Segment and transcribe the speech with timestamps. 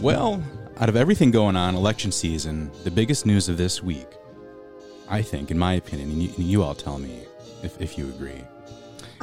[0.00, 0.42] Well,
[0.78, 4.08] out of everything going on, election season, the biggest news of this week,
[5.08, 7.22] I think, in my opinion, and you, and you all tell me
[7.62, 8.42] if, if you agree,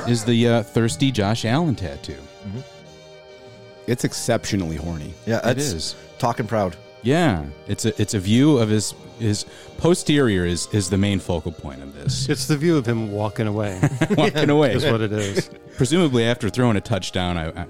[0.07, 2.17] is the uh, thirsty Josh Allen tattoo.
[3.87, 5.13] It's exceptionally horny.
[5.25, 6.75] Yeah, it's talking proud.
[7.03, 9.45] Yeah, it's a it's a view of his his
[9.77, 12.29] posterior is is the main focal point of this.
[12.29, 13.81] It's the view of him walking away.
[14.11, 15.49] Walking away, Is what it is.
[15.77, 17.37] presumably after throwing a touchdown.
[17.37, 17.65] I, I,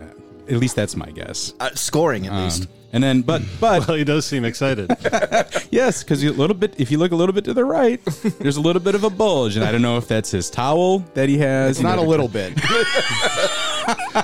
[0.52, 1.54] at least that's my guess.
[1.59, 2.67] Uh, scoring at Um, least.
[2.94, 4.91] and then, but but Well, he does seem excited.
[5.71, 6.76] Yes, because a little bit.
[6.77, 8.03] If you look a little bit to the right,
[8.39, 10.99] there's a little bit of a bulge, and I don't know if that's his towel
[11.13, 11.77] that he has.
[11.77, 12.53] It's not a little bit.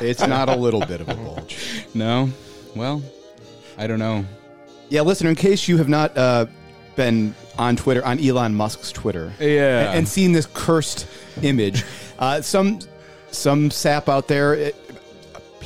[0.01, 1.85] it's not a little bit of a bulge.
[1.93, 2.29] No,
[2.75, 3.01] well,
[3.77, 4.25] I don't know.
[4.89, 6.45] Yeah, listener, in case you have not uh,
[6.95, 9.89] been on Twitter, on Elon Musk's Twitter, Yeah.
[9.89, 11.07] and, and seen this cursed
[11.41, 11.83] image,
[12.19, 12.79] uh, some
[13.31, 14.86] some sap out there it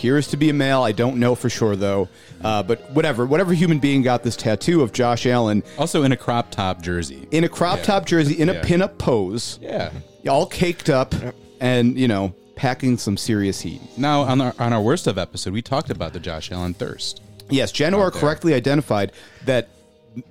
[0.02, 0.82] appears to be a male.
[0.82, 2.10] I don't know for sure though,
[2.44, 6.18] uh, but whatever, whatever human being got this tattoo of Josh Allen Also in a
[6.18, 7.28] crop top jersey.
[7.30, 7.84] in a crop Yeah.
[7.84, 8.62] top jersey in a Yeah.
[8.64, 9.92] pinup pose, Yeah.
[10.28, 11.14] all caked up,
[11.60, 13.80] and you know, packing some serious heat.
[13.96, 17.22] Now on our on our worst of episode, we talked about the Josh Allen thirst.
[17.52, 18.22] Yes, Janor there.
[18.22, 19.12] correctly identified
[19.46, 19.68] that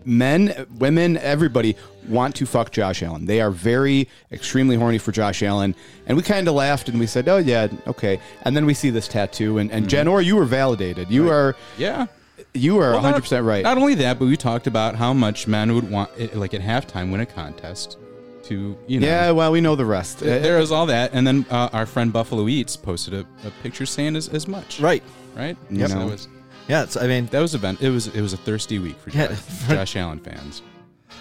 [0.04, 1.76] men, women, everybody
[2.08, 3.26] want to fuck Josh Allen.
[3.26, 5.74] They are very extremely horny for Josh Allen,
[6.06, 8.90] and we kind of laughed and we said, "Oh yeah, okay." And then we see
[8.90, 11.10] this tattoo, and, and Janor, you were validated.
[11.10, 12.06] You are Yeah.
[12.54, 12.92] you are Mm-hmm.
[12.94, 13.62] Well, 100 percent right.
[13.62, 16.60] Not only that, but we talked about how much men would want, eh, like at
[16.60, 17.96] halftime, win a contest
[18.44, 19.06] to you know.
[19.06, 20.18] yeah, well, we know the rest.
[20.20, 23.50] Th- There was all that, and then uh, our friend Buffalo Eats posted a, a
[23.62, 24.80] picture saying as, as much.
[24.80, 25.02] Right.
[25.36, 25.56] Right.
[25.70, 25.90] Yep.
[25.90, 26.28] So that was
[26.68, 27.80] Yeah, it's, I mean, that was event.
[27.82, 29.28] It was it was a thirsty week for Yeah.
[29.28, 30.62] Josh, Josh Allen fans.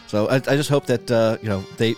[0.08, 1.96] so I, I just hope that, uh, you know, they,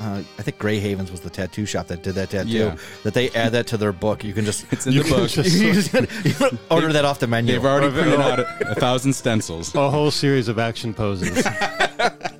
[0.00, 2.76] uh, I think Gray Havens was the tattoo shop that did that tattoo, Yeah.
[3.04, 4.24] that they add that to their book.
[4.24, 5.28] You can just, It's in You the book.
[5.30, 5.92] just- you just-
[6.24, 7.52] you can order that off the menu.
[7.52, 9.74] They've already printed out a, a thousand stencils.
[9.74, 11.46] A whole series of action poses.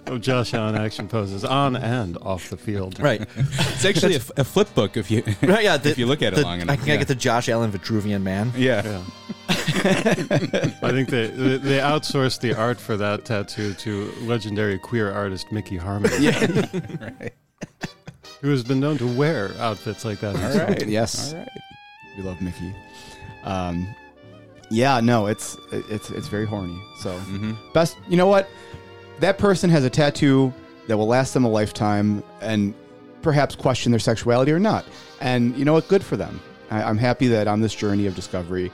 [0.06, 2.98] of Josh Allen action poses on and off the field.
[3.00, 3.22] Right.
[3.36, 5.76] It's actually a flip book if you Right, yeah.
[5.76, 6.70] the- if you look at it the- long enough.
[6.70, 6.84] I enough.
[6.86, 6.96] can yeah.
[6.98, 8.52] get the Josh Allen Vitruvian man.
[8.56, 8.82] yeah.
[8.84, 9.02] Yeah.
[9.48, 15.52] I think they they they outsourced the art for that tattoo to legendary queer artist
[15.52, 16.10] Mickey Harmon,
[17.00, 17.32] right.
[18.40, 20.34] who has been known to wear outfits like that.
[20.36, 20.68] All himself.
[20.70, 20.86] right.
[20.88, 21.32] Yes.
[21.32, 21.48] All right.
[22.16, 22.74] We love Mickey.
[23.44, 23.86] Um,
[24.70, 26.78] yeah, no, it's it's it's very horny.
[27.00, 27.52] So Mm-hmm.
[27.72, 28.48] best, you know what?
[29.20, 30.52] That person has a tattoo
[30.88, 32.74] that will last them a lifetime, and
[33.22, 34.84] perhaps question their sexuality or not.
[35.20, 35.88] And you know what?
[35.88, 36.40] Good for them.
[36.70, 38.72] I, I'm happy that on this journey of discovery,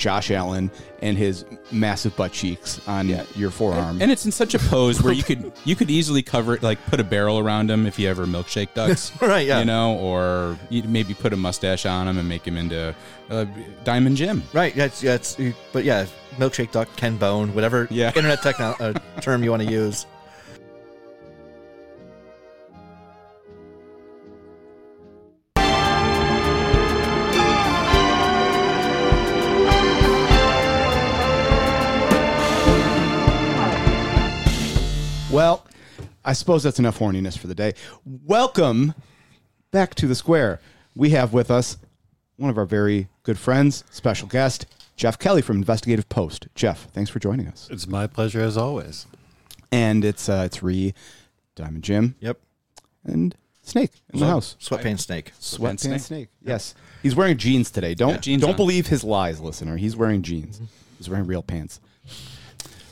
[0.00, 0.70] Josh Allen
[1.02, 4.00] and his massive butt cheeks on your forearm.
[4.02, 6.84] And it's in such a pose where you could you could easily cover it, like
[6.86, 9.58] put a barrel around him if you ever milkshake ducks, Right, yeah.
[9.60, 12.94] You know, or you maybe put a mustache on him and make him into
[13.28, 13.44] uh,
[13.84, 14.42] Diamond Jim.
[14.54, 14.74] Right.
[14.74, 15.36] That's that's.
[15.72, 16.06] but yeah,
[16.38, 18.08] milkshake duck, Ken Bone, whatever Yeah.
[18.08, 20.06] internet techno- uh, term you want to use.
[35.32, 35.64] Well,
[36.24, 37.74] I suppose that's enough horniness for the day.
[38.04, 38.94] Welcome
[39.70, 40.60] back to the square.
[40.96, 41.78] We have with us
[42.36, 46.48] one of our very good friends, special guest, Geoff Kelly from Investigative Post.
[46.54, 47.68] Geoff, thanks for joining us.
[47.70, 49.06] It's my pleasure as always.
[49.70, 50.94] And it's uh, it's Riy,
[51.54, 52.38] Diamond Jim, Yep.
[53.04, 54.56] and Snake in the house.
[54.60, 55.32] Sweatpants snake.
[55.40, 56.00] Sweatpants Snake.
[56.00, 56.28] Snake.
[56.42, 56.74] Yes,
[57.04, 57.94] he's wearing jeans today.
[57.94, 58.56] Don't Yeah, jeans don't on.
[58.56, 59.76] believe his lies, listener.
[59.76, 60.60] He's wearing jeans.
[60.98, 61.78] He's wearing real pants.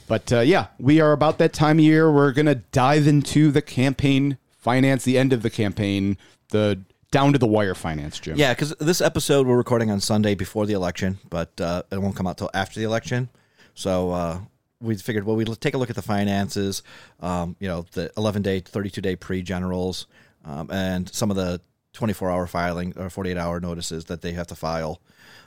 [0.08, 2.10] But uh, yeah, we are about that time of year.
[2.10, 6.16] We're gonna dive into the campaign finance, the end of the campaign,
[6.48, 6.80] the
[7.10, 8.36] down to the wire finance, Jim.
[8.36, 12.16] Yeah, because this episode we're recording on Sunday before the election, but uh, it won't
[12.16, 13.28] come out till after the election.
[13.74, 14.40] So uh,
[14.80, 16.82] we figured, well, we'd take a look at the finances,
[17.20, 20.06] um, you know, the 11 day, 32 day pre generals,
[20.44, 21.60] um, and some of the
[21.94, 25.00] 24 hour filing or 48 hour notices that they have to file,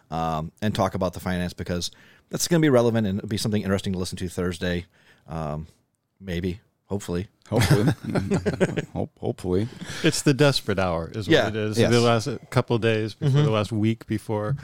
[0.09, 1.91] um, and talk about the finance because
[2.31, 4.85] that's going to be relevant and it'll be something interesting to listen to Thursday,
[5.28, 5.67] um,
[6.20, 7.28] maybe, hopefully.
[7.50, 7.94] hopefully,
[8.94, 9.67] Hope, hopefully.
[10.03, 11.78] It's the desperate hour, is Yeah, what it is.
[11.78, 11.91] yes.
[11.91, 14.55] The last couple of days before the last week before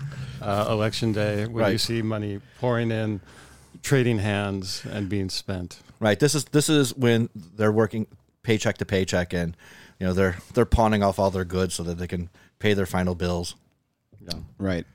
[0.42, 3.22] uh, election day, when you see money pouring in,
[3.84, 5.80] trading hands, and being spent.
[6.00, 6.20] Right.
[6.20, 8.08] This is this is when they're working
[8.44, 9.56] paycheck to paycheck, and
[10.00, 12.86] you know they're they're pawning off all their goods so that they can pay their
[12.86, 13.56] final bills.
[14.22, 14.40] Yeah.
[14.58, 14.86] Right.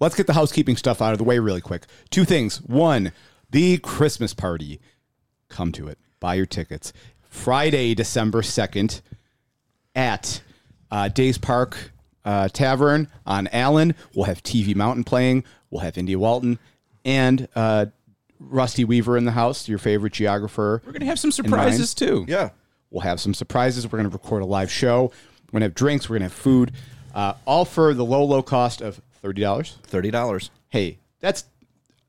[0.00, 1.84] Let's get the housekeeping stuff out of the way really quick.
[2.10, 2.60] Two things.
[2.62, 3.12] One,
[3.50, 4.80] the Christmas party.
[5.48, 5.98] Come to it.
[6.20, 6.92] Buy your tickets.
[7.28, 9.00] Friday, December 2nd
[9.94, 10.42] at
[10.90, 11.92] uh, Days Park
[12.24, 13.94] uh, Tavern on Allen.
[14.14, 15.44] We'll have TV Mountain playing.
[15.70, 16.58] We'll have India Walton
[17.04, 17.86] and uh,
[18.38, 20.82] Rusty Weaver in the house, your favorite geographer.
[20.84, 22.24] We're gonna have some surprises too.
[22.28, 22.50] Yeah.
[22.92, 23.86] We'll have some surprises.
[23.86, 25.04] We're going to record a live show.
[25.46, 26.08] We're going to have drinks.
[26.08, 26.72] We're going to have food,
[27.14, 29.76] uh, all for the low, low cost of thirty dollars.
[29.84, 30.50] Thirty dollars.
[30.68, 31.44] Hey, that's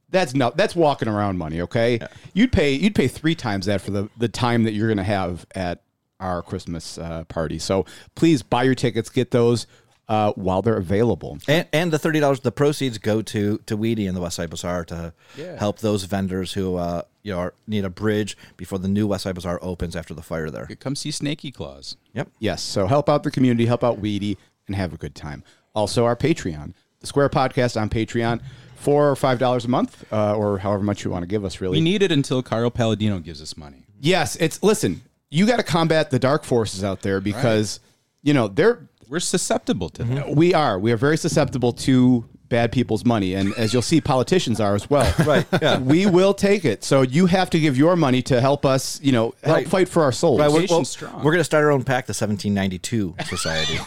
[0.10, 1.62] that's not that's walking around money.
[1.62, 2.00] Okay,
[2.34, 5.04] you'd pay you'd pay three times that for the the time that you're going to
[5.04, 5.82] have at
[6.20, 7.60] our Christmas uh, party.
[7.60, 7.86] So
[8.16, 9.10] please buy your tickets.
[9.10, 9.68] Get those
[10.08, 11.38] uh, while they're available.
[11.48, 14.50] And, and the thirty dollars, the proceeds go to to WEDI and the West Side
[14.50, 15.58] Bazaar to Yeah.
[15.58, 19.24] help those vendors who uh, you know are, need a bridge before the new West
[19.24, 20.68] Side Bazaar opens after the fire there.
[20.80, 21.98] Come see Snaky Claus.
[22.14, 22.30] Yep.
[22.40, 22.62] Yes.
[22.62, 24.38] So help out the community, help out WEDI,
[24.68, 25.44] and have a good time.
[25.76, 28.42] Also, our Patreon, the Square Podcast on Patreon,
[28.76, 31.60] four or five dollars a month, uh, or however much you want to give us.
[31.62, 33.86] Really, We need it until Carl Paladino gives us money.
[34.00, 34.36] yes.
[34.38, 35.02] It's listen.
[35.30, 37.80] You got to combat the dark forces out there because
[38.22, 40.36] you know they're We're susceptible to that.
[40.36, 44.60] we are we are very susceptible to bad people's money, and as you'll see, politicians
[44.60, 45.12] are as well.
[45.26, 45.80] Right, yeah.
[45.80, 46.84] We will take it.
[46.84, 49.02] So you have to give your money to help us.
[49.02, 49.68] You know, help Right.
[49.68, 50.40] fight for our souls.
[50.40, 51.16] Right, we're, Nation well, strong.
[51.24, 53.80] we're going to start our own pack, the 1792 Society.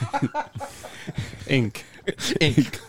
[1.46, 1.84] Ink.
[2.06, 2.80] Inc.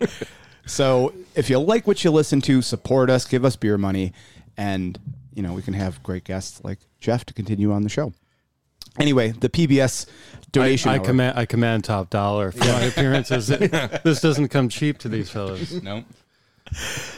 [0.66, 4.12] So if you like what you listen to, support us, give us beer money,
[4.58, 4.98] and
[5.34, 8.12] you know we can have great guests like Geoff to continue on the show.
[8.98, 10.06] Anyway, the PBS
[10.52, 10.90] donation.
[10.90, 13.48] I, I command I command top dollar for my appearances.
[14.04, 15.82] this doesn't come cheap to these fellows.
[15.82, 16.04] No.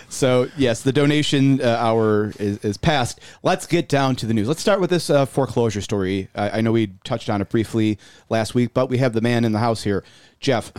[0.09, 3.21] So yes, the donation uh, hour is, is past.
[3.43, 4.47] Let's get down to the news.
[4.47, 6.29] Let's start with this uh, foreclosure story.
[6.35, 7.99] I, I know we touched on it briefly
[8.29, 10.05] last week, but we have the man in the house here,
[10.39, 10.73] Geoff.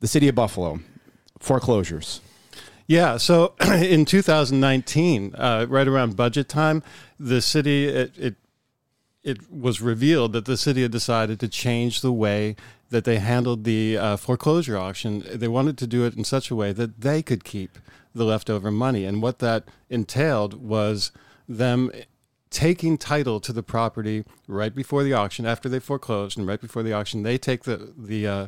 [0.00, 0.80] The city of Buffalo
[1.38, 2.20] foreclosures.
[2.86, 6.82] Yeah, so in 2019, uh, right around budget time,
[7.18, 8.34] the city it, it
[9.22, 12.56] it was revealed that the city had decided to change the way
[12.88, 15.22] that they handled the uh, foreclosure auction.
[15.32, 17.78] They wanted to do it in such a way that they could keep
[18.14, 21.12] the leftover money, and what that entailed was
[21.48, 21.92] them
[22.50, 26.82] taking title to the property right before the auction, after they foreclosed, and right before
[26.82, 28.46] the auction, they take the the uh,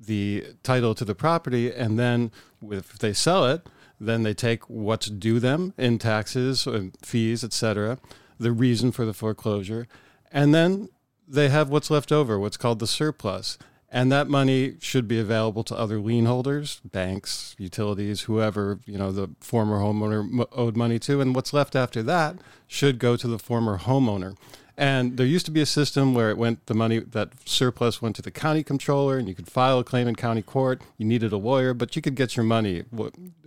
[0.00, 2.30] the title to the property, and then
[2.62, 3.66] if they sell it,
[4.00, 6.66] then they take what's due them in taxes
[7.02, 7.98] fees, etc.,
[8.38, 9.86] the reason for the foreclosure,
[10.30, 10.88] and then
[11.26, 13.58] they have what's left over, what's called the surplus.
[13.90, 19.10] And that money should be available to other lien holders, banks, utilities, whoever you know
[19.12, 22.36] the former homeowner owed money to, and what's left after that
[22.66, 24.36] should go to the former homeowner.
[24.76, 28.14] And there used to be a system where it went the money that surplus went
[28.16, 30.82] to the county controller, and you could file a claim in county court.
[30.98, 32.84] You needed a lawyer, but you could get your money.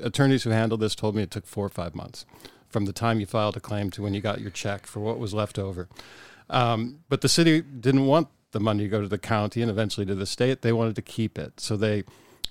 [0.02, 2.26] Attorneys who handled this told me it took four or five months
[2.72, 5.20] from the time you filed a claim to when you got your check for what
[5.20, 5.88] was left over.
[6.50, 10.06] Um, but the city didn't want the money to go to the county and eventually
[10.06, 10.62] to the state.
[10.62, 12.04] They wanted to keep it, so they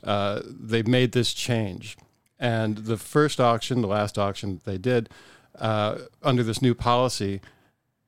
[0.04, 1.96] uh, they made this change.
[2.38, 5.10] And the first auction, the last auction they did
[5.58, 7.42] uh, under this new policy,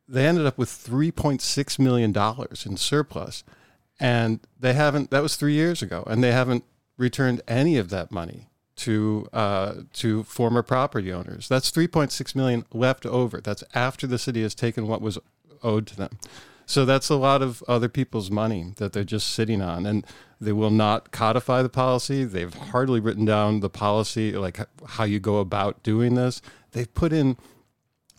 [0.08, 3.44] they ended up with three point six million dollars in surplus,
[4.00, 5.10] and they haven't.
[5.10, 6.64] That was three years ago, and they haven't
[6.96, 8.48] returned any of that money
[8.82, 11.48] to uh, to former property owners.
[11.48, 13.40] That's three point six million left over.
[13.40, 15.18] That's after the city has taken what was
[15.62, 16.18] owed to them.
[16.66, 20.06] So that's a lot of other people's money that they're just sitting on, and
[20.40, 22.24] they will not codify the policy.
[22.24, 26.40] They've hardly written down the policy, like how you go about doing this.
[26.72, 27.36] They've put in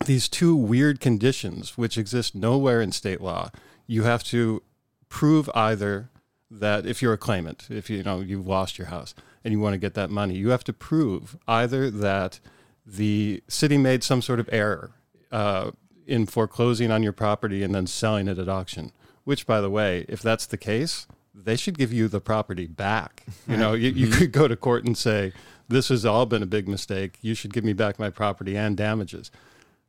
[0.06, 3.50] these two weird conditions which exist nowhere in state law.
[3.86, 4.62] You have to
[5.08, 6.10] prove either
[6.50, 9.74] that if you're a claimant, if you know you've lost your house and you want
[9.74, 12.40] to get that money, you have to prove either that
[12.86, 14.92] the city made some sort of error
[15.30, 15.70] uh,
[16.06, 18.92] in foreclosing on your property and then selling it at auction.
[19.24, 23.24] Which, by the way, if that's the case, they should give you the property back.
[23.48, 25.32] You know, you, you could go to court and say,
[25.68, 27.18] "This has all been a big mistake.
[27.22, 29.30] You should give me back my property and damages."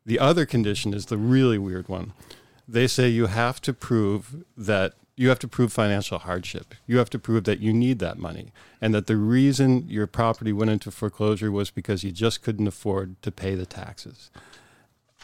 [0.05, 2.13] The other condition is the really weird one.
[2.67, 6.75] They say you have to prove that you have to prove financial hardship.
[6.85, 10.51] You have to prove that you need that money and that the reason your property
[10.51, 14.29] went into foreclosure was because you just couldn't afford to pay the taxes.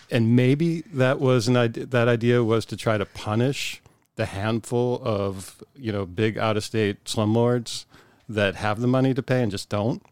[0.10, 3.81] And maybe that was an idea, that idea was to try to punish
[4.15, 7.86] the handful of, you know, big out of state slumlords
[8.27, 10.03] that have the money to pay and just don't.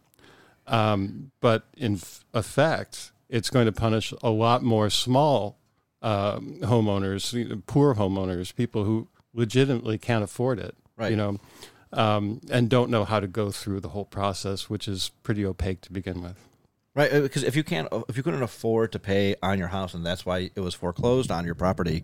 [0.67, 5.57] Um, but in f- effect, it's going to punish a lot more small
[6.01, 11.11] um, homeowners, poor homeowners, people who legitimately can't afford it, Right.
[11.11, 11.39] you know,
[11.93, 15.81] um, and don't know how to go through the whole process, which is pretty opaque
[15.81, 16.37] to begin with.
[16.95, 19.93] Right, uh, because if you can't, if you couldn't afford to pay on your house,
[19.93, 22.03] and that's why it was foreclosed on your property,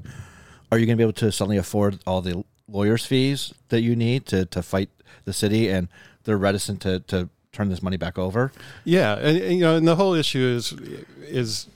[0.72, 3.96] are you going to be able to suddenly afford all the lawyers' fees that you
[3.96, 4.90] need to, to fight
[5.26, 5.70] the city?
[5.70, 5.88] And
[6.24, 8.52] they're reticent to, to turn this money back over.
[8.84, 10.72] Yeah, and, and, you know, and the whole issue is
[11.20, 11.68] is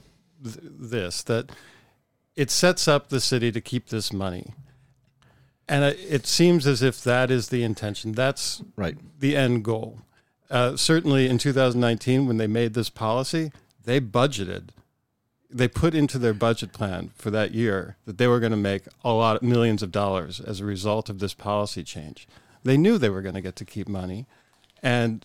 [0.42, 1.50] th- this that
[2.36, 4.54] it sets up the city to keep this money.
[5.70, 8.10] And it- seems as if that is the intention.
[8.10, 8.98] That's Right.
[9.20, 10.00] the end goal.
[10.50, 13.52] Uh, certainly in 2019, when they made this policy,
[13.84, 14.70] they budgeted,
[15.48, 18.82] they put into their budget plan for that year that they were going to make
[19.04, 22.26] a lot of millions of dollars as a result of this policy change.
[22.64, 24.26] They knew they were going to get to keep money.
[24.82, 25.24] And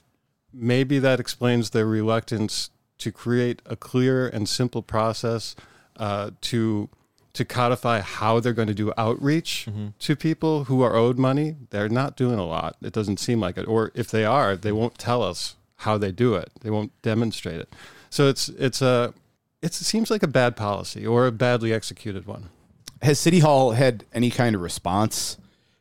[0.53, 5.55] maybe that explains their reluctance to create a clear and simple process
[5.97, 6.89] uh, to
[7.35, 9.87] to codify how they're going to do outreach mm-hmm.
[9.99, 11.55] to people who are owed money.
[11.69, 12.77] They're not doing a lot.
[12.81, 13.67] It doesn't seem like it.
[13.67, 16.49] Or if they are, they won't tell us how they do it.
[16.61, 17.73] They won't demonstrate it.
[18.09, 19.13] So it's it's a
[19.61, 22.49] it's, it seems like a bad policy or a badly executed one.
[23.01, 25.37] Has City Hall had any kind of response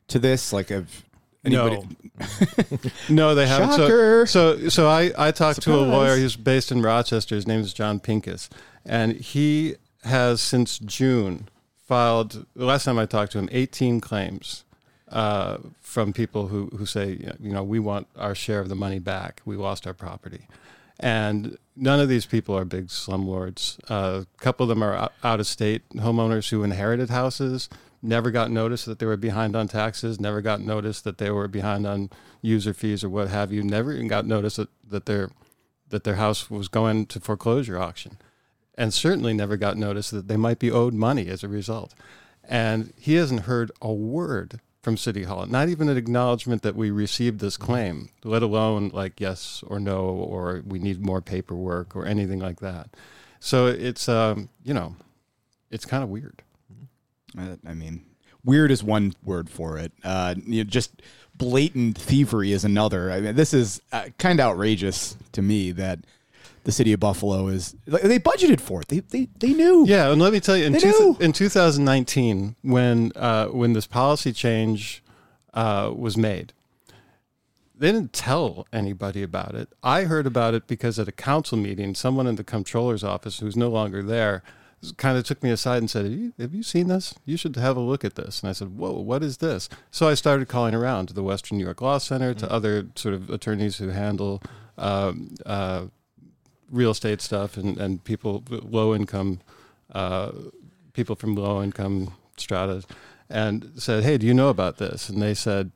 [0.08, 0.52] to this?
[0.52, 1.04] Like, have
[1.44, 1.76] anybody?
[1.78, 2.78] No.
[3.08, 3.72] no, they haven't.
[3.72, 4.26] So- Shocker.
[4.26, 7.36] So, so, I, I talked to a lawyer who's based in Rochester.
[7.36, 8.50] His name is John Pincus,
[8.84, 12.46] and he has since June filed.
[12.54, 14.64] The last time I talked to him, 18 claims
[15.08, 18.98] uh, from people who who say, you know, we want our share of the money
[18.98, 19.40] back.
[19.44, 20.46] We lost our property,
[20.98, 23.78] and none of these people are big slumlords.
[23.88, 27.68] Uh, a couple of them are out of state homeowners who inherited houses,
[28.02, 31.48] never got notice that they were behind on taxes, never got notice that they were
[31.48, 32.10] behind on
[32.42, 35.30] user fees or what have you, never even got notice that, that their
[35.90, 38.18] that their house was going to foreclosure auction.
[38.76, 41.94] And certainly never got notice that they might be owed money as a result.
[42.42, 46.90] And he hasn't heard a word from City Hall, not even an acknowledgement that we
[46.90, 52.04] received this claim, let alone like yes or no, or we need more paperwork or
[52.04, 52.90] anything like that.
[53.40, 54.96] So it's, um, you know,
[55.70, 56.42] it's kind of weird.
[57.38, 58.04] Uh, I mean,
[58.44, 59.92] weird is one word for it.
[60.04, 61.00] Uh, you know, just
[61.34, 63.10] blatant thievery is another.
[63.10, 66.00] I mean, this is uh, kind of outrageous to me that
[66.64, 67.76] the city of Buffalo is.
[67.86, 68.88] like, They budgeted for it.
[68.88, 69.86] They they, they knew.
[69.86, 74.32] Yeah, and let me tell you, in, two, in 2019, when uh, when this policy
[74.32, 75.02] change
[75.52, 76.52] uh, was made,
[77.76, 79.68] they didn't tell anybody about it.
[79.82, 83.56] I heard about it because at a council meeting, someone in the comptroller's office, who's
[83.56, 84.42] no longer there,
[84.96, 87.14] kind of took me aside and said, have you, "Have you seen this?
[87.24, 90.08] You should have a look at this." And I said, "Whoa, what is this?" So
[90.08, 93.28] I started calling around to the Western New York Law Center, to other sort of
[93.28, 94.42] attorneys who handle.
[94.76, 95.86] Um, uh,
[96.74, 99.40] real estate stuff and, and people low income
[99.92, 100.32] uh,
[100.92, 102.86] people from low income stratas
[103.30, 105.08] and said hey do you know about this?
[105.08, 105.70] And they said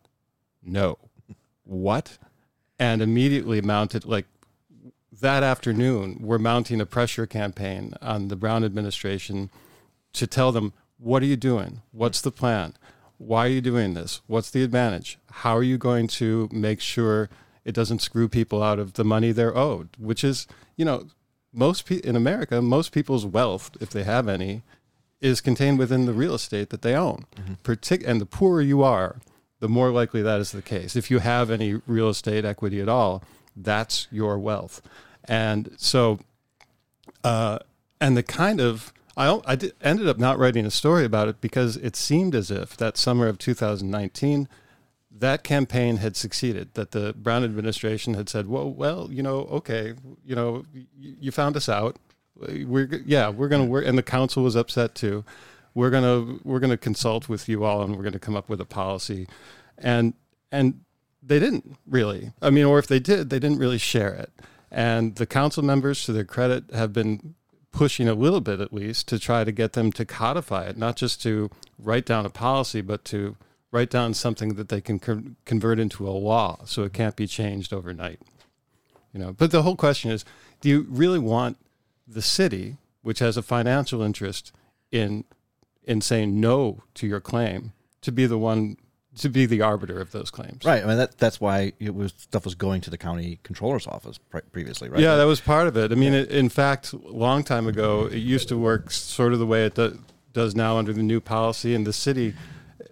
[0.62, 0.98] no.
[1.64, 2.18] What?
[2.78, 4.26] And immediately mounted like
[5.20, 9.50] that afternoon we're mounting a pressure campaign on the brown administration
[10.12, 11.82] to tell them what are you doing?
[11.92, 12.74] What's the plan?
[13.18, 14.20] Why are you doing this?
[14.26, 15.18] What's the advantage?
[15.30, 17.28] How are you going to make sure
[17.68, 20.46] it doesn't screw people out of the money they're owed which is
[20.76, 21.06] you know
[21.52, 24.62] most pe- in america most people's wealth if they have any
[25.20, 27.26] is contained within the real estate that they own.
[27.64, 29.20] Partic- and the poorer you are
[29.60, 30.94] the more likely that is the case.
[30.94, 33.22] If you have any real estate equity at all
[33.56, 34.80] that's your wealth.
[35.24, 36.20] And so
[37.24, 37.58] uh,
[38.00, 41.40] and the kind of I, I did, ended up not writing a story about it
[41.40, 44.46] because it seemed as if that summer of 2019
[45.20, 49.94] that campaign had succeeded that the brown administration had said well well you know okay
[50.24, 51.96] you know you found us out.
[52.36, 55.24] We're yeah we're going to work and the council was upset too.
[55.74, 58.36] We're going to we're going to consult with you all and we're going to come
[58.36, 59.26] up with a policy.
[59.76, 60.14] And
[60.52, 60.80] and
[61.22, 64.32] they didn't really i mean or if they did they didn't really share it.
[64.70, 67.34] And the council members to their credit have been
[67.72, 70.96] pushing a little bit at least to try to get them to codify it not
[70.96, 73.36] just to write down a policy but to
[73.70, 77.26] write down something that they can con- convert into a law so it can't be
[77.26, 78.20] changed overnight
[79.12, 80.24] you know but the whole question is
[80.60, 81.58] do you really want
[82.06, 84.52] the city which has a financial interest
[84.90, 85.24] in
[85.84, 88.76] in saying no to your claim to be the one
[89.16, 90.82] to be the arbiter of those claims Right.
[90.82, 94.16] I mean, that that's why it was stuff was going to the county controller's office
[94.16, 95.00] pre- previously, right?
[95.00, 95.90] Yeah, that was part of it.
[95.90, 99.40] I mean, it, in fact, a long time ago, it used to work sort of
[99.40, 99.98] the way it do,
[100.32, 102.34] does now under the new policy, and the city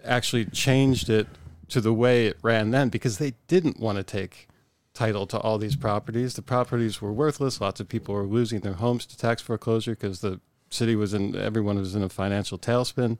[0.07, 1.27] actually changed it
[1.69, 4.49] to the way it ran then because they didn't want to take
[4.95, 6.35] title to all these properties.
[6.35, 7.61] The properties were worthless.
[7.61, 11.37] Lots of people were losing their homes to tax foreclosure because the city was in,
[11.37, 13.19] everyone was in a financial tailspin,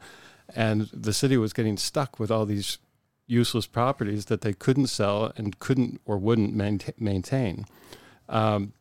[0.55, 2.79] and the city was getting stuck with all these
[3.27, 6.55] useless properties that they couldn't sell and couldn't or wouldn't
[6.99, 7.67] maintain.
[8.29, 8.73] Um,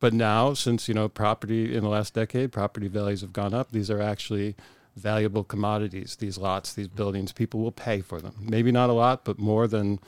[0.00, 3.70] but now, since you know property in the last decade, property values have gone up.
[3.70, 4.56] These are actually
[4.96, 6.16] valuable commodities.
[6.16, 8.34] These lots, these buildings, people will pay for them.
[8.40, 9.98] Maybe not a lot, but more than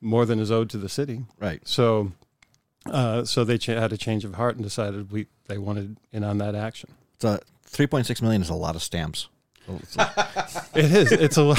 [0.00, 1.24] more than is owed to the city.
[1.40, 1.66] Right.
[1.66, 2.12] So,
[2.86, 6.24] uh, so they cha- had a change of heart and decided we they wanted in
[6.24, 6.90] on that action.
[7.18, 9.28] So, 3.6 million is a lot of stamps.
[10.74, 11.12] It is.
[11.12, 11.58] It's a lot.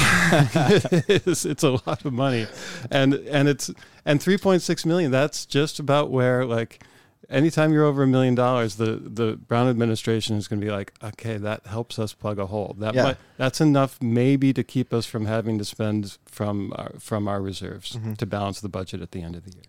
[1.08, 1.44] it is.
[1.44, 2.46] It's a lot of money,
[2.90, 3.70] and and it's
[4.04, 5.10] and three point six million.
[5.10, 6.84] That's just about where like,
[7.30, 10.92] anytime you're over a million dollars, the the Brown administration is going to be like,
[11.02, 12.74] okay, that helps us plug a hole.
[12.78, 13.02] That Yeah.
[13.04, 17.40] might, that's enough maybe to keep us from having to spend from our, from our
[17.42, 18.14] reserves Mm-hmm.
[18.14, 19.64] to balance the budget at the end of the year.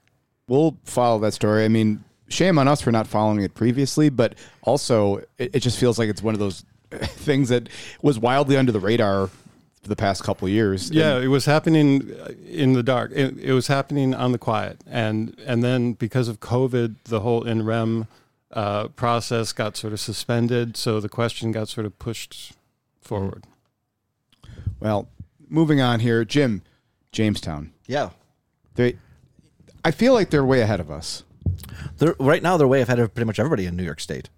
[0.48, 1.66] We'll follow that story.
[1.66, 5.78] I mean, shame on us for not following it previously, but also it, it just
[5.80, 7.68] feels like it's one of those things that
[8.02, 9.30] was wildly under the radar
[9.88, 10.92] the past couple of years.
[10.92, 13.12] Yeah, And it was happening uh, in the dark.
[13.14, 17.44] It, it was happening on the quiet, and and then because of COVID, the whole
[17.44, 18.08] in rem
[18.52, 20.78] uh, process got sort of suspended.
[20.78, 22.54] So the question got sort of pushed
[23.02, 23.44] forward.
[24.80, 25.08] well,
[25.50, 26.62] moving on here, Jim,
[27.12, 27.72] Jamestown.
[27.88, 28.10] Yeah.
[28.76, 28.98] They,
[29.84, 31.24] I feel like they're way ahead of us.
[31.98, 34.30] They're, right now, they're way ahead of pretty much everybody in New York State.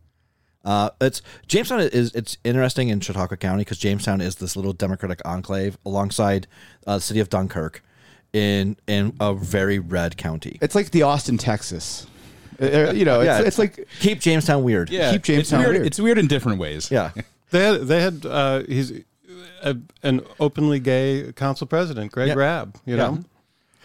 [0.66, 5.22] Uh, it's Jamestown is it's interesting in Chautauqua County because Jamestown is this little Democratic
[5.26, 6.48] enclave alongside
[6.86, 7.82] uh, the city of Dunkirk
[8.34, 10.58] in in a very red county.
[10.62, 12.08] It's like the Austin, Texas.
[12.62, 13.40] Uh, uh, you know, it's, Yeah.
[13.42, 14.90] it's like Keep Jamestown weird.
[14.90, 15.76] Yeah, Keep Jamestown it's weird.
[15.78, 15.88] weird.
[15.88, 16.92] It's weird in different ways.
[16.92, 17.12] yeah,
[17.52, 18.92] They had they had uh, he's
[19.64, 22.34] a, an openly gay council president, Greg Yeah.
[22.36, 22.76] Rabb.
[22.86, 23.04] You Yeah.
[23.04, 23.24] know,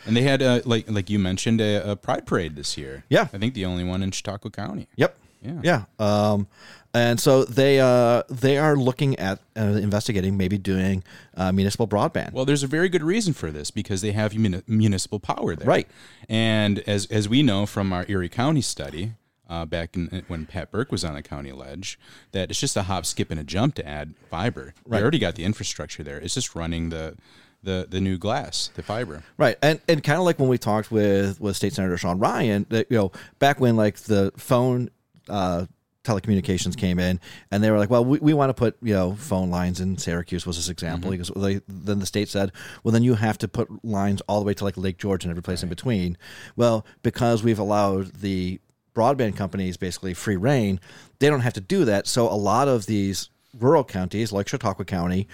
[0.06, 3.04] And they had, uh, like like you mentioned, a, a pride parade this year.
[3.08, 3.28] Yeah.
[3.32, 4.88] I think the only one in Chautauqua County.
[4.96, 5.16] Yep.
[5.44, 5.60] Yeah.
[5.62, 5.84] Yeah.
[5.98, 6.48] Um,
[6.94, 11.02] and so they uh, they are looking at uh, investigating maybe doing
[11.36, 12.32] uh, municipal broadband.
[12.32, 15.66] Well, there's a very good reason for this because they have muni- municipal power there.
[15.66, 15.88] Right.
[16.28, 19.14] And as as we know from our Erie County study
[19.50, 21.98] uh, back in, when Pat Burke was on the county ledge,
[22.30, 24.72] that it's just a hop, skip, and a jump to add fiber.
[24.86, 26.18] They already got the infrastructure there.
[26.18, 27.16] It's just running the
[27.64, 29.24] the the new glass, the fiber.
[29.36, 32.66] Right, and and kind of like when we talked with with State Senator Sean Ryan,
[32.68, 34.90] that you know back when like the phone
[35.28, 35.66] uh,
[36.04, 37.18] telecommunications came in,
[37.50, 39.98] and they were like, well, we, we want to put you know phone lines in
[39.98, 43.48] Syracuse was this example because they, then the state said, well, then you have to
[43.48, 46.16] put lines all the way to like Lake George and every place in between.
[46.56, 48.60] Well, because we've allowed the
[48.94, 50.78] broadband companies basically free reign,
[51.18, 52.06] they don't have to do that.
[52.06, 55.26] So a lot of these rural counties like Chautauqua County,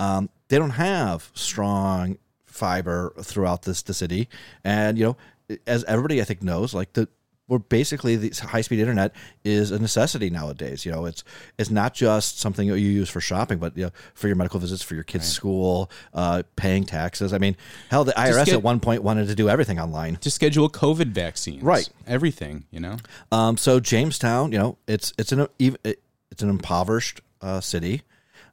[0.00, 4.28] um, they don't have strong fiber throughout this the city,
[4.64, 7.08] and you know, as everybody I think knows, like the
[7.46, 10.86] we're basically the high speed internet is a necessity nowadays.
[10.86, 11.24] You know, it's
[11.58, 14.58] it's not just something that you use for shopping, but you know, for your medical
[14.60, 17.32] visits, for your kids' school, uh, paying taxes.
[17.32, 17.56] I mean,
[17.90, 20.16] hell, the IRS get- at one point wanted to do everything online.
[20.16, 21.62] To schedule COVID vaccines.
[21.62, 21.88] Right.
[22.06, 22.96] Everything, you know?
[23.30, 28.02] Um, so Jamestown, you know, it's it's an even it's an impoverished uh, city.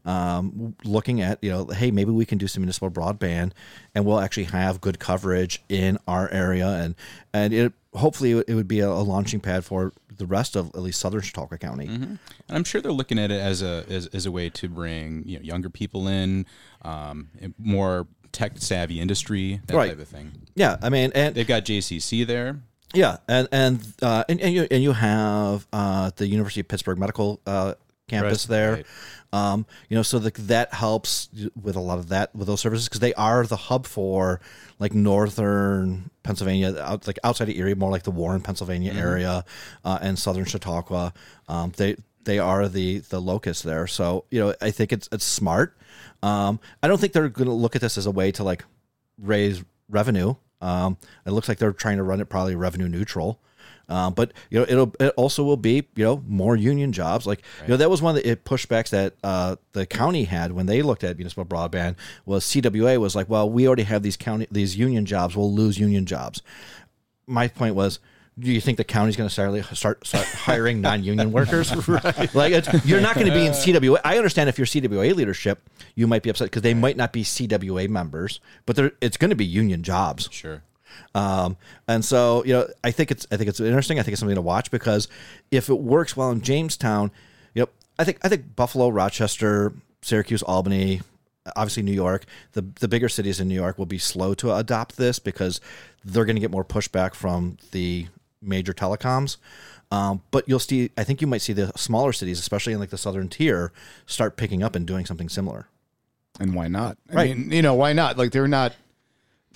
[0.05, 3.51] Um, looking at you know, hey, maybe we can do some municipal broadband,
[3.93, 6.95] and we'll actually have good coverage in our area, and
[7.33, 10.81] and it hopefully it would be a, a launching pad for the rest of at
[10.81, 11.85] least southern Chautauqua County.
[11.87, 15.23] And I'm sure they're looking at it as a as, as a way to bring
[15.27, 16.45] you know younger people in,
[16.83, 19.89] um, more tech savvy industry, that Right.
[19.89, 20.31] type of thing.
[20.55, 22.59] Yeah, I mean, and They've got JCC there.
[22.93, 26.97] Yeah, and and uh, and, and you and you have uh, the University of Pittsburgh
[26.97, 27.75] Medical uh,
[28.11, 28.71] campus Right, there.
[28.73, 28.85] right.
[29.33, 31.29] Um, you know, so the, that helps
[31.61, 34.41] with a lot of that with those services because they are the hub for
[34.77, 39.45] like northern Pennsylvania, out, like outside of Erie, more like the Warren, Pennsylvania area,
[39.85, 41.13] uh, and southern Chautauqua.
[41.47, 41.95] Um, they
[42.25, 43.87] they are the the locus there.
[43.87, 45.77] So you know, I think it's it's smart.
[46.21, 48.65] Um, I don't think they're going to look at this as a way to like
[49.17, 50.35] raise revenue.
[50.61, 53.39] Um, it looks like they're trying to run it probably revenue neutral.
[53.91, 57.27] Um, but you know, it'll it also will be you know more union jobs.
[57.27, 60.53] Like you know, that was one of the it pushbacks that uh, the county had
[60.53, 64.15] when they looked at municipal broadband was CWA was like, well, we already have these
[64.15, 65.35] county these union jobs.
[65.35, 66.41] We'll lose union jobs.
[67.27, 67.99] My point was.
[68.39, 71.75] Do you think the county's going to start, start start hiring non-union workers?
[71.87, 72.33] right.
[72.33, 73.99] Like it's, you're not going to be in CWA.
[74.05, 77.23] I understand if you're CWA leadership, you might be upset because they might not be
[77.23, 80.29] CWA members, but they're, it's going to be union jobs.
[80.31, 80.63] Sure.
[81.15, 83.99] Um, and so, you know, I think it's I think it's interesting.
[83.99, 85.07] I think it's something to watch because
[85.51, 87.11] if it works well in Jamestown,
[87.53, 91.01] you know, I think I think Buffalo, Rochester, Syracuse, Albany,
[91.55, 94.97] obviously New York, the the bigger cities in New York will be slow to adopt
[94.97, 95.59] this because
[96.05, 98.07] they're going to get more pushback from the
[98.41, 99.37] major telecoms.
[99.91, 102.91] Um, but you'll see, I think you might see the smaller cities, especially in like
[102.91, 103.73] the southern tier,
[104.05, 105.67] start picking up and doing something similar.
[106.39, 106.97] And why not?
[107.11, 107.37] I Right.
[107.37, 108.17] mean, you know, why not?
[108.17, 108.73] Like they're not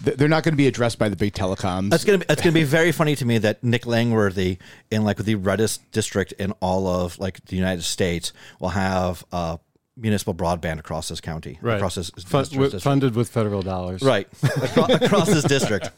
[0.02, 1.90] they're not going to be addressed by the big telecoms.
[1.90, 4.58] That's gonna be that's gonna be very funny to me that Nick Langworthy
[4.92, 9.58] in like the reddest district in all of like the United States will have uh,
[9.98, 11.76] municipal broadband across this county, right?
[11.78, 12.84] across this, Fun- this wi- district.
[12.84, 14.28] funded with federal dollars, right
[14.62, 15.90] across, across this district.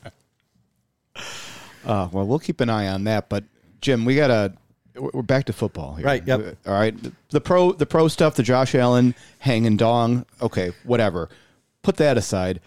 [1.86, 3.30] Uh, well, we'll keep an eye on that.
[3.30, 3.44] But
[3.82, 4.54] Jim, we got a
[4.96, 6.06] we're we're back to football here.
[6.06, 6.58] Right, yep.
[6.66, 6.96] All right.
[7.30, 10.26] The pro the pro stuff, the Josh Allen hanging dong.
[10.42, 11.30] Okay, whatever.
[11.84, 12.60] Put that aside.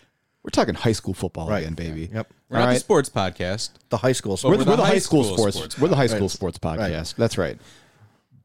[0.43, 1.61] We're talking high school football Right.
[1.63, 2.09] again, baby.
[2.13, 2.33] Yep.
[2.49, 3.71] We're All not the sports podcast.
[3.91, 4.33] The high school.
[4.33, 4.65] We're, sports.
[4.65, 5.57] the, we're the high school, sports.
[5.57, 6.31] sports We're the high school Right.
[6.31, 7.15] sports podcast.
[7.17, 7.59] That's right.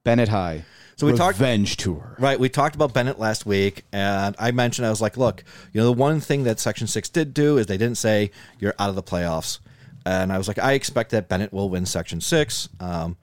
[0.03, 0.65] Bennett High.
[0.97, 2.15] So we talked- revenge tour.
[2.19, 2.39] Right.
[2.39, 5.85] We talked about Bennett last week, and I mentioned I was like, look, you know,
[5.85, 8.95] the one thing that Section Six did do is they didn't say you're out of
[8.95, 9.59] the playoffs,
[10.05, 13.17] and I was like, I expect that Bennett will win Section Six, um,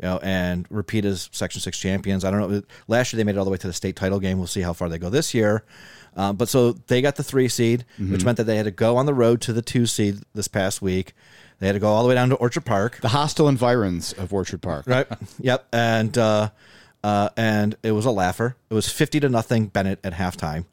[0.00, 2.24] you know, and repeat as Section Six champions.
[2.24, 2.62] I don't know.
[2.86, 4.38] Last year they made it all the way to the state title game.
[4.38, 5.64] We'll see how far they go this year.
[6.18, 8.96] Um, but so they got the three seed, which meant that they had to go
[8.96, 11.14] on the road to the two seed this past week.
[11.60, 12.98] They had to go all the way down to Orchard Park.
[13.00, 14.86] The hostile environs of Orchard Park.
[14.88, 15.06] Right.
[15.40, 15.66] yep.
[15.72, 16.50] And uh,
[17.04, 18.56] uh, and it was a laugher.
[18.68, 20.64] It was fifty to nothing Bennett at halftime.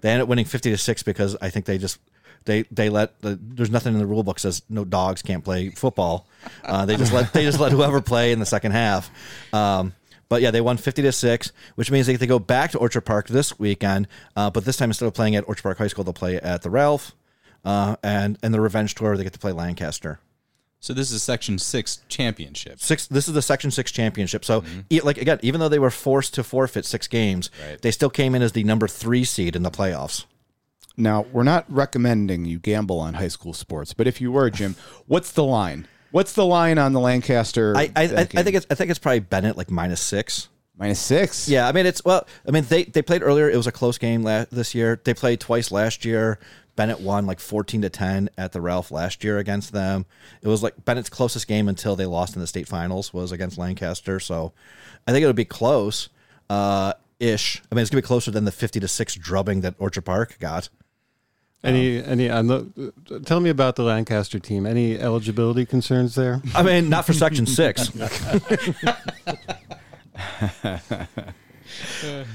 [0.00, 1.98] They ended up winning fifty to six because I think they just
[2.44, 5.70] they they let the, there's nothing in the rule book says no dogs can't play
[5.70, 6.26] football.
[6.64, 9.10] Uh, they just let they just let whoever play in the second half.
[9.52, 9.92] Um,
[10.30, 12.78] but yeah, they won fifty to six, which means they get to go back to
[12.78, 14.08] Orchard Park this weekend.
[14.34, 16.62] Uh, but this time instead of playing at Orchard Park High School, they'll play at
[16.62, 17.14] the Ralph.
[17.62, 20.20] Uh, and and the revenge tour, they get to play Lancaster.
[20.82, 22.80] So this is a Section Six championship.
[22.80, 25.90] six this is the section six championship so e- like again even though they were
[25.90, 27.82] forced to forfeit six games Right.
[27.82, 30.24] they still came in as the number three seed in the playoffs
[30.96, 34.74] Now, we're not recommending you gamble on high school sports, but if you were, Jim,
[35.06, 35.86] what's the line?
[36.10, 37.76] What's the line on the Lancaster?
[37.76, 40.48] I, I, I, I think it's I think it's probably Bennett like minus six.
[40.76, 41.48] minus six.
[41.48, 43.48] Yeah, I mean it's well, I mean they they played earlier.
[43.48, 45.00] It was a close game la- this year.
[45.04, 46.38] They played twice last year.
[46.76, 50.06] Bennett won like fourteen to ten at the Ralph last year against them.
[50.42, 53.58] It was like Bennett's closest game until they lost in the state finals was against
[53.58, 54.18] Lancaster.
[54.18, 54.52] So
[55.06, 56.08] I think it'll be close,
[56.48, 57.62] uh, ish.
[57.70, 60.38] I mean it's gonna be closer than the fifty to six drubbing that Orchard Park
[60.40, 60.70] got.
[61.62, 62.30] Any any?
[62.30, 62.92] I'm the,
[63.26, 64.64] tell me about the Lancaster team.
[64.66, 66.40] Any eligibility concerns there?
[66.54, 67.90] I mean, not for Section Six.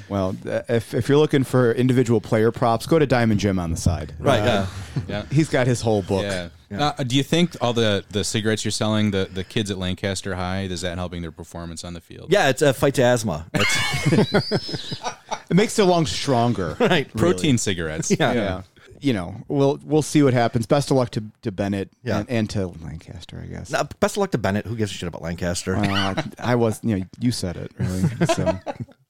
[0.09, 3.77] Well, if, if you're looking for individual player props, go to Diamond Jim on the
[3.77, 4.13] side.
[4.19, 4.39] right?
[4.39, 5.03] Uh, Yeah.
[5.07, 5.25] Yeah.
[5.31, 6.23] He's got his whole book.
[6.23, 6.49] Yeah.
[6.97, 10.35] Uh, do you think all the, the cigarettes you're selling, the, the kids at Lancaster
[10.35, 12.31] High, is that helping their performance on the field?
[12.31, 13.45] Yeah, it's a fight to asthma.
[13.53, 15.01] It's,
[15.49, 16.75] It makes their lungs stronger.
[16.79, 17.13] right.
[17.15, 18.09] Protein cigarettes.
[18.11, 18.33] Yeah.
[18.33, 18.61] yeah.
[19.05, 20.65] You know, we'll we'll see what happens.
[20.65, 22.19] Best of luck to, to Bennett Yeah.
[22.19, 23.69] and, and to Lancaster, I guess.
[23.69, 24.65] Now, best of luck to Bennett.
[24.65, 25.75] Who gives a shit about Lancaster?
[25.75, 28.01] Uh, I was, you know, you said it, really.
[28.33, 28.59] So,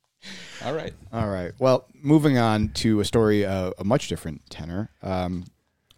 [0.66, 0.94] All right.
[1.14, 1.52] all right.
[1.60, 4.90] Well, moving on to a story uh, a much different tenor.
[5.04, 5.46] Um,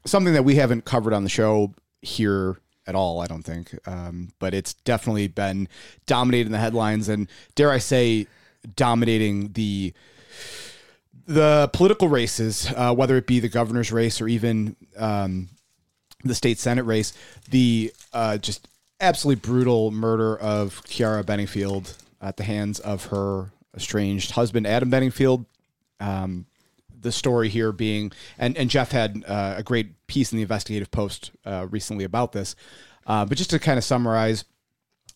[0.06, 3.74] something that we haven't covered on the show here at all, I don't think.
[3.88, 5.68] Um, but it's definitely been
[6.06, 8.28] dominating the headlines and, dare I say,
[8.76, 9.94] dominating the
[11.28, 15.50] the political races, uh, whether it be the governor's race or even um,
[16.24, 17.14] the state senate race,
[17.52, 18.68] the uh, just
[19.00, 25.46] absolutely brutal murder of Kiara Benningfield at the hands of her estranged husband, Adam Benningfield.
[26.00, 26.46] Um,
[27.00, 30.90] the story here being, and, and Geoff had uh, a great piece in the investigative
[30.90, 32.56] post uh, recently about this.
[33.06, 34.46] Uh, but just to kind of summarize,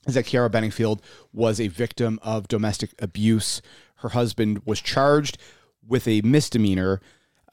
[0.08, 1.00] is that Kiara Benningfield
[1.34, 3.62] was a victim of domestic abuse.
[3.98, 5.38] Her husband was charged
[5.88, 7.02] with a misdemeanor.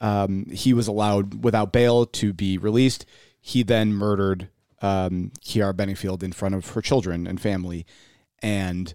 [0.01, 3.05] Um, he was allowed without bail to be released.
[3.41, 4.49] He then murdered
[4.81, 7.85] um, Kiara Benningfield in front of her children and family.
[8.41, 8.93] And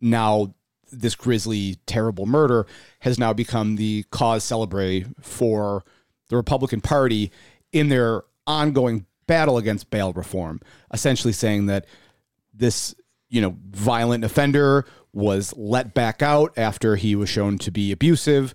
[0.00, 0.54] now
[0.90, 2.66] this grisly, terrible murder
[3.00, 5.84] has now become the cause celebre for
[6.28, 7.32] the Republican Party
[7.72, 10.60] in their ongoing battle against bail reform,
[10.92, 11.86] essentially saying that
[12.52, 12.94] this
[13.28, 18.54] you know violent offender was let back out after he was shown to be abusive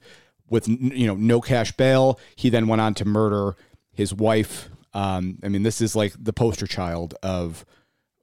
[0.50, 3.56] with you know no cash bail he then went on to murder
[3.92, 7.66] his wife um, i mean this is like the poster child of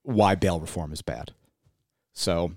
[0.02, 1.32] why bail reform is bad
[2.12, 2.52] so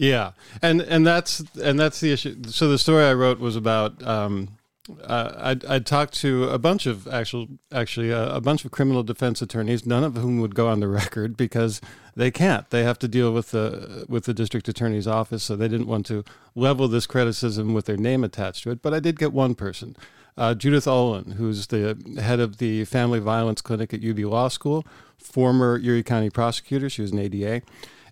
[0.00, 2.44] Yeah, and and that's and that's the issue.
[2.46, 4.02] So the story I wrote was about.
[4.02, 4.56] Um,
[5.02, 9.02] uh, I I talked to a bunch of actual actually uh, a bunch of criminal
[9.02, 11.80] defense attorneys, none of whom would go on the record because
[12.16, 12.68] they can't.
[12.70, 16.06] They have to deal with the with the district attorney's office, so they didn't want
[16.06, 18.82] to level this criticism with their name attached to it.
[18.82, 19.96] But I did get one person,
[20.36, 24.86] uh, Judith Olin, who's the head of the Family Violence Clinic at UB Law School,
[25.18, 26.88] former Erie County prosecutor.
[26.88, 27.62] She was an ADA.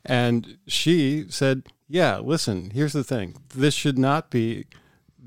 [0.04, 3.37] And she said, Yeah, listen, here's the thing.
[3.54, 4.66] This should not be,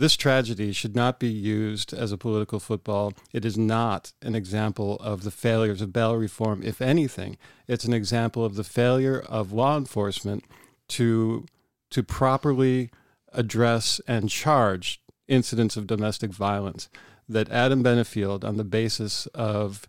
[0.01, 3.13] this tragedy should not be used as a political football.
[3.31, 6.63] It is not an example of the failures of bail reform.
[6.63, 7.37] If anything,
[7.67, 10.43] it's an example of the failure of law enforcement
[10.87, 11.45] to,
[11.91, 12.89] to properly
[13.31, 16.89] address and charge incidents of domestic violence.
[17.29, 19.85] That Adam Benefield, on the basis of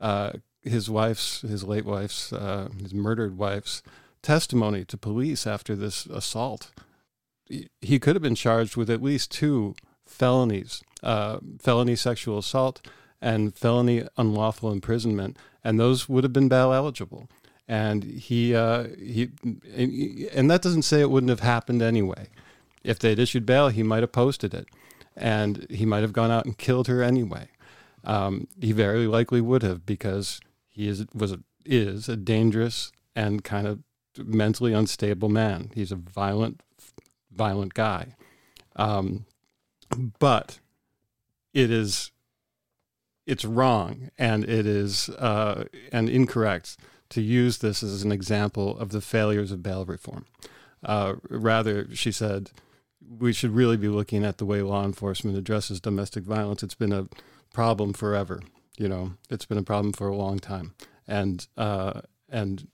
[0.00, 3.82] uh, his wife's, his late wife's, uh, his murdered wife's
[4.22, 6.70] testimony to police after this assault,
[7.48, 12.86] he- could have been charged with at least two felonies uh, felony sexual assault
[13.20, 17.28] and felony unlawful imprisonment, and those would have been bail eligible.
[17.68, 19.30] And he, uh, he,
[20.32, 22.28] and that doesn't say it wouldn't have happened anyway.
[22.84, 24.68] If they'd issued bail, he might have posted it,
[25.16, 27.48] and he might have gone out and killed her anyway.
[28.04, 33.42] Um, he very likely would have because he is was a, is a dangerous and
[33.42, 33.80] kind of
[34.18, 35.70] mentally unstable man.
[35.74, 36.62] He's a violent,
[37.36, 38.16] violent guy.
[38.76, 39.26] Um,
[40.18, 40.58] but
[41.54, 42.10] it is
[43.26, 46.76] it's wrong and it is uh, and incorrect
[47.10, 50.26] to use this as an example of the failures of bail reform.
[50.84, 52.50] Uh, rather, she said,
[53.08, 56.62] we should really be looking at the way law enforcement addresses domestic violence.
[56.62, 57.08] It's been a
[57.52, 58.42] problem forever.
[58.78, 60.74] You know, it's been a problem for a long time,
[61.08, 62.68] and uh, and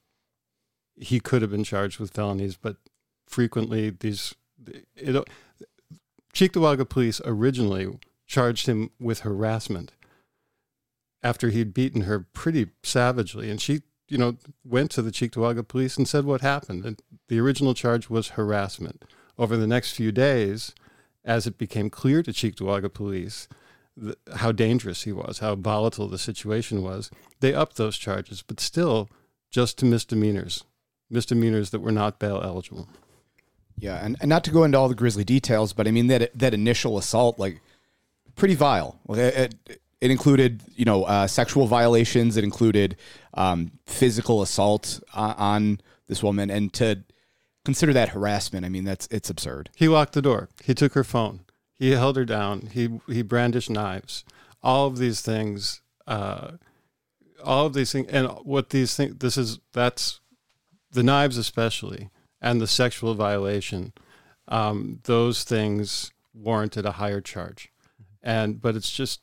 [0.96, 2.76] he could have been charged with felonies, but
[3.26, 4.34] frequently these
[4.96, 9.92] it, police originally charged him with harassment
[11.22, 15.96] after he'd beaten her pretty savagely, and she, you know, went to the Cheektowaga police
[15.96, 16.84] and said what happened.
[16.84, 19.04] And the original charge was harassment.
[19.38, 20.74] Over the next few days,
[21.24, 23.48] as it became clear to Cheektowaga police
[24.00, 28.60] th- how dangerous he was, how volatile the situation was, they upped those charges, but
[28.60, 29.08] still
[29.50, 30.64] just to misdemeanors,
[31.08, 32.88] misdemeanors that were not bail eligible.
[33.82, 36.30] Yeah, and, and not to go into all the grisly details, but I mean that
[36.38, 37.60] that initial assault, like,
[38.36, 39.00] pretty vile.
[39.08, 42.36] It, it, it included, you know, uh, sexual violations.
[42.36, 42.94] It included
[43.34, 47.02] um, physical assault on, on this woman, and to
[47.64, 49.68] consider that harassment, I mean, that's it's absurd.
[49.74, 50.48] He locked the door.
[50.62, 51.40] He took her phone.
[51.74, 52.68] He held her down.
[52.72, 54.24] He he brandished knives.
[54.62, 55.80] All of these things.
[56.06, 56.52] Uh,
[57.42, 59.16] all of these things, and what these things.
[59.18, 60.20] This is that's
[60.92, 62.10] the knives especially,
[62.42, 63.92] and the sexual violation.
[64.48, 67.72] Um, those things warranted a higher charge,
[68.22, 69.20] and but it's just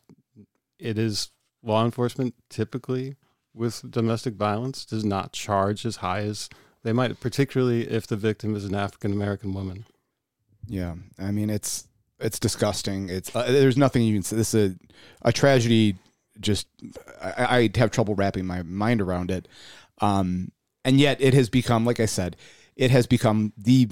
[0.79, 1.29] it is
[1.61, 3.17] law enforcement typically
[3.53, 6.49] with domestic violence does not charge as high as
[6.83, 9.85] they might, particularly if the victim is an African American woman.
[10.65, 11.87] Yeah, I mean it's
[12.19, 13.09] it's disgusting.
[13.09, 14.37] It's uh, there's nothing you can say.
[14.37, 15.97] This is a, a tragedy.
[16.39, 16.67] Just
[17.21, 19.49] I, I have trouble wrapping my mind around it,
[19.99, 20.53] um,
[20.85, 22.37] and yet it has become, like I said,
[22.79, 23.89] it has become the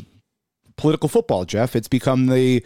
[0.77, 1.43] political football.
[1.43, 2.63] Geoff, it's become the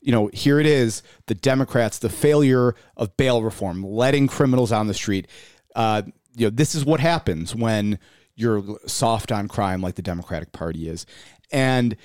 [0.00, 4.86] you know here it is the Democrats, the failure of bail reform, letting criminals on
[4.86, 5.26] the street.
[5.74, 6.02] Uh,
[6.36, 7.98] you know this is what happens when
[8.36, 11.06] you're soft on crime like the Democratic Party is,
[11.50, 11.96] and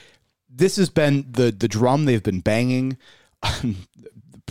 [0.50, 2.98] this has been the the drum they've been banging.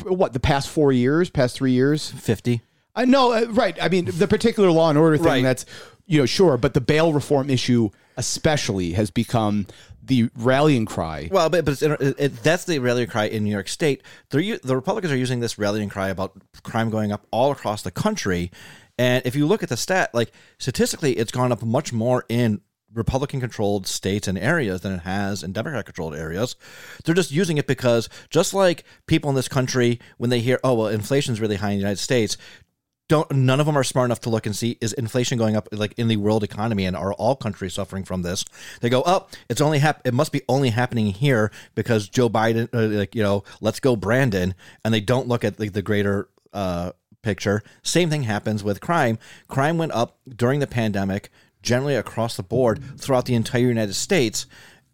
[0.05, 2.11] what the past four years, past three years?
[2.11, 2.61] Fifty.
[2.95, 3.77] I know, uh, right?
[3.81, 5.27] I mean, the particular law and order thing.
[5.27, 5.43] Right.
[5.43, 5.67] That's
[6.07, 9.67] you know, sure, but the bail reform issue, especially, has become
[10.03, 11.29] the rallying cry.
[11.31, 14.03] Well, but, but it, uh, it, that's the rallying cry in New York State.
[14.31, 17.91] They're, the Republicans are using this rallying cry about crime going up all across the
[17.91, 18.53] country.
[18.99, 22.61] And if you look at the stat, like statistically, it's gone up much more in
[22.95, 26.57] Republican controlled states and areas than it has in Democrat controlled areas.
[27.05, 30.75] They're just using it because just like people in this country, when they hear, oh,
[30.75, 32.39] well, inflation's really high in the United States,
[33.09, 35.69] don't none of them are smart enough to look and see is inflation going up
[35.73, 38.45] like in the world economy and are all countries suffering from this?
[38.81, 42.69] They go oh it's only hap- it must be only happening here because joe biden
[42.75, 46.29] uh, like you know let's go brandon and they don't look at like the greater
[46.53, 46.93] uh
[47.27, 47.61] picture.
[47.83, 49.19] Same thing happens with crime.
[49.49, 51.29] Crime went up during the pandemic
[51.61, 54.47] generally across the board throughout the entire united states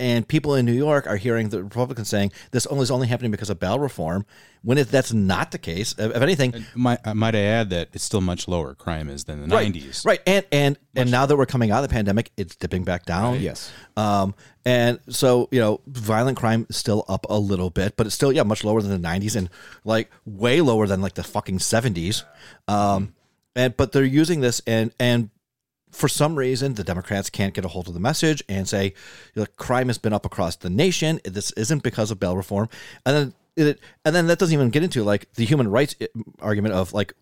[0.02, 3.30] and people in New York are hearing the Republicans saying this only is only happening
[3.30, 4.26] because of bail reform,
[4.62, 5.94] when it, that's not the case.
[5.96, 9.48] If if anything, Might, I might add that it's still much lower crime is than
[9.48, 10.04] the right, 90s.
[10.04, 13.06] right, and and and now that we're coming out of the pandemic, it's dipping back
[13.06, 13.40] down.
[13.40, 13.72] Yes.
[13.96, 14.34] Um,
[14.64, 18.32] and so you know, violent crime is still up a little bit, but it's still
[18.32, 19.48] yeah much lower than the '90s and
[19.84, 22.24] like way lower than like the fucking '70s.
[22.66, 23.14] Um,
[23.54, 25.30] and but they're using this and and
[25.92, 28.94] for some reason the Democrats can't get a hold of the message and say
[29.36, 31.20] know, crime has been up across the nation.
[31.24, 32.68] This isn't because of bail reform,
[33.06, 36.06] and then it, and then that doesn't even get into like the human rights eh,
[36.40, 37.14] argument of like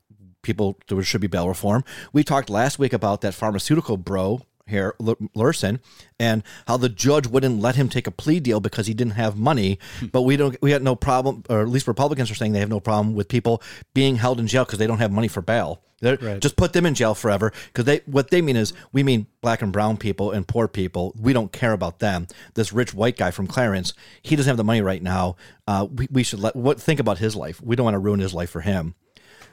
[0.42, 1.84] people there should be bail reform.
[2.12, 5.80] We talked last week about that pharmaceutical bro here, Lurson,
[6.18, 9.38] and how the judge wouldn't let him take a plea deal because he didn't have
[9.38, 9.78] money.
[10.10, 10.60] But we don't.
[10.62, 13.28] We had no problem, or at least Republicans are saying they have no problem with
[13.28, 13.62] people
[13.94, 15.82] being held in jail because they don't have money for bail.
[16.00, 19.26] They're, Just put them in jail forever because they what they mean is we mean
[19.42, 21.14] black and brown people and poor people.
[21.20, 22.26] We don't care about them.
[22.54, 25.36] This rich white guy from Clarence, he doesn't have the money right now.
[25.66, 27.60] Uh, we, we should let what think about his life.
[27.62, 28.94] We don't want to ruin his life for him.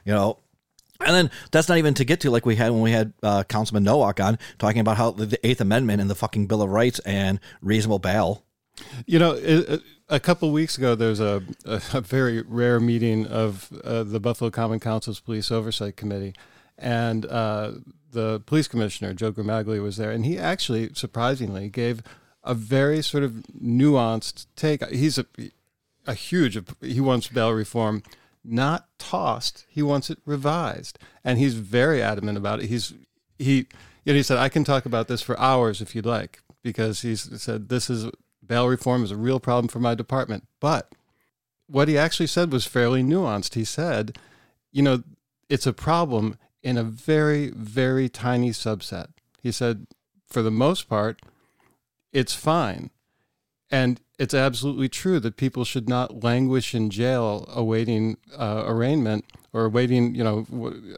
[0.06, 0.38] You know,
[1.00, 3.44] And then that's not even to get to like we had when we had uh,
[3.44, 6.98] Councilman Nowak on talking about how the, Eighth Amendment and the fucking Bill of Rights
[7.00, 8.44] and reasonable bail.
[9.06, 14.04] You know, a couple weeks ago, there was a, a, very rare meeting of uh,
[14.04, 16.34] the Buffalo Common Council's Police Oversight Committee,
[16.76, 17.72] and uh,
[18.12, 22.02] the police commissioner Joe Gramaglia was there, and he actually surprisingly gave
[22.44, 24.84] a very sort of nuanced take.
[24.90, 25.26] He's a
[26.06, 28.02] a huge he wants bail reform
[28.44, 29.66] not tossed.
[29.68, 32.66] He wants it revised, and he's very adamant about it.
[32.66, 32.94] He's
[33.38, 33.66] he
[34.12, 37.14] know, he said I can talk about this for hours if you'd like because he
[37.16, 38.10] said this is
[38.44, 40.46] bail reform is a real problem for my department.
[40.60, 40.94] But
[41.66, 43.54] what he actually said was fairly nuanced.
[43.54, 44.18] He said,
[44.72, 45.02] you know,
[45.48, 49.08] it's a problem in a very very tiny subset.
[49.42, 49.86] He said
[50.26, 51.20] for the most part
[52.12, 52.90] it's fine.
[53.70, 59.64] And it's absolutely true that people should not languish in jail awaiting uh, arraignment or
[59.64, 60.46] awaiting, you know,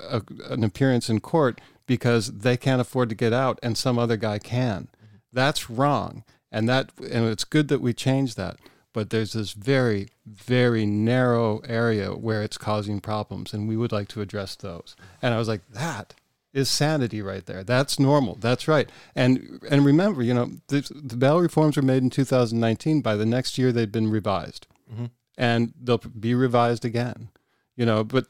[0.09, 4.17] a, an appearance in court because they can't afford to get out and some other
[4.17, 4.89] guy can.
[5.33, 8.57] That's wrong, and that and it's good that we change that.
[8.93, 14.09] But there's this very, very narrow area where it's causing problems, and we would like
[14.09, 14.97] to address those.
[15.23, 16.15] And I was like, that
[16.53, 17.63] is sanity right there.
[17.63, 18.37] That's normal.
[18.37, 18.91] That's right.
[19.15, 23.01] And and remember, you know, the, the bail reforms were made in 2019.
[23.01, 25.07] By the next year, they've been revised, mm-hmm.
[25.39, 27.29] and they'll be revised again.
[27.77, 28.27] You know, but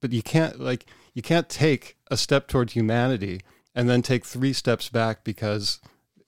[0.00, 3.40] but you can't like you can't take a step toward humanity
[3.74, 5.80] and then take three steps back because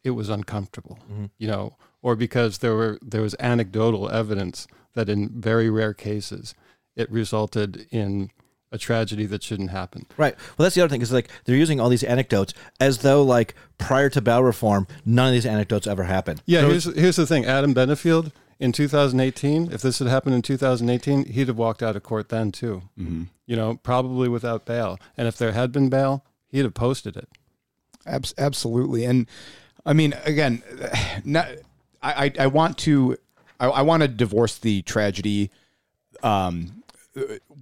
[0.02, 0.98] it was uncomfortable.
[1.10, 1.26] Mm-hmm.
[1.38, 6.54] You know, or because there were there was anecdotal evidence that in very rare cases
[6.96, 8.30] it resulted in
[8.76, 10.06] a tragedy that shouldn't happen.
[10.16, 10.36] Right.
[10.56, 13.54] Well, that's the other thing is like they're using all these anecdotes as though like
[13.78, 16.42] prior to bail reform, none of these anecdotes ever happened.
[16.46, 16.60] Yeah.
[16.60, 17.44] So here's here's the thing.
[17.44, 22.02] Adam Bennefield in 2018, if this had happened in 2018, he'd have walked out of
[22.02, 22.82] court then too.
[22.98, 23.24] Mm-hmm.
[23.46, 24.98] You know, probably without bail.
[25.16, 27.28] And if there had been bail, he'd have posted it.
[28.38, 29.04] absolutely.
[29.04, 29.26] And
[29.84, 30.62] I mean, again,
[31.24, 31.48] not,
[32.02, 33.16] I, I, I want to
[33.58, 35.50] I, I want to divorce the tragedy
[36.22, 36.82] um,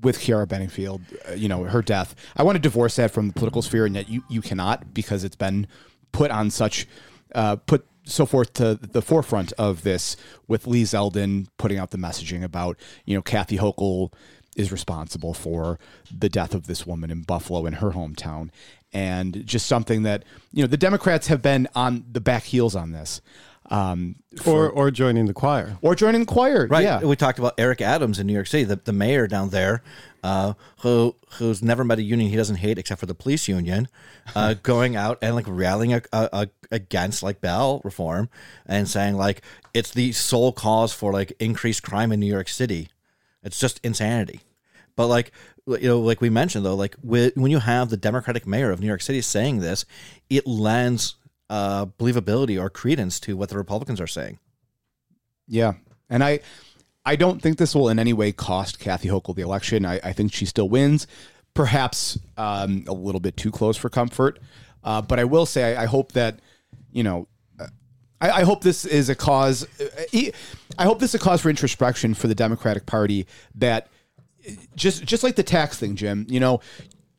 [0.04, 2.14] with Kiara Bedingfield, uh, you know, her death.
[2.36, 5.24] I want to divorce that from the political sphere, and yet you, you cannot because
[5.24, 5.66] it's been
[6.12, 6.86] put on such,
[7.34, 11.98] uh, put so forth to the forefront of this with Lee Zeldin putting out the
[11.98, 14.12] messaging about, you know, Kathy Hochul
[14.56, 15.78] is responsible for
[16.16, 18.50] the death of this woman in Buffalo in her hometown.
[18.92, 22.92] And just something that, you know, the Democrats have been on the back heels on
[22.92, 23.20] this.
[23.70, 26.84] Um, for, or or joining the choir, or joining the choir, right?
[26.84, 29.82] Yeah, we talked about Eric Adams in New York City, the, the mayor down there,
[30.22, 33.88] uh, who who's never met a union he doesn't hate except for the police union,
[34.34, 38.28] uh, going out and like rallying a, a, a, against like bail reform
[38.66, 42.88] and saying like it's the sole cause for like increased crime in New York City.
[43.42, 44.40] It's just insanity.
[44.96, 45.32] But like
[45.66, 48.86] you know, like we mentioned though, like when you have the Democratic mayor of New
[48.86, 49.84] York City saying this,
[50.30, 51.16] it lends
[51.50, 54.38] uh, believability or credence to what the Republicans are saying.
[55.46, 55.74] Yeah,
[56.08, 56.40] and I,
[57.04, 59.84] I don't think this will in any way cost Kathy Hochul the election.
[59.84, 61.06] I, I think she still wins,
[61.52, 64.40] perhaps um, a little bit too close for comfort.
[64.82, 66.40] Uh, but I will say, I, I hope that
[66.92, 67.28] you know
[68.24, 69.66] I, I, hope this is a cause.
[69.80, 70.30] Uh,
[70.78, 73.26] I hope this is a cause for introspection for the Democratic Party.
[73.54, 73.88] That
[74.74, 76.26] just just like the tax thing, Jim.
[76.28, 76.60] You know,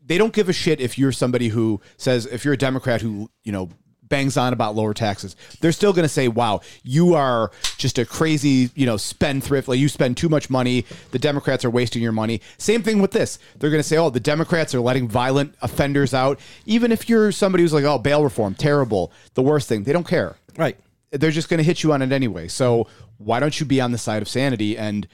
[0.04, 3.30] they don't give a shit if you're somebody who says if you're a Democrat who
[3.44, 3.70] you know
[4.08, 8.06] bangs on about lower taxes, they're still going to say, "Wow, you are just a
[8.06, 9.68] crazy, you know, spendthrift.
[9.68, 10.86] Like you spend too much money.
[11.12, 13.40] The Democrats are wasting your money." Same thing with this.
[13.58, 17.32] They're going to say, "Oh, the Democrats are letting violent offenders out." Even if you're
[17.32, 20.36] somebody who's like, "Oh, bail reform, terrible, the worst thing," they don't care.
[20.58, 20.78] Right.
[21.12, 22.48] They're just going to hit you on it anyway.
[22.48, 22.88] So
[23.18, 25.08] why don't you be on the side of sanity and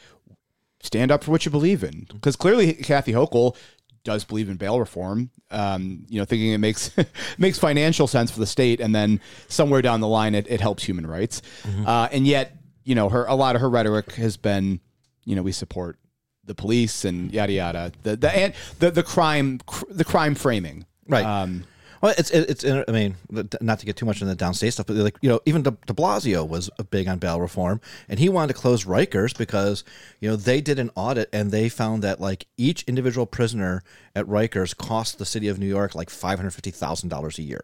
[0.82, 2.08] stand up for what you believe in?
[2.12, 3.56] Because clearly, Kathy Hochul
[4.04, 5.30] does believe in bail reform.
[5.50, 6.92] Um, you know, thinking it makes
[7.38, 10.84] makes financial sense for the state, and then somewhere down the line, it, it helps
[10.84, 11.42] human rights.
[11.64, 11.88] Mm-hmm.
[11.88, 14.80] Uh, and yet, you know, her a lot of her rhetoric has been,
[15.26, 15.98] you know, we support
[16.46, 17.92] the police and yada yada.
[18.04, 19.60] The the and the the crime
[19.90, 20.86] the crime framing.
[21.08, 21.26] Right.
[21.26, 21.66] Um,
[22.02, 22.66] well, it's it's.
[22.66, 23.16] I mean,
[23.62, 25.72] not to get too much into the downstate stuff, but like you know, even De,
[25.86, 27.80] De Blasio was big on bail reform,
[28.10, 29.84] and he wanted to close Rikers because
[30.20, 33.84] you know they did an audit and they found that like each individual prisoner
[34.16, 37.44] at Rikers cost the city of New York like five hundred fifty thousand dollars a
[37.44, 37.62] year.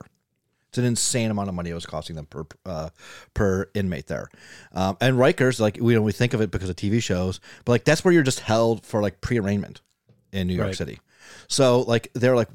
[0.70, 2.90] It's an insane amount of money it was costing them per uh,
[3.34, 4.30] per inmate there.
[4.72, 7.40] Um, and Rikers, like we you know we think of it because of TV shows,
[7.66, 9.82] but like that's where you're just held for like pre arraignment
[10.32, 10.76] in New York right.
[10.76, 11.00] City.
[11.48, 12.50] So like they're like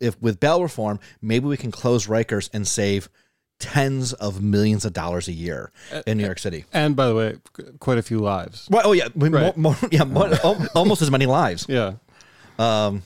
[0.00, 3.08] if with bail reform, maybe we can close Rikers and save
[3.58, 5.70] tens of millions of dollars a year
[6.06, 6.64] in New York City.
[6.72, 7.36] And by the way,
[7.78, 8.68] quite a few lives.
[8.70, 9.56] Well, oh yeah, right.
[9.56, 10.32] more, more, yeah, more,
[10.74, 11.66] almost as many lives.
[11.68, 11.94] Yeah.
[12.58, 13.02] Um,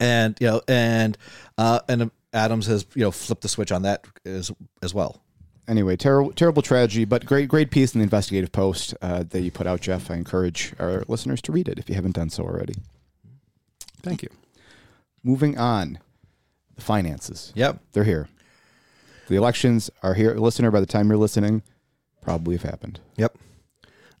[0.00, 1.16] and you know, and
[1.58, 4.50] uh, and Adams has you know flipped the switch on that as
[4.82, 5.20] as well.
[5.68, 9.50] Anyway, terrible, terrible tragedy, but great, great piece in the investigative post uh, that you
[9.50, 10.10] put out, Geoff.
[10.12, 12.76] I encourage our listeners to read it if you haven't done so already.
[14.02, 14.28] Thank you.
[15.26, 15.98] Moving on,
[16.76, 17.52] the finances.
[17.56, 17.80] Yep.
[17.90, 18.28] They're here.
[19.26, 20.34] The elections are here.
[20.34, 21.64] Listener, by the time you're listening,
[22.22, 23.00] probably have happened.
[23.16, 23.36] Yep.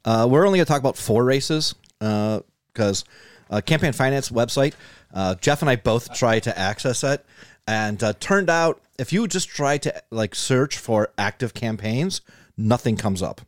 [0.04, 3.04] Uh, we're only going to talk about four races because
[3.50, 4.74] uh, campaign finance website.
[5.14, 7.24] Uh, Geoff and I both tried to access it,
[7.68, 12.20] and uh, turned out if you just try to like search for active campaigns,
[12.56, 13.42] nothing comes up.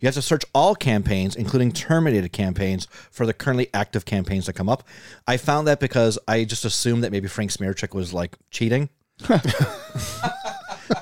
[0.00, 4.52] You have to search all campaigns, including terminated campaigns, for the currently active campaigns that
[4.54, 4.84] come up.
[5.26, 8.88] I found that because I just assumed that maybe Frank Smierciak was like cheating.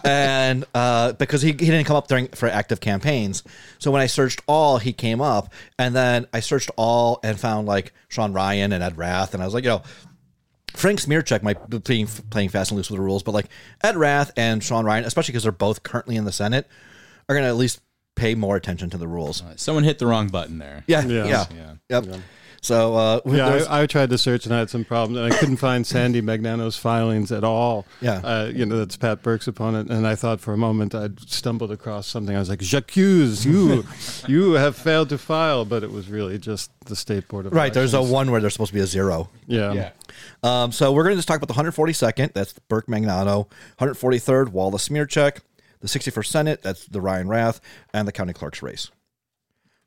[0.05, 3.43] and uh, because he, he didn't come up during for active campaigns,
[3.79, 7.67] so when I searched all, he came up, and then I searched all and found
[7.67, 9.83] like Sean Ryan and Ed Rath, and I was like, you know,
[10.75, 13.47] Frank Smierciak might be playing, playing fast and loose with the rules, but like
[13.83, 16.67] Ed Rath and Sean Ryan, especially because they're both currently in the Senate,
[17.29, 17.81] are going to at least
[18.15, 19.43] pay more attention to the rules.
[19.57, 20.85] Someone hit the wrong button there.
[20.87, 21.25] Yeah, Yeah.
[21.27, 21.45] yeah,
[21.91, 22.01] Yeah.
[22.01, 22.21] yep.
[22.63, 25.37] So uh, Yeah, I, I tried to search and I had some problems, and I
[25.39, 27.85] couldn't find Sandy Magnano's filings at all.
[28.01, 28.21] Yeah.
[28.25, 31.71] uh, you know that's Pat Burke's opponent, and I thought for a moment I'd stumbled
[31.71, 32.35] across something.
[32.35, 33.85] I was like, "J'accuse you,
[34.35, 37.75] you have failed to file," but it was really just the state board of right.
[37.75, 39.29] There's a one where there's supposed to be a zero.
[39.47, 39.91] yeah, Yeah.
[40.43, 42.33] Um, so we're going to just talk about the 142nd.
[42.33, 43.49] That's Burke Magnano.
[43.79, 45.41] 143rd, Wallace Smierciak.
[45.85, 46.63] The 61st Senate.
[46.63, 47.61] That's the Ryan Rath
[47.93, 48.91] and the county clerk's race.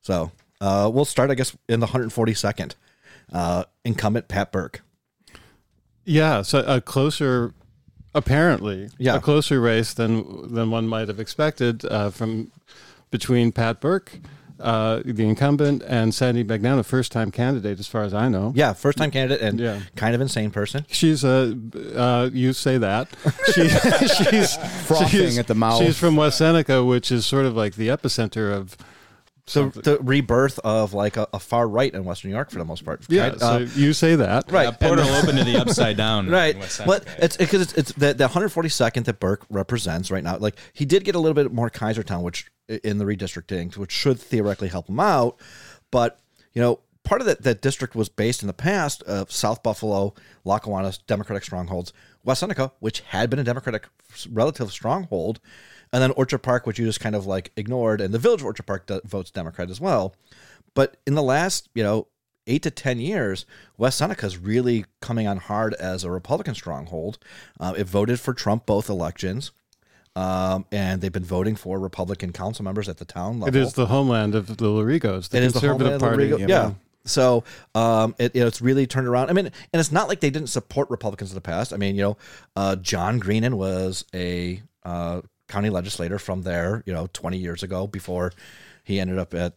[0.03, 0.29] So
[0.61, 2.75] uh, we'll start, I guess, in the 142nd.
[3.33, 4.83] Uh, incumbent Pat Burke.
[6.05, 6.43] yeah.
[6.43, 7.53] So a closer,
[8.13, 9.15] apparently, Yeah.
[9.15, 12.51] a closer race than than one might have expected uh, from
[13.09, 14.19] between Pat Burke,
[14.59, 18.53] uh, the incumbent, and Sandy Magnano, first time candidate, as far as I know.
[18.55, 19.79] Yeah, first time candidate and Yeah.
[19.95, 20.85] kind of insane person.
[20.89, 21.57] She's a.
[21.95, 23.07] Uh, you say that.
[23.53, 24.55] She, she's
[24.85, 25.81] Frothing she's- at the mouth.
[25.83, 28.75] She's from West Seneca, which is sort of like the epicenter of.
[29.47, 29.81] The, something.
[29.81, 32.83] the rebirth of like a, a far right in Western New York for the most
[32.83, 33.05] part.
[33.07, 34.51] yeah, Kind- so uh, you say that.
[34.51, 34.67] right.
[34.67, 36.29] Uh, portal open to the upside down.
[36.37, 36.55] Right.
[36.55, 36.81] in West
[37.17, 40.37] it's because it's, it's the, the 142nd that Burke represents right now.
[40.37, 44.19] Like he did get a little bit more Kaisertown, which in the redistricting, which should
[44.19, 45.39] theoretically help him out.
[45.91, 46.19] But
[46.53, 50.13] you know, part of that that district was based in the past of South Buffalo,
[50.43, 51.93] Lackawanna's Democratic strongholds,
[52.25, 53.87] West Seneca, which had been a Democratic
[54.29, 55.39] relative stronghold,
[55.93, 58.45] and then Orchard Park, which you just kind of like ignored, and the Village of
[58.45, 60.15] Orchard Park do- votes Democrat as well.
[60.73, 62.07] But in the last, you know,
[62.45, 63.45] eight to 10 years,
[63.77, 67.17] West Seneca is really coming on hard as a Republican stronghold.
[67.59, 69.51] Uh, it voted for Trump both elections.
[70.15, 73.49] Um, and they've been voting for Republican council members at the town level.
[73.49, 76.31] It is the homeland of the Lorigos, the It is the conservative of party.
[76.31, 76.71] Rodrigo- Yeah.
[77.05, 77.43] So
[77.75, 79.29] um, it, you know, it's really turned around.
[79.29, 81.71] I mean, and it's not like they didn't support Republicans in the past.
[81.71, 82.17] I mean, you know,
[82.55, 87.87] uh, John Greenan was a uh, county legislator from there, you know, 20 years ago
[87.87, 88.31] before
[88.83, 89.53] he ended up at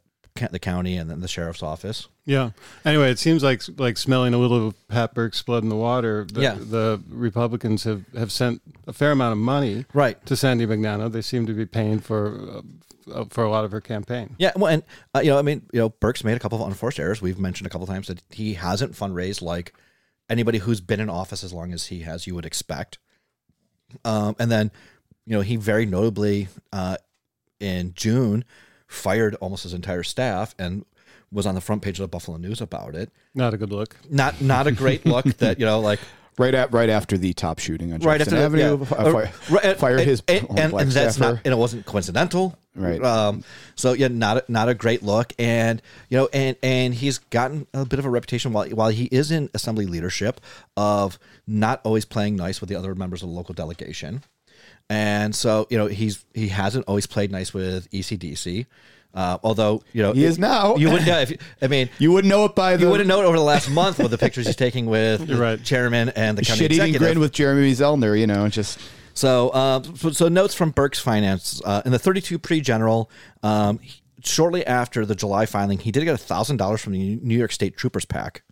[0.52, 2.08] the county and then the sheriff's office.
[2.24, 2.50] Yeah.
[2.84, 6.24] Anyway, it seems like like smelling a little of Pat Burke's blood in the water.
[6.32, 6.54] The, Yeah.
[6.58, 10.24] the Republicans have, have sent a fair amount of money Right.
[10.26, 11.10] to Sandy Magnano.
[11.12, 12.62] They seem to be paying for
[13.12, 14.36] uh, for a lot of her campaign.
[14.38, 14.82] Yeah, well, and
[15.14, 17.20] uh, you know, I mean, you know, Burke's made a couple of unforced errors.
[17.20, 19.74] We've mentioned a couple times that he hasn't fundraised like
[20.30, 22.26] anybody who's been in office as long as he has.
[22.28, 22.98] You would expect.
[24.04, 24.70] Um, and then,
[25.26, 26.96] you know, he very notably uh,
[27.58, 28.44] in June
[28.86, 30.84] fired almost his entire staff and
[31.32, 33.10] was on the front page of the Buffalo News about it.
[33.34, 33.96] Not a good look.
[34.08, 35.24] Not not a great look.
[35.38, 36.00] that you know, like
[36.38, 38.96] Right at right after the top shooting on right Jefferson after the- Avenue, yeah.
[38.96, 41.34] uh, Uh, right, fired and, his and, and, black and that's staffer.
[41.34, 43.02] not and it wasn't coincidental Right.
[43.02, 43.44] um
[43.74, 47.66] so yeah not a, not a great look and you know and and he's gotten
[47.74, 50.40] a bit of a reputation while while he is in assembly leadership
[50.78, 54.22] of not always playing nice with the other members of the local delegation
[54.90, 58.66] and so you know he's he hasn't always played nice with ECDC
[59.14, 60.76] uh, although you know He is now.
[60.76, 61.32] you would yeah if
[61.62, 63.70] I mean You wouldn't know it by the you wouldn't know it over the last
[63.70, 65.62] month with the pictures he's taking with the right.
[65.64, 67.00] chairman and the county shit eating executive.
[67.14, 68.18] grin with Jeremy Zellner.
[68.18, 68.78] You know, just
[69.14, 73.10] So, uh, so, so notes from Burke's finance uh, in the 32 pre-general.
[73.42, 77.36] Um, he- shortly after the July filing, he did get thousand dollars from the New
[77.38, 78.42] York State Troopers PAC,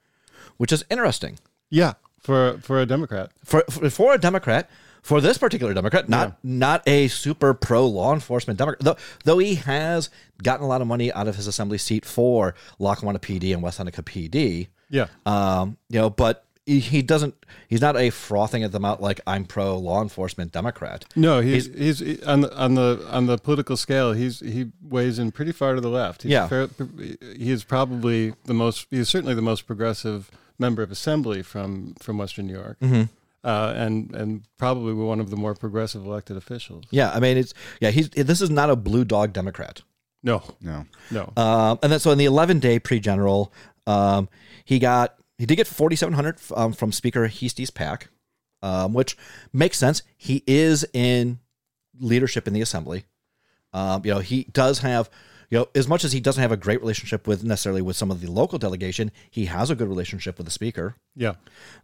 [0.57, 1.39] which is interesting
[1.71, 3.31] Yeah, for for a Democrat.
[3.45, 4.69] for for, for a Democrat.
[5.03, 9.57] For this particular Democrat, not not a super pro law enforcement Democrat, though, though he
[9.57, 10.11] has
[10.43, 13.79] gotten a lot of money out of his assembly seat for Lackawanna PD and West
[13.79, 14.69] Seneca PD.
[14.91, 15.07] Yeah.
[15.27, 17.35] Um, you know, but he, he doesn't.
[17.69, 21.07] He's not a frothing at the mouth like I'm pro law enforcement Democrat.
[21.17, 24.13] No, he's he's, on the on the on the political scale.
[24.13, 26.23] He's he weighs in pretty far to the left.
[26.25, 26.47] He's Yeah.
[26.47, 26.69] fair,
[27.37, 28.87] he is probably the most.
[28.91, 33.03] He is certainly the most progressive member of assembly from from Western New York, Mm-hmm.
[33.49, 36.85] Uh, and and probably one of the more progressive elected officials.
[36.91, 39.81] Yeah, I mean it's yeah he's this is not a blue dog Democrat.
[40.23, 40.85] No, No.
[41.11, 41.33] no.
[41.37, 43.53] Um, and then so in the 11 day pre general,
[43.87, 44.29] um,
[44.65, 48.09] he got he did get 4,700 um, from Speaker Heastie's PAC,
[48.61, 49.17] um, which
[49.53, 50.03] makes sense.
[50.17, 51.39] He is in
[51.99, 53.05] leadership in the assembly.
[53.73, 55.09] Um, you know, he does have.
[55.51, 58.11] You know, as much as he doesn't have a great relationship with necessarily with some
[58.11, 60.95] of the local delegation, he has a good relationship with the speaker.
[61.17, 61.35] yeah,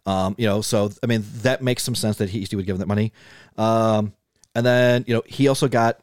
[0.05, 2.75] Um, you know, so I mean that makes some sense that he, he would give
[2.75, 3.13] him that money.
[3.57, 4.13] Um,
[4.55, 6.01] and then you know he also got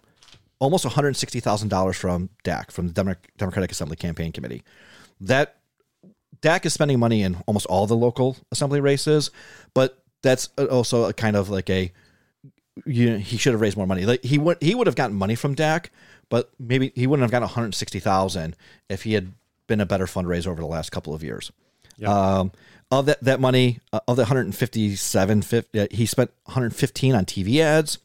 [0.59, 4.63] almost one hundred sixty thousand dollars from DAC from the Democratic Assembly Campaign Committee.
[5.19, 5.57] That
[6.41, 9.29] DAC is spending money in almost all the local assembly races,
[9.73, 11.91] but that's also a kind of like a
[12.85, 14.05] you know, he should have raised more money.
[14.05, 15.89] Like he would he would have gotten money from DAC,
[16.31, 18.55] but maybe he wouldn't have gotten one hundred sixty thousand
[18.89, 19.33] if he had
[19.67, 21.51] been a better fundraiser over the last couple of years.
[22.39, 22.51] Um,
[22.89, 27.59] of that that money, uh, of the 157, 50, uh, he spent 115 on TV
[27.59, 27.99] ads.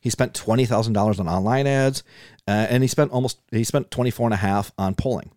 [0.00, 2.02] He spent twenty thousand dollars on online ads,
[2.46, 5.30] uh, and he spent almost he spent 24 and a half on polling.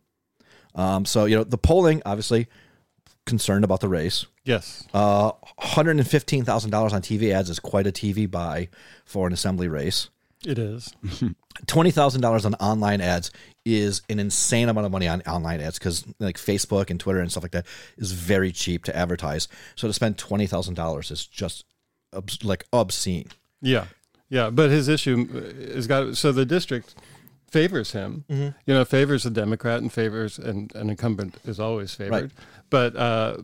[0.76, 2.48] Um, so you know the polling obviously
[3.26, 4.26] concerned about the race.
[4.44, 8.68] yes, Uh, hundred and fifteen thousand dollars on TV ads is quite a TV buy
[9.06, 10.10] for an assembly race.
[10.46, 10.94] It is.
[11.68, 13.32] Twenty thousand dollars on online ads
[13.66, 17.32] is an insane amount of money on online ads because like Facebook and Twitter and
[17.32, 17.66] stuff like that
[17.98, 19.48] is very cheap to advertise.
[19.76, 21.66] So to spend twenty thousand dollars is just
[22.12, 23.28] obs- like obscene.
[23.62, 23.86] Yeah,
[24.30, 24.50] yeah.
[24.50, 25.28] But his issue
[25.58, 26.96] is got so the district
[27.50, 28.26] favors him.
[28.30, 28.58] Mm-hmm.
[28.66, 32.32] You know, favors a Democrat and favors and an incumbent is always favored.
[32.70, 33.38] But uh,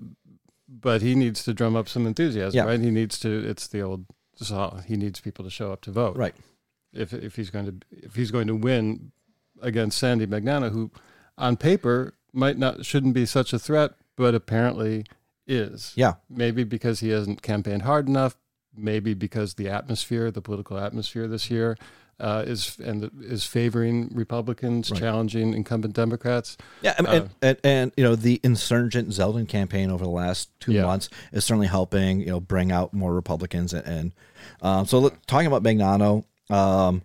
[0.68, 2.66] but he needs to drum up some enthusiasm, Yeah.
[2.66, 2.80] right?
[2.80, 3.30] He needs to.
[3.48, 4.06] It's the old.
[4.36, 4.78] saw.
[4.82, 6.34] He needs people to show up to vote, Right.
[6.94, 9.12] If if he's going to if he's going to win
[9.62, 10.92] against Sandy Magnano, who
[11.38, 15.06] on paper might not shouldn't be such a threat, but apparently
[15.48, 16.14] is Yeah.
[16.30, 18.38] maybe because he hasn't campaigned hard enough,
[18.76, 21.76] maybe because the atmosphere, the political atmosphere this year,
[22.20, 25.00] uh, is and is favoring Republicans, Right.
[25.00, 26.58] challenging incumbent Democrats.
[26.82, 30.50] Yeah, I mean, and, and, and you know the insurgent Zeldin campaign over the last
[30.60, 30.84] two Yeah.
[30.84, 34.12] months is certainly helping you know bring out more Republicans and, and
[34.62, 37.02] um, so look, talking about Magnano, um,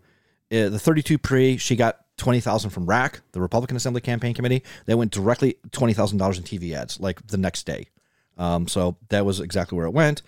[0.51, 4.62] eh, the 32 pre she got twenty thousand from RAC, the Republican Assembly Campaign Committee.
[4.86, 7.88] They went directly twenty thousand dollars in TV ads like the next day.
[8.36, 10.22] Um, so that was exactly where it went.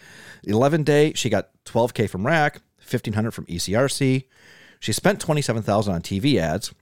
[0.44, 4.24] 11 day she got 12k from RAC, 1500 from ECRC.
[4.78, 6.72] She spent 27,000 on TV ads.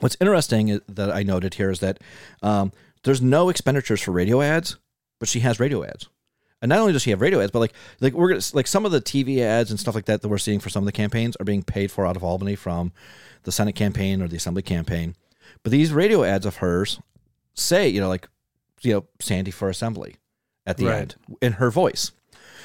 [0.00, 1.98] What's interesting that I noted here is that
[2.42, 4.76] um, there's no expenditures for radio ads,
[5.18, 6.08] but she has radio ads.
[6.60, 8.84] And not only does she have radio ads, but like like we're gonna like some
[8.84, 10.92] of the TV ads and stuff like that that we're seeing for some of the
[10.92, 12.92] campaigns are being paid for out of Albany from
[13.44, 15.14] the Senate campaign or the Assembly campaign.
[15.62, 17.00] But these radio ads of hers
[17.54, 18.28] say, you know, like
[18.82, 20.16] you know, Sandy for Assembly
[20.66, 20.98] at the Right.
[21.00, 22.12] end in her voice.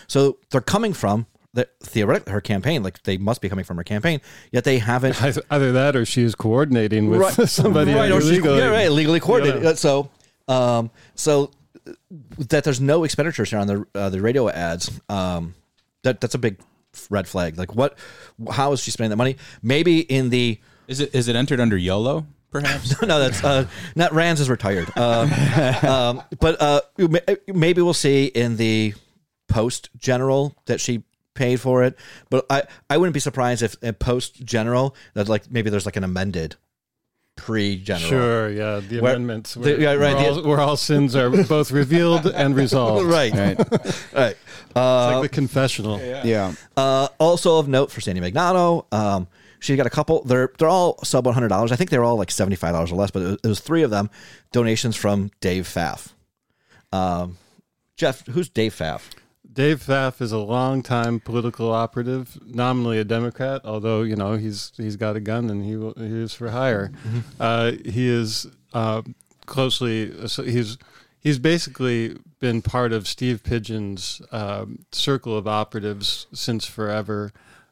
[0.07, 3.83] So they're coming from the theoretically her campaign, like they must be coming from her
[3.83, 4.21] campaign,
[4.51, 5.21] yet they haven't
[5.51, 7.33] Either that, or she is coordinating with Right.
[7.49, 8.57] somebody right, or she's- illegally.
[8.57, 9.61] yeah, right, legally coordinated.
[9.63, 9.73] Yeah.
[9.75, 10.09] So,
[10.47, 11.51] um, so
[12.37, 14.99] that there's no expenditures here on the uh, the radio ads.
[15.09, 15.55] Um,
[16.03, 16.59] that that's a big
[17.09, 17.57] red flag.
[17.57, 17.97] Like, what?
[18.51, 19.37] How is she spending that money?
[19.61, 22.25] Maybe in the Is it is it entered under YOLO?
[22.51, 23.01] Perhaps.
[23.01, 24.95] no, that's uh, not Rands is retired.
[24.95, 25.31] Um,
[25.83, 26.81] um, but uh,
[27.47, 28.93] maybe we'll see in the
[29.47, 31.03] post general that she
[31.33, 31.97] paid for it.
[32.29, 35.95] But I, I wouldn't be surprised if in post general that like maybe there's like
[35.95, 36.55] an amended
[37.35, 38.09] pre general.
[38.09, 41.15] Sure, yeah, the Where- amendments the- where, yeah, right, where, the- all, where all sins
[41.15, 43.05] are both revealed and resolved.
[43.05, 43.57] Right, Right.
[44.13, 44.35] right.
[44.37, 45.99] It's Uh, like the confessional.
[45.99, 46.53] Yeah.
[46.77, 49.27] uh, also of note for Sandy Magnano, um,
[49.59, 50.23] she got a couple.
[50.23, 51.71] They're they're all sub one hundred dollars.
[51.71, 53.11] I think they're all like seventy five dollars or less.
[53.11, 54.09] But it was, it was three of them
[54.51, 56.09] donations from Dave Pfaff.
[56.91, 57.37] Um,
[57.97, 59.09] Geoff, who's Dave Pfaff?
[59.51, 64.95] Dave Pfaff is a longtime political operative, nominally a Democrat, although you know he's he's
[64.95, 66.91] got a gun and he will, he is for hire.
[67.39, 69.01] Uh, he is uh,
[69.45, 70.11] closely
[70.45, 70.77] he's
[71.19, 77.31] he's basically been part of Steve Pigeon's um, circle of operatives since forever.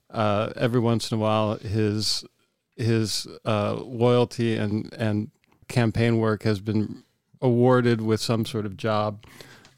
[0.09, 2.24] Uh, every once in a while, his
[2.76, 5.32] his uh, loyalty and and
[5.67, 7.03] campaign work has been
[7.41, 9.26] awarded with some sort of job.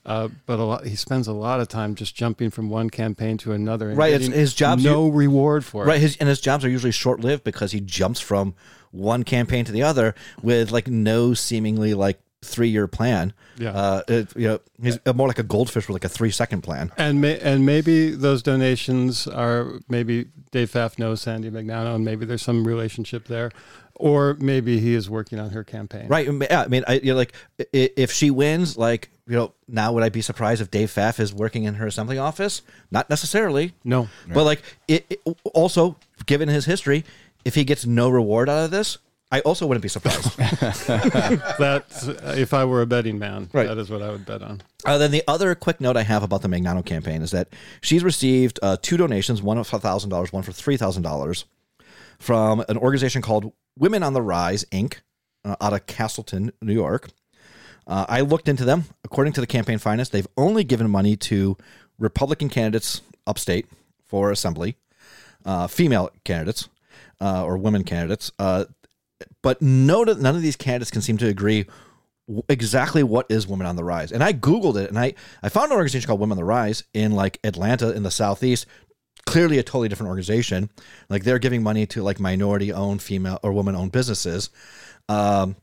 [0.05, 3.37] Uh, but a lot, he spends a lot of time just jumping from one campaign
[3.37, 3.89] to another.
[3.89, 6.01] And Right, it's- his job's no reward for Right, it.
[6.01, 8.53] his and his jobs are usually short lived because he jumps from
[8.91, 13.31] one campaign to the other with like no seemingly like three year plan.
[13.57, 13.71] Yeah.
[13.71, 16.91] uh, it, you know, he's more like a goldfish with like a three second plan.
[16.97, 22.25] And may, and maybe those donations are maybe Dave Pfaff knows Sandy Magnano, and maybe
[22.25, 23.51] there's some relationship there.
[23.95, 26.07] Or maybe he is working on her campaign.
[26.07, 26.27] Right.
[26.27, 26.61] Yeah.
[26.63, 27.33] I mean, I, you're like,
[27.71, 31.33] if she wins, like, you know, now would I be surprised if Dave Pfaff is
[31.33, 32.63] working in her assembly office?
[32.91, 33.73] Not necessarily.
[33.83, 34.09] No.
[34.33, 35.21] But like, it, it-
[35.53, 37.05] also given his history,
[37.45, 38.97] if he gets no reward out of this,
[39.31, 40.37] I also wouldn't be surprised.
[41.59, 43.67] That's uh, if I were a betting man, Right.
[43.67, 44.61] that is what I would bet on.
[44.85, 47.47] Uh, then the other quick note I have about the Magnano campaign is that
[47.81, 51.45] she's received uh, two donations, one for thousand dollars, one for three thousand dollars,
[52.19, 54.97] from an organization called Women on the Rise Inc.
[55.45, 57.09] Uh, out of Castleton, New York.
[57.85, 58.85] Uh, I looked into them.
[59.03, 61.57] According to the campaign finance, they've only given money to
[61.99, 63.67] Republican candidates upstate
[64.05, 64.77] for assembly,
[65.43, 66.69] uh, female candidates
[67.19, 68.31] uh, or women candidates.
[68.39, 68.65] Uh,
[69.41, 71.65] but no, none of these candidates can seem to agree
[72.47, 74.11] exactly what is Women on the Rise.
[74.11, 76.83] And I Googled it and I, I found an organization called Women on the Rise
[76.93, 78.65] in like Atlanta in the Southeast.
[79.25, 80.69] Clearly a totally different organization.
[81.09, 84.49] Like they're giving money to like minority owned female or woman owned businesses.
[85.09, 85.55] Um,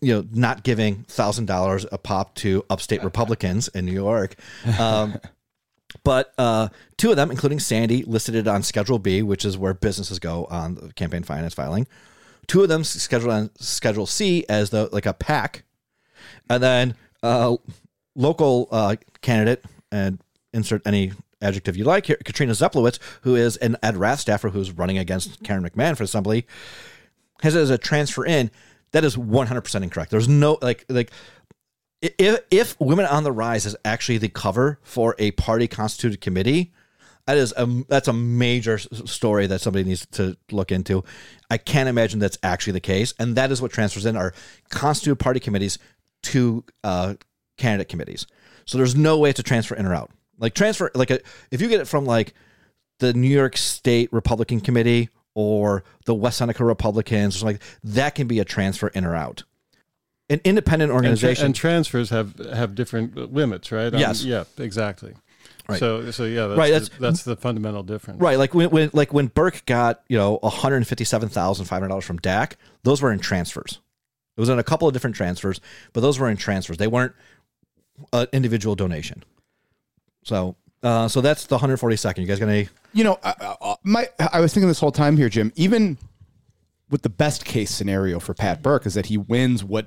[0.00, 4.36] you know, not giving thousand dollars a pop to upstate Republicans in New York.
[4.78, 5.18] Um,
[6.04, 9.74] but uh, two of them, including Sandy, listed it on Schedule B, which is where
[9.74, 11.86] businesses go on the campaign finance filing.
[12.46, 15.64] Two of them scheduled on Schedule C as the like a PAC,
[16.48, 17.56] and then uh,
[18.14, 20.20] local uh, candidate and
[20.52, 21.12] insert any
[21.42, 25.42] adjective you like here, Katrina Zeplowitz, who is an Ed Rath staffer who's running against
[25.42, 26.46] Karen McMahon for assembly,
[27.42, 28.50] has it as a transfer in.
[28.92, 30.10] That is 100% incorrect.
[30.10, 31.12] There's no like like
[32.02, 36.72] if if women on the rise is actually the cover for a party constituted committee
[37.26, 41.04] that is a that's a major story that somebody needs to look into
[41.50, 44.32] i can't imagine that's actually the case and that is what transfers in are
[44.70, 45.78] constituted party committees
[46.22, 47.14] to uh,
[47.56, 48.26] candidate committees
[48.64, 50.10] so there's no way to transfer in or out
[50.40, 51.20] like transfer like a,
[51.52, 52.34] if you get it from like
[52.98, 58.14] the new york state republican committee or the west seneca republicans or something like that
[58.16, 59.44] can be a transfer in or out
[60.28, 63.92] an independent And, tra- organization and transfers have have different limits, right?
[63.92, 64.22] On- Yes.
[64.24, 65.14] yeah, exactly.
[65.68, 65.80] Right.
[65.80, 68.20] So so yeah, that's Right, The, that's- that's the fundamental difference.
[68.20, 71.64] Right, like when, when like when Burke got you know one hundred fifty seven thousand
[71.64, 72.52] five hundred dollars from DAC,
[72.84, 73.80] those were in transfers.
[74.36, 75.60] It was in a couple of different transfers,
[75.92, 76.76] but those were in transfers.
[76.76, 77.14] They weren't
[78.12, 79.24] an individual donation.
[80.22, 82.22] So, uh, so that's the one hundred forty second.
[82.22, 82.68] You guys got any?
[82.92, 85.52] You know, I, I, my I was thinking this whole time here, Jim.
[85.56, 85.98] Even
[86.90, 89.86] with the best case scenario for Pat Burke is that he wins what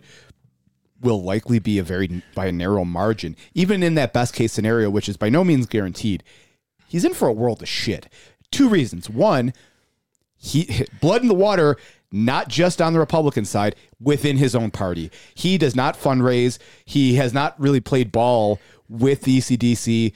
[1.01, 3.35] will likely be a very by a narrow margin.
[3.53, 6.23] Even in that best case scenario, which is by no means guaranteed,
[6.87, 8.07] he's in for a world of shit.
[8.51, 9.09] Two reasons.
[9.09, 9.53] One,
[10.43, 11.77] he blood in the water
[12.11, 17.15] not just on the republican side within his own party he does not fundraise he
[17.15, 18.59] has not really played ball
[18.93, 20.13] with the ecdc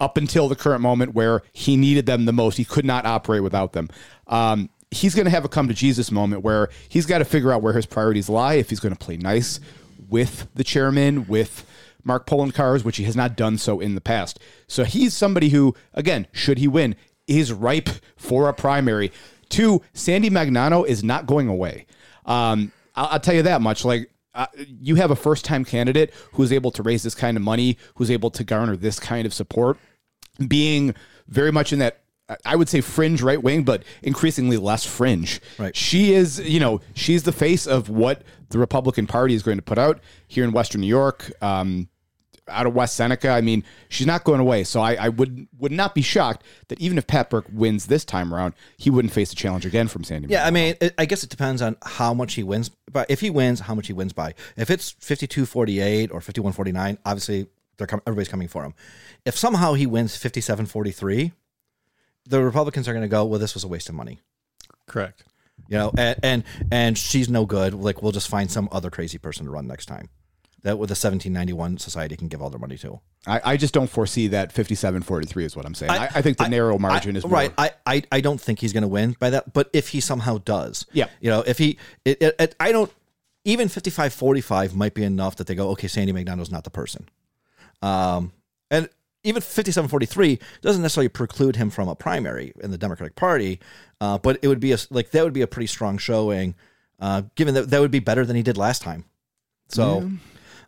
[0.00, 3.42] up until the current moment where he needed them the most he could not operate
[3.42, 3.88] without them
[4.28, 7.52] um, he's going to have a come to jesus moment where he's got to figure
[7.52, 9.60] out where his priorities lie if he's going to play nice
[10.08, 11.64] with the chairman with
[12.04, 14.38] Mark Poloncarz, which he has not done so in the past.
[14.66, 19.12] So he's somebody who, again, should he win, is ripe for a primary.
[19.48, 21.86] Two, Sandy Magnano is not going away.
[22.26, 23.84] Um, I'll, I'll tell you that much.
[23.84, 27.42] Like, uh, you have a first time candidate who's able to raise this kind of
[27.42, 29.78] money, who's able to garner this kind of support,
[30.46, 30.94] being
[31.28, 32.02] very much in that.
[32.44, 35.40] I would say fringe right wing, but increasingly less fringe.
[35.58, 35.74] Right.
[35.74, 39.64] She is, you know, she's the face of what the Republican Party is going to
[39.64, 41.88] put out here in Western New York, um,
[42.50, 43.30] out of West Seneca.
[43.30, 44.64] I mean, she's not going away.
[44.64, 48.04] So I, I would would not be shocked that even if Pat Burke wins this
[48.04, 50.28] time around, he wouldn't face a challenge again from Sandy.
[50.28, 52.70] Yeah, I mean, it, I guess it depends on how much he wins.
[52.90, 54.34] But if he wins, how much he wins by.
[54.56, 57.46] If it's 52-48 or 51-49, obviously
[57.76, 58.74] they're com- everybody's coming for him.
[59.24, 61.32] If somehow he wins 57-43,
[62.26, 64.20] the Republicans are going to go, well, this was a waste of money.
[64.86, 65.24] Correct.
[65.68, 67.74] You know, and, and and she's no good.
[67.74, 70.08] Like we'll just find some other crazy person to run next time.
[70.62, 73.00] That with the 1791 society can give all their money to.
[73.26, 75.90] I, I just don't foresee that 57-43 is what I'm saying.
[75.90, 77.52] I, I think the narrow margin I- is more, right.
[77.56, 79.54] I, I I don't think he's going to win by that.
[79.54, 81.08] But if he somehow does, Yeah.
[81.20, 82.92] you know, if he, it, it, it- I don't
[83.46, 87.08] even 55-45 might be enough that they go, okay, Sandy McDonald's not the person.
[87.80, 88.32] Um,
[88.70, 88.88] and
[89.24, 93.60] even 57-43 doesn't necessarily preclude him from a primary in the Democratic Party,
[94.00, 96.54] uh, but it would be a like that would be a pretty strong showing,
[97.00, 99.04] uh, given that that would be better than he did last time.
[99.68, 100.10] So,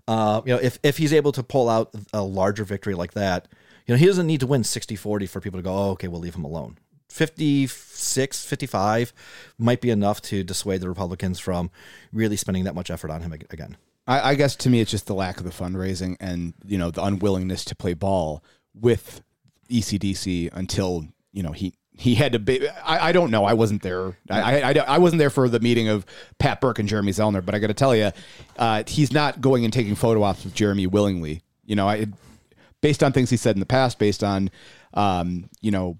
[0.08, 3.48] uh, you know, if if he's able to pull out a larger victory like that,
[3.86, 6.20] you know, he doesn't need to win 60-40 for people to go, oh, okay, we'll
[6.20, 6.78] leave him alone.
[7.08, 9.12] 56, 55
[9.58, 11.70] might be enough to dissuade the Republicans from
[12.10, 13.76] really spending that much effort on him again.
[14.06, 16.90] I, I guess to me, it's just the lack of the fundraising and you know
[16.90, 18.42] the unwillingness to play ball
[18.74, 19.22] with
[19.70, 22.68] ECDC until you know he he had to be.
[22.68, 23.44] I, I don't know.
[23.44, 24.16] I wasn't there.
[24.30, 26.06] I, I, I wasn't there for the meeting of
[26.38, 27.44] Pat Burke and Jeremy Zellner.
[27.44, 28.12] But I got to tell you,
[28.58, 31.42] uh, he's not going and taking photo ops with Jeremy willingly.
[31.64, 32.06] You know, I
[32.80, 34.50] based on things he said in the past, based on
[34.94, 35.98] um, you know,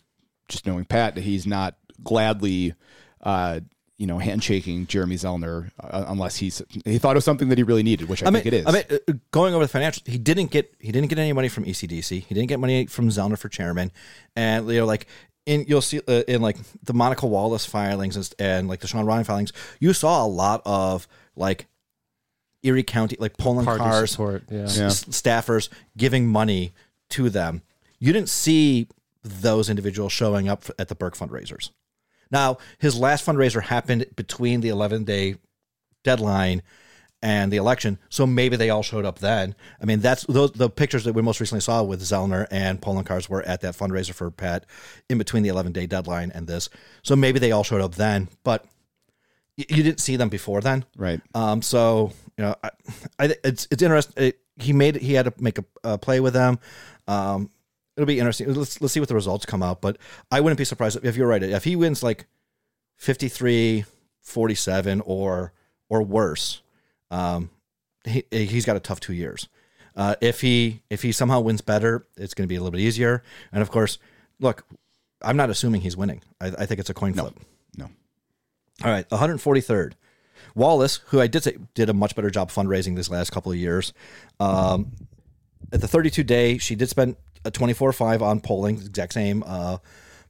[0.49, 2.75] just knowing Pat, that he's not gladly.
[3.21, 3.61] Uh,
[3.99, 7.85] you know, handshaking Jeremy Zellner uh, unless he's he thought of something that he really
[7.85, 8.67] needed, which I, I mean, think it is.
[8.67, 11.49] I mean, uh, going over the financials, he didn't get he didn't get any money
[11.49, 12.25] from ECDC.
[12.25, 13.93] He didn't get money from Zellner for chairman,
[14.35, 15.07] and you know, like
[15.47, 19.05] in you'll see uh, in like the Monica Wallace filings and, and like the Sean
[19.07, 21.67] Ryan filings, you saw a lot of like
[22.63, 24.63] Erie County like polling Party cars, support, yeah.
[24.63, 26.73] s- s- staffers giving money
[27.11, 27.63] to them.
[27.99, 28.89] You didn't see
[29.23, 31.71] those individuals showing up at the Burke fundraisers.
[32.31, 35.37] Now, his last fundraiser happened between the 11 day
[36.03, 36.63] deadline
[37.23, 39.55] and the election, so maybe they all showed up then.
[39.81, 43.29] I mean, that's those the pictures that we most recently saw with Zellner and Poloncarz
[43.29, 44.67] were at that fundraiser for Pat
[45.09, 46.69] in between the 11 day deadline and this.
[47.03, 48.65] So maybe they all showed up then, but
[49.57, 50.85] y- you didn't see them before then.
[50.97, 51.21] right.
[51.35, 52.71] Um, so you know, I,
[53.19, 54.25] I it's it's interesting.
[54.25, 56.59] It, he made he had to make a, a play with them.
[57.07, 57.51] Um,
[57.97, 58.53] it'll be interesting.
[58.53, 59.81] Let's let's see what the results come out.
[59.81, 59.99] But
[60.31, 61.43] I wouldn't be surprised if you're right.
[61.43, 62.27] If he wins like
[62.97, 63.85] 53,
[64.21, 65.53] 47 or
[65.89, 66.63] or worse,
[67.13, 67.51] um,
[68.05, 69.49] he he's got a tough two years.
[69.95, 72.81] Uh, if he if he somehow wins better, it's going to be a little bit
[72.81, 73.23] easier.
[73.53, 73.99] And of course,
[74.41, 74.65] look,
[75.21, 76.23] I'm not assuming he's winning.
[76.41, 77.39] I, I think it's a coin flip.
[77.77, 77.89] No.
[78.83, 79.93] All right, 143rd.
[80.55, 83.59] Wallace, who I did say did a much better job fundraising this last couple of
[83.59, 83.93] years.
[84.41, 84.93] Um,
[85.73, 89.79] at the 32 day, she did spend a 24 5 on polling, exact same uh,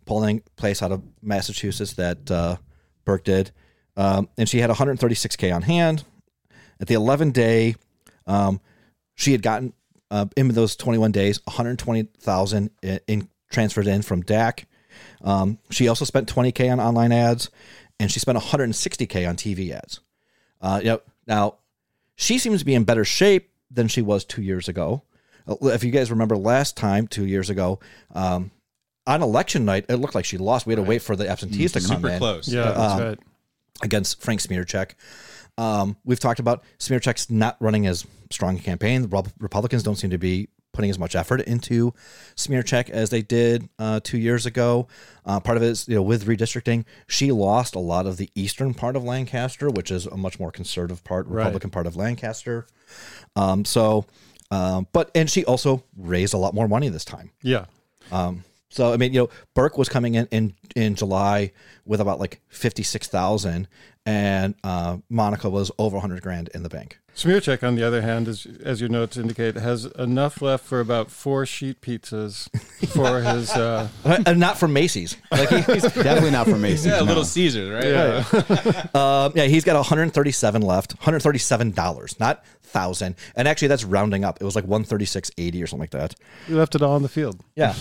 [0.05, 2.57] polling place out of Massachusetts that uh,
[3.05, 3.53] Burke did.
[3.97, 6.05] Um, and she had 136K on hand.
[6.83, 7.76] At the 11 day,
[8.26, 8.61] um,
[9.14, 9.72] she had gotten
[10.11, 14.64] uh, in those 21 days 120,000 in, in transferred in from DAC.
[15.22, 17.51] Um, she also spent 20K on online ads
[18.01, 20.01] and she spent 160K on TV ads.
[20.61, 21.55] Uh, you know, now,
[22.16, 25.03] she seems to be in better shape than she was two years ago.
[25.49, 27.78] Uh, If you guys remember last time, two years ago,
[28.14, 28.51] um,
[29.07, 30.66] on election night, it looked like she lost.
[30.66, 32.49] We had to wait for the absentees to come Super in close.
[32.49, 33.18] Yeah, that's Um, right.
[33.83, 34.93] against Frank Smierciak.
[35.63, 39.03] Um, we've talked about Smierciak's not running as strong a campaign.
[39.03, 41.93] The Republicans don't seem to be putting as much effort into
[42.35, 44.89] Smierciak as they did uh, two years ago.
[45.25, 48.31] Uh, part of it is, you know, with redistricting, she lost a lot of the
[48.35, 51.45] eastern part of Lancaster, which is a much more conservative part, Right.
[51.45, 52.67] Republican part of Lancaster.
[53.37, 54.07] Um, so,
[54.51, 57.31] um, but and she also raised a lot more money this time.
[57.43, 57.67] Yeah.
[58.11, 61.53] Um, so I mean, you know, Burke was coming in in, in July
[61.85, 63.69] with about like fifty six thousand,
[64.07, 66.98] and uh, Monica was over hundred grand in the bank.
[67.14, 71.11] Smierciak, on the other hand, is, as your notes indicate, has enough left for about
[71.11, 72.48] four sheet pizzas
[72.88, 73.50] for his.
[73.50, 73.88] Uh,
[74.24, 75.18] and not from Macy's.
[75.30, 76.86] Like he, he's, Definitely not for Macy's.
[76.86, 77.05] Yeah, no.
[77.05, 77.84] Little Caesars, right?
[77.84, 78.86] yeah.
[78.94, 82.42] um, yeah, he's got one hundred thirty seven left, one hundred thirty seven dollars, not
[82.62, 83.14] thousand.
[83.36, 84.38] And actually, that's rounding up.
[84.40, 86.14] It was like one thirty six eighty or something like that.
[86.48, 87.40] You left it all on the field.
[87.57, 87.74] Yeah.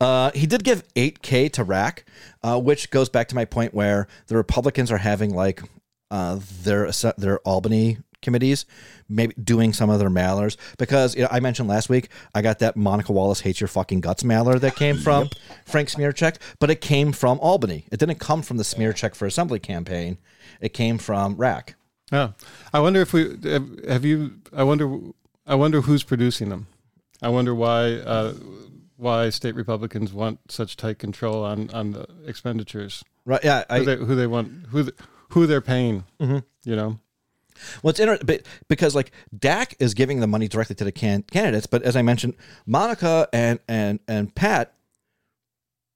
[0.00, 2.04] uh, he did give 8K to RAC,
[2.44, 5.62] uh, which goes back to my point where the Republicans are having like
[6.10, 8.64] uh, their their Albany committees
[9.08, 12.58] maybe doing some of their mailers because you know, I mentioned last week I got
[12.58, 15.28] that Monica Wallace hates your fucking guts mailer that came from
[15.64, 17.86] Frank Smierciak, but it came from Albany.
[17.92, 20.18] It didn't come from the Smierciak for Assembly campaign.
[20.60, 21.76] It came from RAC.
[22.10, 22.32] Yeah,
[22.72, 23.36] I wonder if we
[23.88, 24.38] have, you.
[24.52, 24.98] I wonder.
[25.46, 26.68] I wonder who's producing them.
[27.20, 27.94] I wonder why.
[27.94, 28.34] Uh,
[28.96, 33.04] why state Republicans want such tight control on on the expenditures.
[33.24, 33.44] Right?
[33.44, 33.64] Yeah.
[33.68, 34.66] I, Who they, who they want.
[34.68, 34.94] Who th-
[35.30, 36.04] who they're paying.
[36.20, 36.38] Mm-hmm.
[36.64, 36.98] You know.
[37.82, 41.22] Well, it's interesting but because like DAC is giving the money directly to the can-
[41.22, 42.34] candidates, but as I mentioned,
[42.66, 44.74] Monica and and and Pat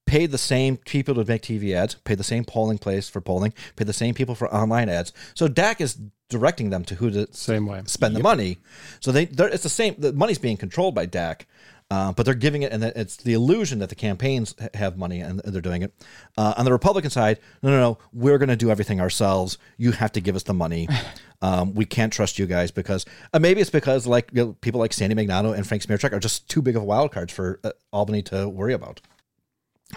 [0.07, 3.53] paid the same people to make TV ads, paid the same polling place for polling,
[3.77, 5.13] paid the same people for online ads.
[5.35, 7.83] So DAC is directing them to who to Same way.
[7.87, 8.59] spend the money.
[9.01, 9.95] So they it's the same.
[9.99, 11.43] The money's being controlled by DAC,
[11.91, 15.41] uh, but they're giving it, and it's the illusion that the campaigns have money and
[15.41, 15.93] they're doing it.
[16.37, 19.59] Uh, on the Republican side, no, no, no, we're going to do everything ourselves.
[19.77, 20.89] You have to give us the money.
[21.43, 24.79] Um, we can't trust you guys because uh, maybe it's because like you know, people
[24.79, 27.71] like Sandy Magnano and Frank Smierciak are just too big of wild cards for uh,
[27.95, 29.01] Albany to worry about.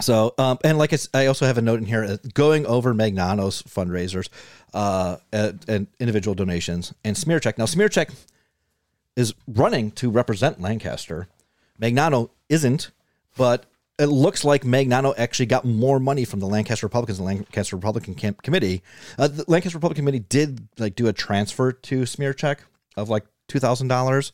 [0.01, 3.61] So, um, and like I also have a note in here uh, going over Magnano's
[3.63, 4.29] fundraisers
[4.73, 7.57] uh, and, and individual donations and Smierciak.
[7.57, 8.09] Now, Smierciak
[9.15, 11.27] is running to represent Lancaster.
[11.83, 12.91] Magnano isn't,
[13.35, 13.65] but
[13.99, 18.15] it looks like Magnano actually got more money from the Lancaster Republicans and Lancaster Republican
[18.15, 18.81] Camp Committee.
[19.17, 22.59] Uh, the Lancaster Republican Committee did like do a transfer to Smierciak
[22.95, 24.31] of like two thousand dollars,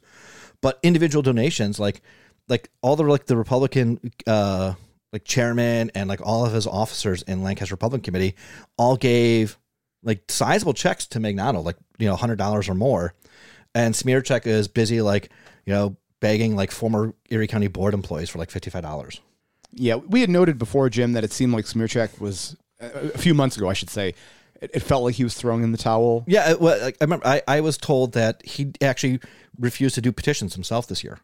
[0.61, 2.01] but individual donations like
[2.47, 4.73] like all the like the Republican uh,
[5.11, 8.35] like chairman and like all of his officers in Lancaster Republican Committee
[8.77, 9.57] all gave
[10.03, 13.13] like sizable checks to Magnano, like you know hundred dollars or more,
[13.73, 15.29] and Smierciak is busy like
[15.65, 19.21] you know begging like former Erie County Board employees for like fifty five dollars.
[19.71, 23.55] Yeah, we had noted before, Jim, that it seemed like Smierciak was a few months
[23.55, 24.15] ago, I should say.
[24.61, 26.23] It, it felt like he was throwing in the towel.
[26.27, 29.19] Yeah, it, well, like, I remember I, I was told that he actually
[29.59, 31.19] refused to do petitions himself this year.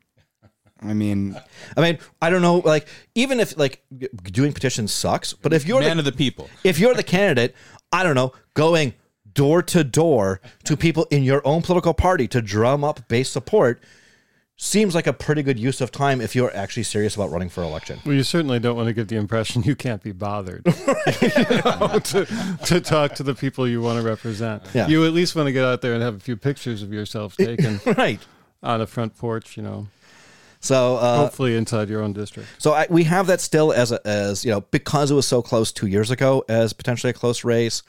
[0.82, 1.39] I mean,
[1.76, 3.82] I mean, I don't know, like even if like
[4.24, 6.50] doing petitions sucks, but if you're Man the, of the people.
[6.64, 7.56] if you're the candidate,
[7.91, 8.93] I don't know, going
[9.34, 13.82] door to door to people in your own political party to drum up base support
[14.58, 17.62] seems like a pretty good use of time if you're actually serious about running for
[17.62, 17.99] election.
[18.06, 20.66] Well, you certainly don't want to give the impression you can't be bothered
[21.22, 21.30] you
[21.66, 24.64] know, to, to talk to the people you want to represent.
[24.74, 24.88] Yeah.
[24.88, 27.36] You at least want to get out there and have a few pictures of yourself
[27.38, 28.22] taken Right.
[28.64, 29.88] on a front porch, you know,
[30.62, 32.47] So uh, hopefully inside your own district.
[32.58, 35.41] So I, we have that still as a, as you know because it was so
[35.41, 37.84] close two years ago as potentially a close race.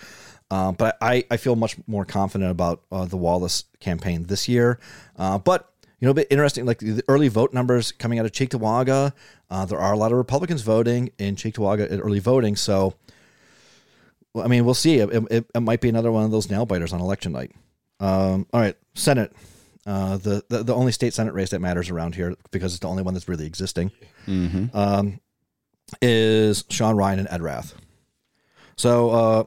[0.51, 4.79] Um, but I, I feel much more confident about uh, the Wallace campaign this year.
[5.17, 8.32] Uh, but you know, a bit interesting, like the early vote numbers coming out of
[8.32, 9.12] Cheektowaga.
[9.51, 12.55] Uh, there are a lot of Republicans voting in Cheektowaga in early voting.
[12.57, 12.94] So,
[14.34, 14.99] well, I mean, we'll see.
[14.99, 17.53] It, it, it might be another one of those nail biters on election night.
[18.01, 19.32] Um, all right, Senate.
[19.86, 22.88] Uh, the, the the only state senate race that matters around here because it's the
[22.88, 23.92] only one that's really existing
[24.74, 25.20] um,
[26.03, 27.72] is Sean Ryan and Ed Rath.
[28.76, 29.44] So uh,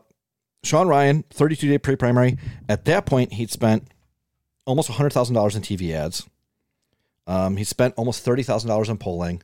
[0.63, 2.37] Sean Ryan, 32 day pre primary.
[2.69, 3.89] At that point, he'd spent
[4.65, 6.25] almost $100,000 in TV ads.
[7.29, 9.43] Um, he spent almost $30,000 in polling.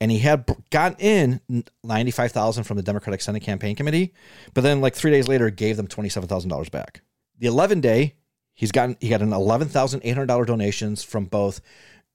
[0.00, 1.40] And he had gotten in
[1.84, 4.14] 95000 from the Democratic Senate Campaign Committee,
[4.54, 7.02] but then like three days later gave them $27,000 back.
[7.38, 8.14] The 11 day,
[8.54, 11.60] he's gotten he got an $11,800 donations from both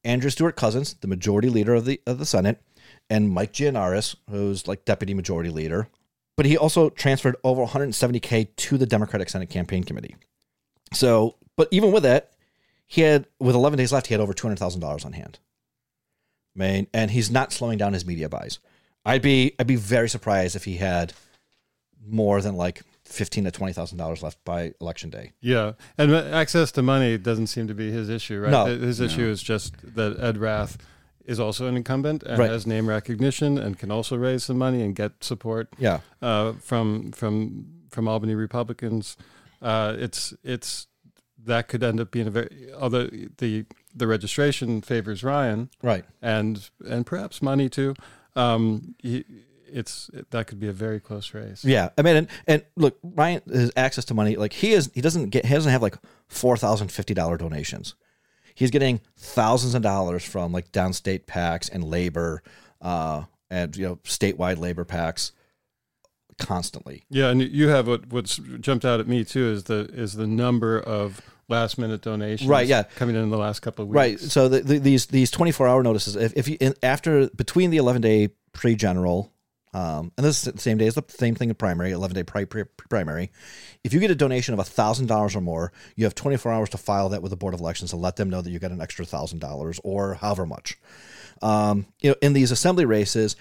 [0.03, 2.59] Andrea Stewart-Cousins, the majority leader of the of the Senate,
[3.07, 5.87] and Mike Gianaris, who's like deputy majority leader.
[6.37, 10.15] But he also transferred over 170k to the Democratic Senate Campaign Committee.
[10.91, 12.31] So, but even with that,
[12.87, 15.39] he had with 11 days left, he had over $200,000 on hand.
[16.55, 18.59] Man, and he's not slowing down his media buys.
[19.03, 21.13] I'd be I'd be very surprised if he had
[22.07, 25.33] more than like fifteen to twenty thousand dollars left by election day.
[25.41, 28.51] Yeah, and access to money doesn't seem to be his issue, right?
[28.51, 28.65] No.
[28.65, 30.77] his issue is just that Ed Rath
[31.25, 32.49] is also an incumbent and Right.
[32.49, 37.11] has name recognition and can also raise some money and get support Yeah, uh, from
[37.11, 39.17] from from Albany Republicans.
[39.61, 40.87] Uh, it's it's
[41.45, 46.05] that could end up being a very although the the registration favors Ryan right.
[46.21, 47.95] and and perhaps money too.
[48.35, 49.23] Um, he,
[49.67, 51.65] it's that could be a very close race.
[51.65, 54.35] Yeah, I mean, and, and look, Ryan has access to money.
[54.35, 57.95] Like he is, he doesn't get, he doesn't have like four thousand fifty dollar donations.
[58.53, 62.41] He's getting thousands of dollars from like downstate PACs and labor,
[62.81, 65.31] uh, and you know statewide labor PACs
[66.37, 67.03] constantly.
[67.09, 70.27] Yeah, and you have what what's jumped out at me too is the is the
[70.27, 72.49] number of last minute donations.
[72.49, 72.83] Right, yeah.
[72.83, 73.95] coming in, in the last couple of weeks.
[73.95, 74.19] Right.
[74.19, 77.69] So the, the, these these twenty four hour notices, if, if you in, after between
[77.69, 79.31] the eleven day pre general,
[79.73, 82.23] um, and this is the same day as the same thing in primary, eleven day
[82.23, 82.45] pre
[82.89, 83.31] primary.
[83.83, 86.69] If you get a donation of thousand dollars or more, you have twenty four hours
[86.69, 88.71] to file that with the board of elections to let them know that you got
[88.71, 90.77] an extra thousand dollars or however much.
[91.41, 93.35] Um, you know, in these assembly races,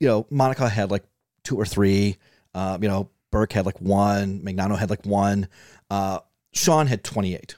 [0.00, 1.04] you know, Monica had like
[1.44, 2.16] two or three.
[2.52, 4.40] Uh, you know, Burke had like one.
[4.40, 5.48] Magnano had like one.
[5.88, 6.18] Uh,
[6.52, 7.56] Sean had twenty eight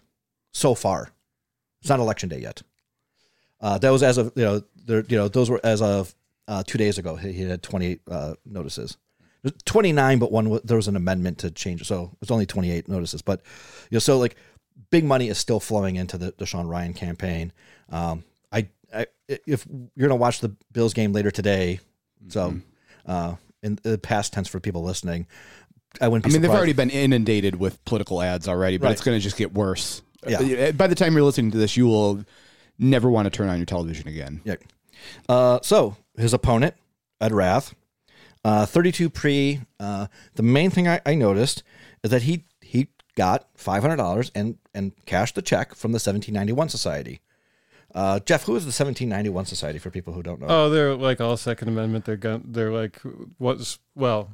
[0.53, 1.11] so far.
[1.80, 2.62] It's not election day yet.
[3.61, 6.14] Uh, that was as of you know, there, you know, those were as of
[6.49, 7.16] uh, two days ago.
[7.16, 8.97] He, he had twenty eight uh, notices,
[9.64, 12.88] twenty nine, but one there was an amendment to change so it's only twenty eight
[12.88, 13.22] notices.
[13.22, 13.40] But
[13.90, 14.36] you know, so like
[14.90, 17.53] big money is still flowing into the, the Sean Ryan campaign.
[17.88, 21.80] Um, I, I if you're gonna watch the Bills game later today,
[22.28, 22.57] so
[23.07, 25.26] uh, in the past tense for people listening,
[26.01, 28.93] I wouldn't I be mean, they've already been inundated with political ads already, but Right.
[28.93, 30.03] it's going to just get worse.
[30.26, 30.38] Yeah.
[30.40, 32.24] Uh, By the time you're listening to this, you will
[32.78, 34.40] never want to turn on your television again.
[34.45, 34.55] Yeah.
[35.28, 36.74] Uh, so his opponent,
[37.20, 37.74] Ed Rath,
[38.45, 39.61] uh, 32 pre.
[39.78, 41.62] Uh, the main thing I, I noticed
[42.03, 47.20] is that he he got $500 and and cashed the check from the 1791 Society.
[47.95, 50.47] Uh, Geoff, who is the 1791 Society for people who don't know?
[50.49, 52.05] Oh, they're like all Second Amendment.
[52.07, 52.43] They're gun.
[52.47, 53.01] They're like
[53.38, 54.30] what's well,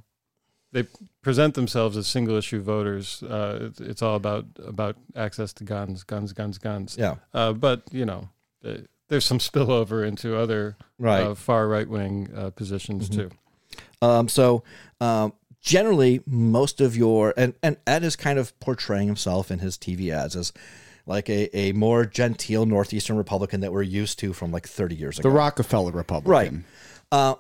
[0.73, 0.85] they
[1.23, 3.23] present themselves as single issue voters.
[3.23, 6.97] Uh, it's, it's all about about access to guns, guns, guns, guns.
[6.99, 8.29] yeah, Uh, but you know,
[8.65, 11.23] uh, there's some spillover into other right.
[11.23, 13.15] uh, far right wing uh, positions Mhm.
[13.15, 13.31] too.
[14.03, 14.63] Um, so
[15.01, 19.77] um, generally, most of your and and Ed is kind of portraying himself in his
[19.79, 20.53] TV ads as
[21.07, 25.19] like a, a more genteel northeastern Republican that we're used to from like 30 years
[25.19, 25.31] ago.
[25.31, 25.35] The.
[25.35, 26.31] Rockefeller Republican.
[27.11, 27.33] Right.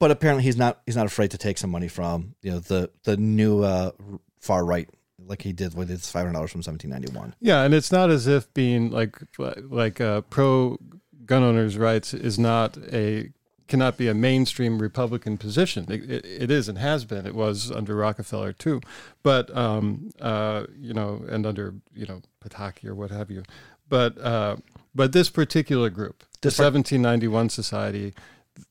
[0.00, 2.90] But apparently he's not he's not afraid to take some money from you know the
[3.04, 3.92] the new uh,
[4.40, 4.88] far right
[5.26, 7.34] like he did with his five hundred dollars from seventeen ninety one.
[7.40, 10.78] Yeah, and it's not as if being like like uh, pro
[11.24, 13.30] gun owners' rights is not a
[13.66, 15.86] cannot be a mainstream Republican position.
[15.90, 17.26] It, it, it is and has been.
[17.26, 18.80] It was under Rockefeller too,
[19.22, 23.42] but um, uh, you know, and under you know Pataki or what have you.
[23.88, 24.56] But uh,
[24.94, 28.12] but this particular group, the This part- 1791 Society,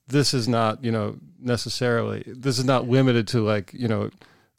[0.07, 4.09] this is not you know necessarily this is not limited to like you know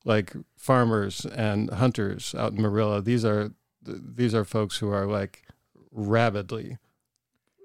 [0.04, 3.00] like farmers and hunters out in Marilla.
[3.00, 3.50] These are
[3.86, 5.42] these are folks who are like
[5.90, 6.78] rabidly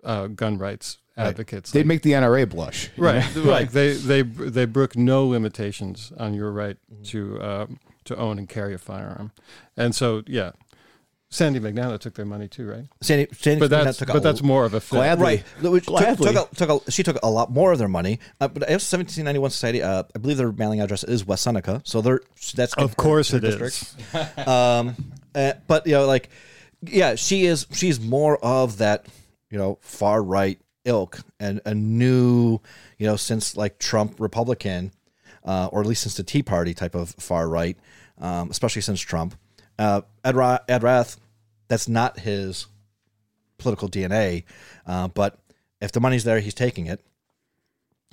[0.03, 1.72] uh, gun rights advocates.
[1.72, 2.89] They'd Like- make the NRA blush.
[2.97, 8.38] right, like they they they brook no limitations on your right to um, to own
[8.39, 9.32] and carry a firearm,
[9.76, 10.51] and so yeah,
[11.32, 12.86] Sandy Magnano took their money too, right?
[13.01, 14.95] Sandy, Sandy But that's took a- but that's more of a fit.
[14.95, 15.23] Gladly.
[15.23, 15.43] right.
[15.71, 16.34] Which took, Gladly.
[16.34, 18.82] took a, took a, she took a lot more of their money, uh, but as
[18.91, 22.21] 1791 Society, uh, I believe their mailing address is West Seneca, so they're
[22.55, 23.95] that's Of course it her is.
[24.47, 24.95] um,
[25.36, 26.30] uh, but you know, like,
[26.82, 27.67] yeah, she is.
[27.73, 29.05] She's more of that,
[29.51, 32.59] you know, far right ilk and a new,
[32.97, 34.91] you know, since like Trump Republican,
[35.43, 37.77] uh, or at least since the Tea Party type of far right,
[38.17, 39.36] um, especially since Trump.
[39.80, 41.17] Uh, Ed, Ra- Ed Rath,
[41.69, 42.67] that's not his
[43.57, 44.43] political DNA,
[44.86, 45.39] uh, but
[45.82, 46.99] if the money's there, he's taking it.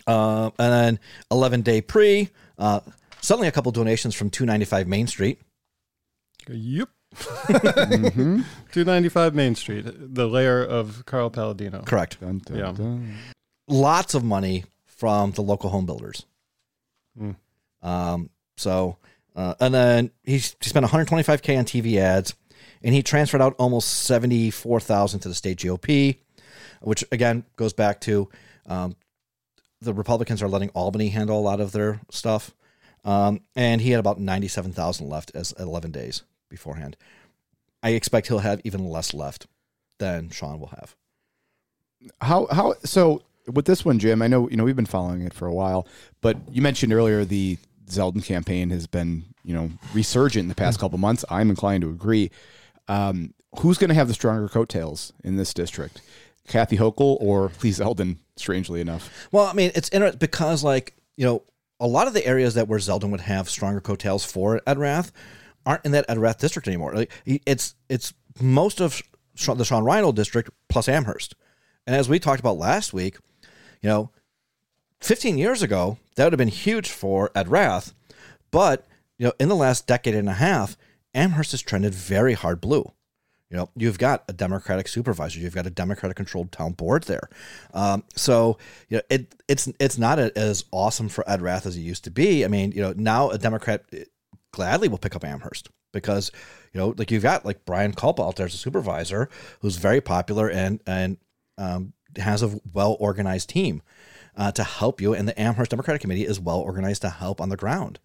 [0.06, 0.98] Uh, and then
[1.30, 2.80] 11 day pre, uh,
[3.20, 5.40] suddenly a couple donations from 295 Main Street.
[6.48, 6.88] Yep.
[7.48, 11.82] 295 Main Street, the lair of Carl Paladino.
[11.84, 12.20] Correct.
[12.20, 12.72] Dun, dun, Yeah.
[12.72, 13.16] dun.
[13.68, 16.24] Lots of money from the local home builders.
[17.18, 17.32] Hmm.
[17.82, 18.98] Um, so,
[19.36, 22.34] uh, and then he, spent 125k on TV ads,
[22.82, 26.16] and he transferred out almost 74,000 to the state GOP,
[26.80, 28.28] which again goes back to
[28.66, 28.96] um,
[29.80, 32.52] the Republicans are letting Albany handle a lot of their stuff.
[33.04, 36.96] Um, and he had about 97,000 left as 11 days beforehand.
[37.82, 39.46] I expect he'll have even less left
[39.98, 40.96] than Sean will have.
[42.20, 44.22] How how so with this one, Jim?
[44.22, 45.86] I know you know we've been following it for a while,
[46.20, 47.58] but you mentioned earlier the
[47.88, 51.24] Zeldin campaign has been you know resurgent in the past couple months.
[51.30, 52.30] I'm inclined to agree.
[52.88, 56.02] Um, who's going to have the stronger coattails in this district?
[56.46, 58.18] Kathy Hochul or Lee Zeldin?
[58.36, 61.42] Strangely enough, Well, I mean, it's interesting because, like, you know,
[61.80, 65.10] a lot of the areas that where Zeldin would have stronger coattails for Ed Rath
[65.64, 66.92] aren't in that Ed Rath district anymore.
[66.94, 69.00] Like, it's it's most of
[69.34, 71.34] the Sean Reinhold district plus Amherst.
[71.86, 73.16] And as we talked about last week,
[73.80, 74.10] you know,
[75.00, 77.94] 15 years ago, that would have been huge for Ed Rath.
[78.50, 78.86] But,
[79.18, 80.76] you know, in the last decade and a half,
[81.14, 82.92] Amherst has trended very hard blue.
[83.50, 87.28] You know, you've got a Democratic supervisor, you've got a Democratic controlled town board there.
[87.72, 91.80] Um, so, you know, it it's it's not as awesome for Ed Rath as it
[91.80, 92.44] used to be.
[92.44, 93.84] I mean, you know, now a Democrat
[94.50, 96.32] gladly will pick up Amherst because,
[96.72, 99.28] you know, like you've got like Brian Kulpa out there as a supervisor
[99.60, 101.16] who's very popular and and
[101.56, 103.80] um, has a well organized team
[104.36, 107.48] uh, to help you, and the Amherst Democratic Committee is well organized to help on
[107.48, 107.98] the ground.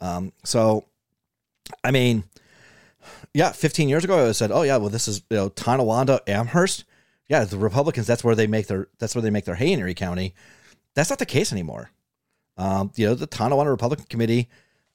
[0.00, 0.86] Um, so,
[1.82, 2.24] I mean,
[3.32, 6.84] yeah, 15 years ago, I said, oh yeah, well, this is you know Tonawanda, Amherst.
[7.28, 8.06] Yeah, the Republicans.
[8.06, 10.34] That's where they make their that's where they make their hay in Erie County.
[10.94, 11.90] That's not the case anymore.
[12.56, 14.48] Um, you know, the Tonawanda Republican Committee.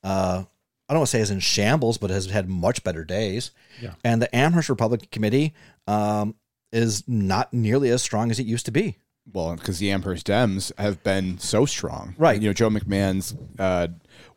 [0.04, 0.44] Uh,
[0.88, 3.52] I don't want to say is in shambles, but has had much better days.
[3.80, 3.94] Yeah.
[4.04, 5.54] And the Amherst Republican Committee
[5.86, 6.34] um,
[6.72, 8.98] is not nearly as strong as it used to be.
[9.34, 12.42] Well, because the Amherst Dems have been so strong, Right.
[12.42, 13.88] You know, Joe McMahon's uh,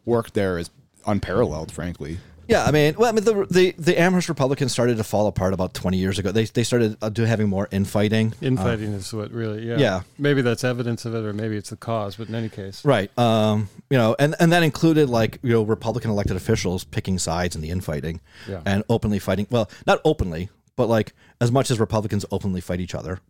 [0.05, 0.71] work there is
[1.07, 2.19] unparalleled, frankly.
[2.49, 5.55] Yeah, I mean, well, I mean, the the, the Amherst Republicans started to fall apart
[5.55, 6.33] about twenty years ago.
[6.33, 8.35] They they started uh, do having more infighting.
[8.43, 9.79] Infighting is what really, yeah.
[9.79, 10.01] yeah.
[10.19, 12.17] Maybe that's evidence of it, or maybe it's the cause.
[12.17, 13.17] But in any case, Right.
[13.17, 17.55] Um, you know, and, and that included like, you know, Republican elected officials picking sides
[17.55, 18.61] in the infighting Yeah.
[18.67, 19.47] and openly fighting.
[19.49, 23.21] Well, not openly, but like as much as Republicans openly fight each other.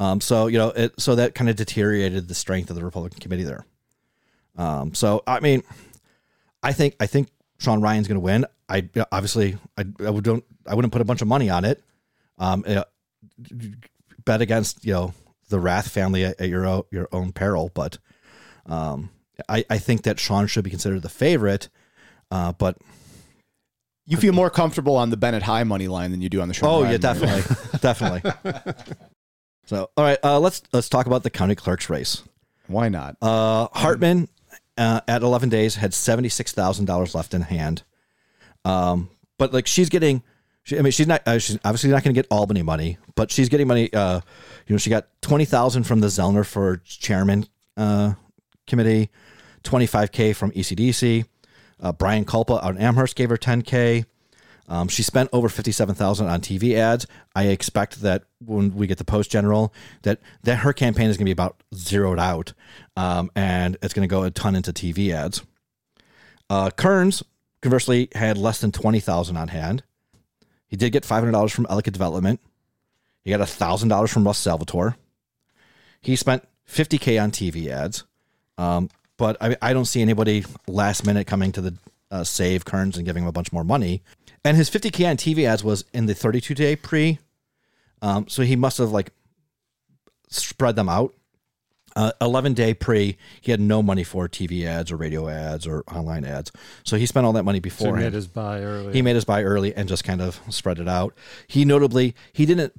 [0.00, 3.20] Um, so, you know, it, so that kind of deteriorated the strength of the Republican
[3.20, 3.64] committee there.
[4.56, 5.62] Um, so, I mean,
[6.62, 7.28] I think, I think
[7.58, 8.46] Sean Ryan's going to win.
[8.68, 11.82] I obviously, I, I would don't, I wouldn't put a bunch of money on it.
[12.38, 12.64] Um,
[14.24, 15.14] bet against, you know,
[15.48, 17.98] the Rath family at, at your own, your own peril, but,
[18.66, 19.10] um,
[19.48, 21.68] I, I think that Sean should be considered the favorite,
[22.30, 22.76] uh, but
[24.06, 26.54] You feel more comfortable on the Bennett High money line than you do on the.
[26.54, 28.32] Sean oh Ryan yeah, definitely, definitely.
[29.72, 32.22] So all right, uh, let's let's talk about the county clerk's race.
[32.66, 33.16] Why not?
[33.22, 34.28] Uh, Hartman
[34.76, 37.82] uh, at 11 days had seventy six thousand dollars left in hand,
[38.66, 39.08] um,
[39.38, 40.22] but like she's getting,
[40.62, 43.30] she, I mean she's not uh, she's obviously not going to get Albany money, but
[43.30, 43.90] she's getting money.
[43.94, 44.20] Uh,
[44.66, 47.46] you know, she got twenty thousand from the Zellner for chairman
[47.78, 48.12] uh,
[48.66, 49.08] Committee,
[49.64, 51.24] 25K from ECDC.
[51.80, 54.04] Uh, Brian Kulpa out in Amherst gave her 10K.
[54.72, 57.06] Um, she spent over 57,000 on TV ads.
[57.36, 61.26] I expect that when we get the post general, that, that her campaign is going
[61.26, 62.54] to be about zeroed out
[62.96, 65.42] um, and it's going to go a ton into TV ads.
[66.48, 67.22] Uh, Kearns,
[67.60, 69.82] conversely, had less than 20,000 on hand.
[70.68, 72.40] He did get $500 from Ellicott Development.
[73.24, 74.96] He got $1,000 from Russ Salvatore.
[76.00, 78.04] He spent 50K on TV ads.
[78.56, 81.74] Um, but I, I don't see anybody last minute coming to the
[82.10, 84.02] uh, save Kearns and giving him a bunch more money.
[84.44, 87.18] And his 50K on TV ads was in the 32 day pre.
[88.00, 89.12] Um, so he must have like
[90.28, 91.14] spread them out.
[91.94, 95.84] Uh, 11 day pre, he had no money for TV ads or radio ads or
[95.92, 96.50] online ads.
[96.84, 97.96] So he spent all that money So he before.
[97.98, 98.92] made his buy early.
[98.94, 101.14] He made his buy early and just kind of spread it out.
[101.46, 102.72] He notably he didn't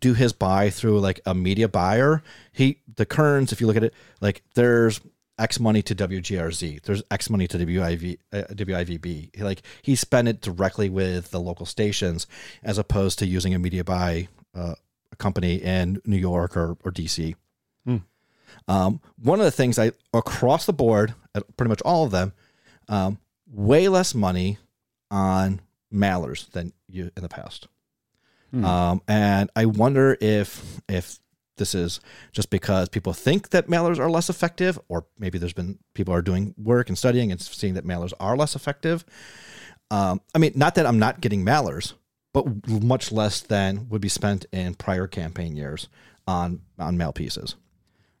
[0.00, 2.22] do his buy through like a media buyer.
[2.52, 5.00] He the Kearns, if you look at it, like there's
[5.38, 9.40] X money to WGRZ, there's X money to WIV, uh, WIVB.
[9.40, 12.26] Like he spent it directly with the local stations
[12.62, 14.74] as opposed to using a media buy uh,
[15.18, 17.34] company in New York or, or DC.
[18.66, 22.32] Um, one of the things I across the board, at pretty much all of them,
[22.88, 23.18] um,
[23.50, 24.58] way less money
[25.10, 25.60] on
[25.92, 27.68] mailers than you in the past.
[28.64, 31.18] Um, and I wonder if if
[31.58, 32.00] this is
[32.32, 36.22] just because people think that mailers are less effective, or maybe there's been people are
[36.22, 39.04] doing work and studying and seeing that mailers are less effective.
[39.90, 41.94] Um, I mean, not that I'm not getting mailers,
[42.32, 45.88] but much less than would be spent in prior campaign years
[46.26, 47.56] on on mail pieces.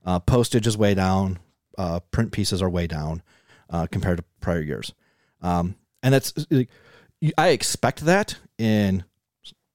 [0.04, 1.38] Uh, postage is way down.
[1.76, 3.22] Uh, print pieces are way down
[3.70, 4.92] uh, compared to prior years,
[5.42, 6.32] um, and that's
[7.36, 9.04] I expect that in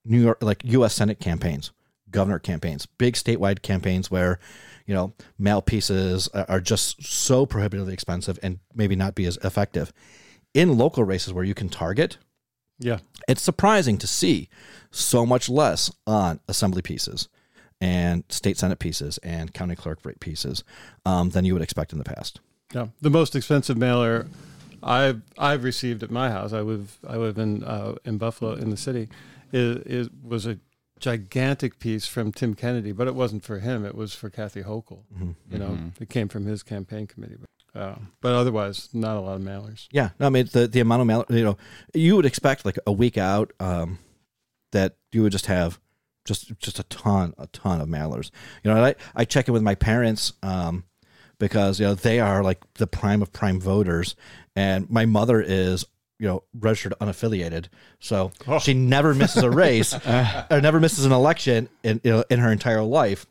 [0.04, 0.94] New York, like U.S.
[0.94, 1.72] Senate campaigns,
[2.14, 4.38] governor campaigns, big statewide campaigns where
[4.86, 9.92] you know mail pieces are just so prohibitively expensive and maybe not be as effective.
[10.54, 12.16] In local races where you can target,
[12.78, 12.98] yeah.
[13.26, 14.48] it's surprising to see
[14.92, 17.28] so much less on assembly pieces
[17.80, 20.62] and state senate pieces and county clerk rate pieces
[21.04, 22.38] um, than you would expect in the past.
[22.72, 24.28] Yeah, the most expensive mailer
[24.84, 26.52] I've I've received at my house.
[26.52, 29.08] I live I live in uh, in Buffalo in the city.
[29.52, 30.58] Is, is was a
[31.00, 33.84] gigantic piece from Tim Kennedy, but it wasn't for him.
[33.84, 35.00] It was for Kathy Hochul.
[35.50, 37.36] You know, it came from his campaign committee.
[37.72, 39.88] But, uh, but otherwise, not a lot of mailers.
[39.90, 41.56] Yeah, no, I mean the the amount of mail, you know,
[41.92, 43.98] you would expect like a week out um,
[44.72, 45.80] that you would just have
[46.24, 48.30] just just a ton a ton of mailers.
[48.62, 50.84] You know, I I check in with my parents um,
[51.38, 54.14] because you know they are like the prime of prime voters,
[54.54, 55.84] and my mother is
[56.18, 57.66] you know registered unaffiliated,
[58.00, 59.92] so she never misses a race
[60.50, 63.26] or never misses an election in you know in her entire life.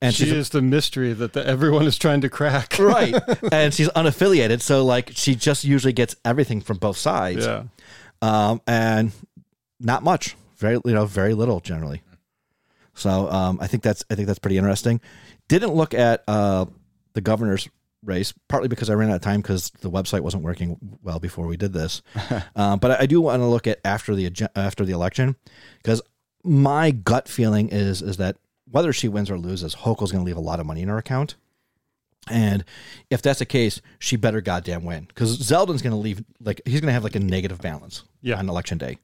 [0.00, 2.76] And She is the mystery that the, everyone is trying to crack.
[2.80, 3.14] right,
[3.52, 7.64] and she's unaffiliated, so like she just usually gets everything from both sides Yeah.
[8.20, 9.12] um, and
[9.78, 12.02] not much, very you know, very little generally.
[12.94, 15.00] So um, I think that's I think that's pretty interesting.
[15.48, 16.66] Didn't look at uh,
[17.12, 17.68] the governor's
[18.04, 21.46] race partly because I ran out of time because the website wasn't working well before
[21.46, 22.02] we did this.
[22.56, 25.36] um, but I do want to look at after the after the election
[25.78, 26.02] because
[26.44, 28.36] my gut feeling is is that
[28.70, 30.98] whether she wins or loses, Hochul's going to leave a lot of money in her
[30.98, 31.36] account.
[32.30, 32.64] And
[33.10, 36.80] if that's the case, she better goddamn win because Zeldin's going to leave like he's
[36.80, 38.38] going to have like a negative balance Yeah.
[38.38, 38.98] on election day,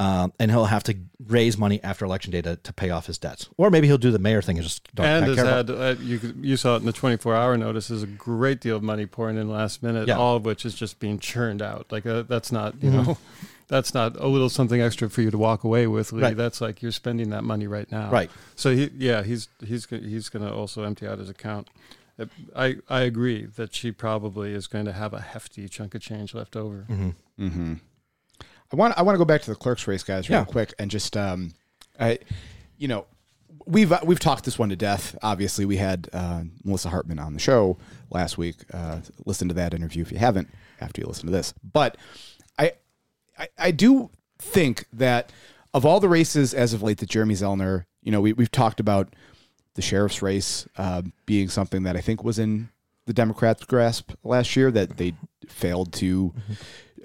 [0.00, 3.16] um, and he'll have to raise money after election day to, to pay off his
[3.18, 5.54] debts, or maybe he'll do the mayor thing and just don't and not has care
[5.56, 8.76] had uh, you you saw it in the 24 hour notice is a great deal
[8.76, 10.16] of money pouring in last minute Yeah.
[10.18, 13.02] all of which is just being churned out like uh, that's not you Mm-hmm.
[13.10, 13.18] know
[13.68, 16.22] that's not a little something extra for you to walk away with Lee.
[16.22, 16.36] Right.
[16.36, 18.30] that's like you're spending that money right now Right.
[18.56, 21.68] so he yeah he's he's he's going to also empty out his account
[22.18, 26.02] Uh, I, I agree that she probably is going to have a hefty chunk of
[26.02, 26.86] change left over.
[26.88, 27.74] Mm-hmm.
[28.72, 30.44] I want I want to go back to the clerk's race, guys, real Yeah.
[30.44, 31.52] quick, and just um,
[31.98, 32.18] I,
[32.78, 33.06] you know,
[33.66, 35.16] we've uh, we've talked this one to death.
[35.22, 37.76] Obviously, we had uh, Melissa Hartman on the show
[38.10, 38.56] last week.
[38.72, 40.48] Uh, listen to that interview if you haven't
[40.80, 41.54] after you listen to this.
[41.72, 41.96] But
[42.58, 42.72] I,
[43.38, 45.30] I, I do think that
[45.72, 48.80] of all the races as of late that Jeremy Zellner, you know, we we've talked
[48.80, 49.14] about
[49.74, 52.68] the sheriff's race uh, being something that I think was in
[53.06, 55.14] the Democrats' grasp last year that they
[55.48, 56.32] failed to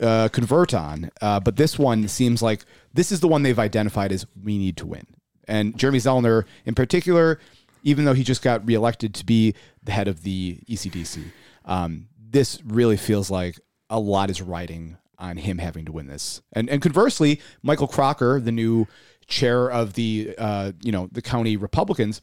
[0.02, 1.12] uh, convert on.
[1.22, 4.78] Uh, but this one seems like this is the one they've identified as we need
[4.78, 5.06] to win.
[5.48, 7.40] And Jeremy Zellner, in particular,
[7.84, 11.24] even though he just got reelected to be the head of the ECDC,
[11.66, 13.60] um, this really feels like
[13.90, 16.42] a lot is riding on him having to win this.
[16.54, 18.88] And and conversely, Michael Kracker, the new
[19.28, 22.22] chair of the uh, you know the county Republicans,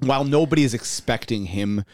[0.00, 1.84] while nobody is expecting him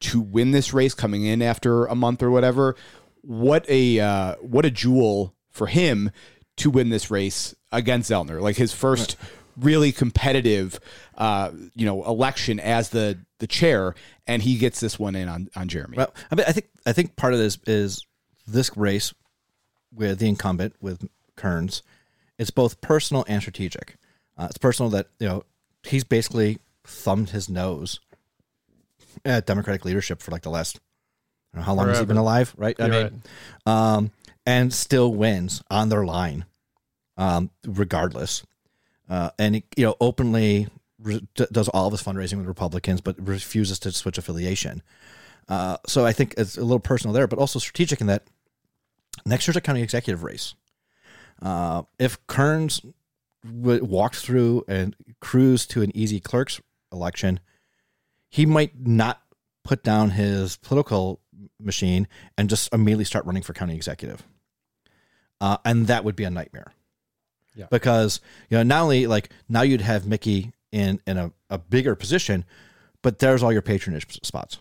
[0.00, 2.76] to win this race coming in after a month or whatever.
[3.22, 6.10] What a uh, what a jewel for him
[6.56, 9.16] to win this race against Zellner, like his first
[9.56, 10.80] really competitive,
[11.16, 13.94] uh, you know, election as the the chair,
[14.26, 15.96] and he gets this one in on on Jeremy.
[15.96, 18.06] Well, I mean, I think I think part of this is
[18.46, 19.14] this race
[19.94, 21.82] with the incumbent with Kearns.
[22.38, 23.96] It's both personal and strategic.
[24.36, 25.44] Uh, it's personal that you know
[25.84, 28.00] he's basically thumbed his nose
[29.24, 30.80] at Democratic leadership for like the last.
[31.52, 32.76] I know how long has he been alive, right?
[32.78, 33.22] You're mean,
[33.66, 34.10] um,
[34.46, 36.46] and still wins on their line,
[37.16, 38.44] um, regardless.
[39.08, 40.68] Uh, and he, you know, openly
[40.98, 44.82] re- does all of his fundraising with Republicans, but refuses to switch affiliation.
[45.48, 48.24] Uh, so I think it's a little personal there, but also strategic in that
[49.26, 50.54] next year's a county executive race.
[51.40, 52.80] Uh, if Kearns
[53.44, 56.60] w- walked through and cruised to an easy clerk's
[56.92, 57.40] election,
[58.28, 59.20] he might not
[59.64, 61.20] put down his political
[61.60, 64.22] machine and just immediately start running for county executive.
[65.40, 66.72] Uh, and that would be a nightmare.
[67.54, 67.66] Yeah.
[67.70, 71.94] Because, you know, not only like now you'd have Mickey in, in a, a bigger
[71.94, 72.44] position,
[73.02, 74.58] but there's all your patronage spots.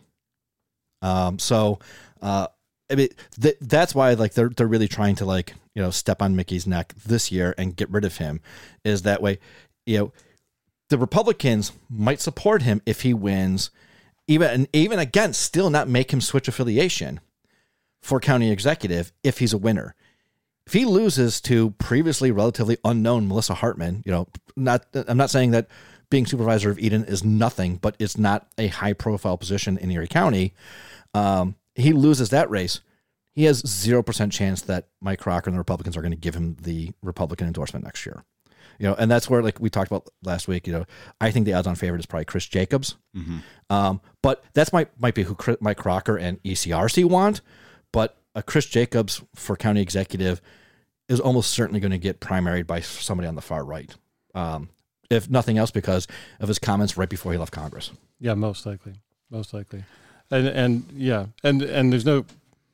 [1.02, 1.80] Um, so,
[2.22, 2.48] uh,
[2.92, 3.10] I mean,
[3.40, 6.68] th- that's why like they're they're really trying to like you know step on Mickey's
[6.68, 8.42] neck this year and get rid of him.
[8.84, 9.40] Is that way?
[9.86, 10.14] You know,
[10.90, 13.72] the Republicans might support him if he wins,
[14.28, 17.20] even even again, still not make him switch affiliation
[18.02, 19.96] for county executive if he's a winner.
[20.66, 25.52] If he loses to previously relatively unknown Melissa Hartman, you know, not I'm not saying
[25.52, 25.68] that
[26.10, 30.08] being supervisor of Eden is nothing, but it's not a high profile position in Erie
[30.08, 30.54] County.
[31.14, 32.82] Um, he loses that race.
[33.34, 36.36] He has zero percent chance that Mike Kracker and the Republicans are going to give
[36.36, 38.24] him the Republican endorsement next year.
[38.82, 40.66] You know, and that's where like we talked about last week.
[40.66, 40.86] You know,
[41.22, 42.96] I think the odds-on favorite is probably Chris Jacobs.
[43.70, 47.42] Um, but that's might might be who Chris, Mike Kracker and ECRC want.
[47.92, 50.42] But a Chris Jacobs for county executive
[51.08, 53.94] is almost certainly going to get primaried by somebody on the far right.
[54.34, 54.70] Um,
[55.12, 56.08] if nothing else, because
[56.40, 57.92] of his comments right before he left Congress.
[58.20, 58.94] Yeah, most likely,
[59.30, 59.84] most likely,
[60.32, 62.26] and and yeah, and and there's no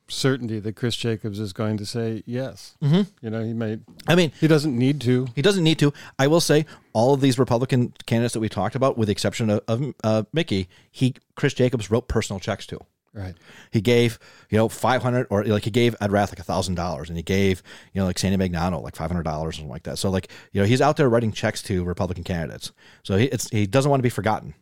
[0.10, 2.76] certainty that Chris Jacobs is going to say yes.
[2.84, 3.02] Mm-hmm.
[3.22, 3.80] You know, he may.
[4.08, 5.28] I mean, He doesn't need to.
[5.36, 5.94] He doesn't need to.
[6.18, 9.50] I will say all of these Republican candidates that we talked about, with the exception
[9.50, 12.80] of, of uh, Mickey, he Chris Jacobs wrote personal checks to.
[13.14, 13.36] Right.
[13.72, 14.20] He gave
[14.50, 17.18] you know five hundred or like he gave Ed Rath like a thousand dollars, and
[17.18, 17.64] he gave
[17.94, 19.98] you know like Sandy Magnano like five hundred dollars or something like that.
[19.98, 22.72] So like you know he's out there writing checks to Republican candidates.
[23.04, 24.54] So he it's he doesn't want to be forgotten.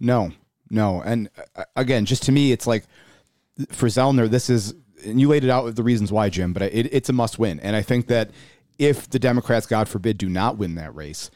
[0.00, 0.32] No,
[0.70, 1.02] no.
[1.02, 2.84] And uh, again, just to me, it's like
[3.70, 4.74] for Zellner, this is,
[5.04, 7.38] and you laid it out with the reasons why, Jim, but it, it's a must
[7.38, 7.60] win.
[7.60, 8.30] And I think that
[8.78, 11.30] if the Democrats, God forbid, do not win that race,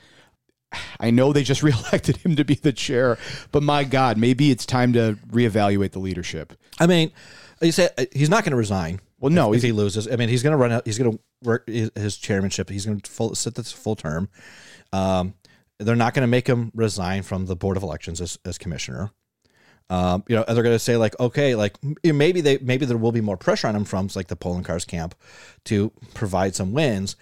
[0.99, 3.19] I know they just reelected him to be the chair,
[3.53, 6.53] but my God, maybe it's time to reevaluate the leadership.
[6.78, 7.12] I mean,
[7.61, 9.01] you said uh, he's not going to resign.
[9.19, 10.82] Well, no, if, if he loses, I mean, he's going to run out.
[10.85, 12.69] He's going to work his, his chairmanship.
[12.69, 14.28] He's going to full, sit this full term.
[14.93, 15.35] Um,
[15.78, 19.11] they're not going to make him resign from the board of elections as, as commissioner.
[19.90, 23.12] Um, you know, they're going to say like, okay, like maybe they maybe there will
[23.12, 25.15] be more pressure on them from like the Poloncarz camp
[25.65, 27.16] to provide some wins,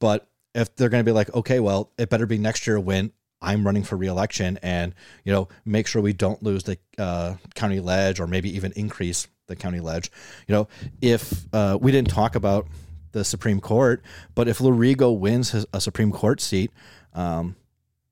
[0.00, 3.10] but if they're going to be like, okay, well, it better be next year when
[3.42, 7.80] I'm running for reelection, and you know, make sure we don't lose the uh, county
[7.80, 10.10] ledge or maybe even increase the county ledge.
[10.46, 10.68] You know,
[11.02, 12.66] if uh, we didn't talk about
[13.12, 14.02] the Supreme Court,
[14.34, 16.70] but if Lorigo wins his, a Supreme Court seat,
[17.12, 17.56] um,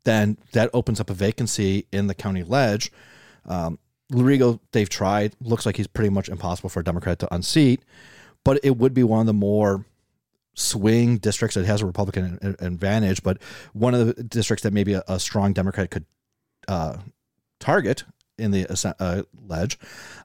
[0.05, 2.93] then that opens up a vacancy in the county ledge.
[3.47, 3.79] Um,
[4.13, 5.35] Lorigo, they've tried.
[5.41, 7.83] Looks like he's pretty much impossible for a Democrat to unseat,
[8.45, 9.85] but it would be one of the more
[10.55, 13.39] swing districts that has a Republican advantage, but
[13.73, 16.05] one of the districts that maybe a, a strong Democrat could
[16.69, 16.99] uh,
[17.59, 18.05] target
[18.39, 18.67] in the
[19.01, 19.79] uh, ledge.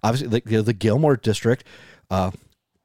[0.04, 1.64] Obviously, the, the Gilmour district
[2.10, 2.32] uh,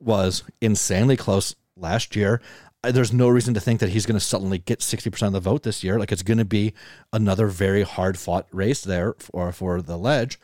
[0.01, 2.41] was insanely close last year.
[2.83, 5.63] There's no reason to think that he's going to suddenly get 60% of the vote
[5.63, 5.99] this year.
[5.99, 6.75] Like it's going to be
[7.13, 10.41] another very hard fought race there for, for the ledge.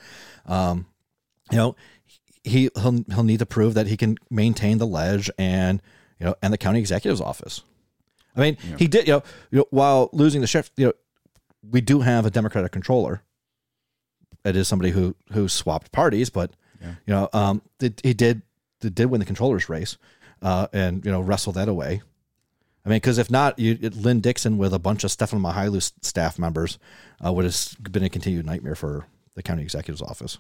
[0.47, 0.87] Um,
[1.51, 1.77] you know,
[2.45, 5.83] he he'll, he'll need to prove that he can maintain the ledge and
[6.21, 7.63] you know and the county executive's office.
[8.37, 10.93] I mean, he did you know, you know while losing the sheriff, you know,
[11.69, 13.23] we do have a Democratic controller.
[14.45, 16.53] It is somebody who who swapped parties, but
[17.07, 18.43] you know, um, he did
[18.81, 19.97] did did win the controller's race,
[20.41, 22.03] uh, and you know wrestle that away.
[22.89, 26.39] I mean, because if not, you, Lynn Dixon with a bunch of Stefan Mychajliw staff
[26.39, 26.79] members
[27.23, 30.39] uh, would have been a continued nightmare for the county executive's office.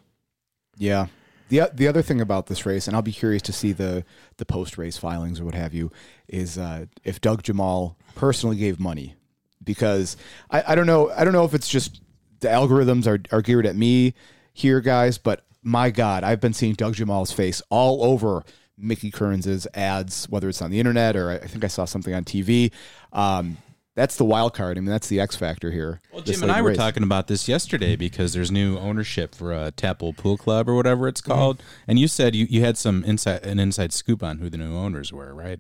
[0.78, 1.08] Yeah.
[1.50, 4.02] The, the other thing about this race, and I'll be curious to see the,
[4.38, 5.92] the post race filings or what have you,
[6.26, 9.14] is uh, if Doug Jemal personally gave money.
[9.62, 10.16] Because
[10.50, 12.00] I, I don't know I don't know if it's just
[12.40, 14.14] the algorithms are, are geared at me
[14.54, 18.42] here, guys, but my God, I've been seeing Doug Jemal's face all over
[18.78, 22.24] Mickey Kearns' ads, whether it's on the internet or I think I saw something on
[22.24, 22.72] TV.
[23.12, 23.58] Um,
[23.98, 24.78] that's the wild card.
[24.78, 26.00] I mean, that's the X factor here.
[26.12, 26.76] Well, Jim and I were race.
[26.76, 31.08] talking about this yesterday because there's new ownership for a Tappo Pool Club or whatever
[31.08, 34.48] it's called, and you said you, you had some inside an inside scoop on who
[34.48, 35.58] the new owners were, right?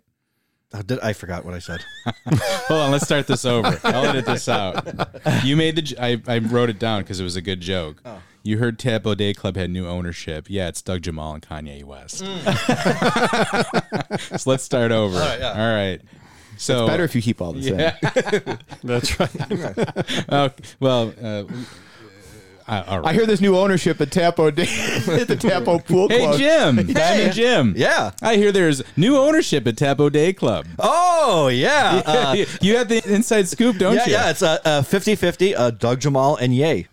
[0.72, 1.80] Uh, did, I forgot what I said.
[2.68, 3.80] Hold on, let's start this over.
[3.84, 4.86] I'll edit this out.
[5.44, 5.82] You made the.
[5.82, 8.02] j- I, I wrote it down because it was a good joke.
[8.42, 10.46] You heard Tappo Day Club had new ownership.
[10.48, 12.18] Yeah, it's Doug Jemal and Kanye West.
[14.40, 15.16] so let's start over.
[15.18, 15.42] All right.
[15.42, 16.00] All right.
[16.58, 17.76] So Better if you keep all this in.
[18.82, 19.30] That's right.
[20.28, 20.50] Oh,
[20.80, 21.44] well, uh,
[22.68, 24.62] uh, all I hear there's new ownership at Tappo Day,
[25.20, 26.38] at the Tappo Pool Hey Club.
[26.38, 27.74] Jim, Diamond Jim.
[27.76, 28.10] Yeah.
[28.20, 30.66] I hear there's new ownership at Tappo Day Club.
[30.78, 32.02] Oh yeah.
[32.18, 34.12] Uh, you have the inside scoop, don't yeah, you?
[34.12, 34.30] yeah.
[34.30, 36.86] It's a uh, 50-50, uh, Doug Jemal and Yay.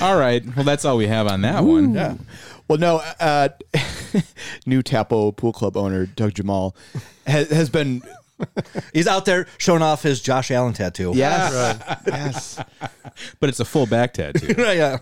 [0.00, 0.44] All right.
[0.54, 1.94] Well, that's all we have on that one.
[1.94, 2.14] Yeah.
[2.68, 3.48] Well, no, uh,
[4.66, 6.76] new Tappo Pool Club owner Doug Jemal
[7.26, 8.02] has, has been
[8.92, 11.12] He's out there showing off his Josh Allen tattoo.
[11.14, 12.62] yes, yes
[13.38, 14.54] But it's a full back tattoo.
[14.58, 14.98] yeah.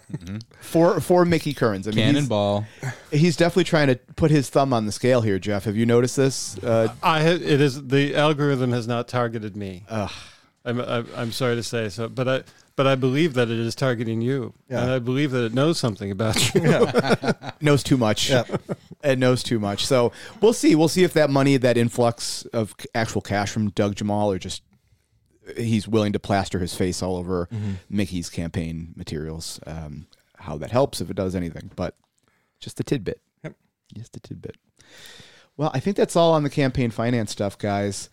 [0.61, 1.87] for for Mickey Kearns.
[1.87, 2.67] I mean, he's, Cannonball.
[3.11, 5.39] he's definitely trying to put his thumb on the scale here.
[5.39, 6.59] Geoff, have you noticed this?
[6.59, 9.85] Uh, I ha- it is the algorithm has not targeted me.
[9.89, 12.43] I'm, I'm I'm sorry to say so, but I
[12.79, 14.83] but I believe that it is targeting you, Yeah.
[14.83, 16.63] and I believe that it knows something about you.
[17.61, 18.31] knows too much.
[18.31, 18.63] Yep.
[19.03, 19.85] It knows too much.
[19.85, 20.75] So we'll see.
[20.77, 24.63] We'll see if that money, that influx of actual cash from Doug Jemal, or just
[25.57, 27.49] he's willing to plaster his face all over
[27.91, 29.59] Mickey's campaign materials.
[29.67, 30.07] Um,
[30.37, 31.97] how that helps, if it does anything, but
[32.61, 33.21] just a tidbit.
[33.43, 33.55] Yep.
[33.97, 34.57] Just a tidbit.
[35.57, 38.09] Well, I think that's all on the campaign finance stuff, guys.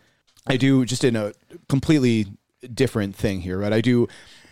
[0.48, 1.34] I do just in a
[1.70, 2.26] completely
[2.74, 4.08] different thing here, but I do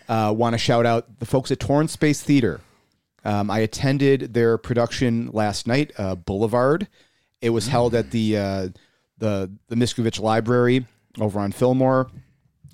[0.08, 2.60] uh, want to shout out the folks at Torn Space Theater.
[3.24, 6.88] Um, I attended their production last night, uh, Boulevard.
[7.40, 8.68] It was held at the uh,
[9.18, 10.86] the the Mickiewicz Library
[11.20, 12.10] over on Fillmore.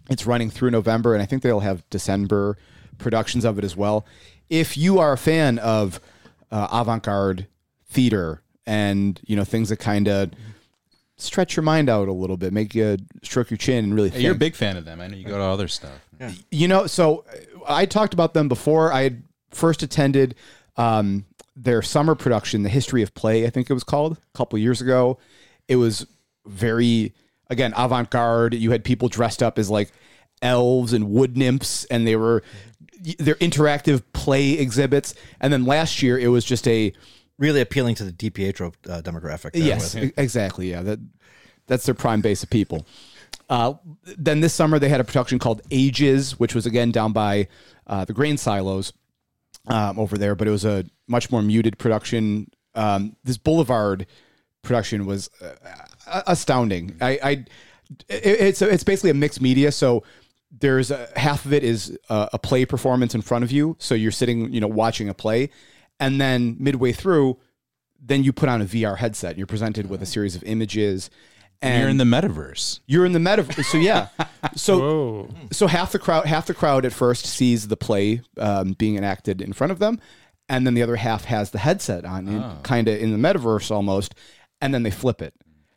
[0.09, 2.59] It's running through November, and I think they'll have December
[2.99, 4.05] productions of it as well.
[4.49, 6.01] If you are a fan of
[6.51, 7.47] uh, avant-garde
[7.89, 10.31] theater and you know things that kind of
[11.17, 14.15] stretch your mind out a little bit, make you stroke your chin and really Hey,
[14.15, 14.25] think.
[14.25, 15.01] you're a big fan of them.
[15.01, 15.93] I know you go to other stuff.
[16.51, 17.25] You know, so
[17.67, 18.93] I talked about them before.
[18.93, 20.35] I had first attended
[20.77, 21.25] um,
[21.57, 24.81] their summer production, The History of Play, I think it was called, a couple years
[24.81, 25.19] ago.
[25.69, 26.07] It was
[26.47, 27.15] very,
[27.49, 28.55] again, avant garde.
[28.55, 29.93] You had people dressed up as like
[30.43, 32.43] elves and wood nymphs, and they were,
[33.19, 35.15] they're interactive play exhibits.
[35.41, 36.93] And then last year, it was just a,
[37.39, 39.53] Really appealing to the DiPietro uh, demographic.
[39.55, 40.71] yes, with- exactly.
[40.71, 40.99] Yeah, that
[41.67, 42.85] that's their prime base of people.
[43.51, 43.75] Uh,
[44.17, 47.49] then this summer they had a production called Ages, which was again down by
[47.87, 48.93] uh, the grain silos
[49.67, 52.49] um, over there, but it was a much more muted production.
[52.75, 54.07] Um, this Boulevard
[54.63, 56.97] production was uh, astounding.
[57.01, 57.31] I, I
[58.09, 59.73] it- it's it's basically a mixed media.
[59.73, 60.05] So
[60.61, 63.95] there's a, half of it is a, a play performance in front of you, so
[63.95, 65.51] you're sitting, you know, watching a play,
[65.99, 67.39] and then midway through,
[68.01, 69.31] then you put on a VR headset.
[69.31, 71.11] and You're presented with a series of images,
[71.63, 72.81] and You're in the metaverse.
[72.87, 73.65] you're in the metaverse.
[73.67, 74.09] So yeah,
[74.57, 75.29] so Whoa.
[75.53, 79.41] so half the crowd half the crowd at first sees the play um, being enacted
[79.43, 80.01] in front of them,
[80.49, 84.15] and then the other half has the headset on, kind of in the metaverse almost,
[84.61, 85.35] and then they flip it,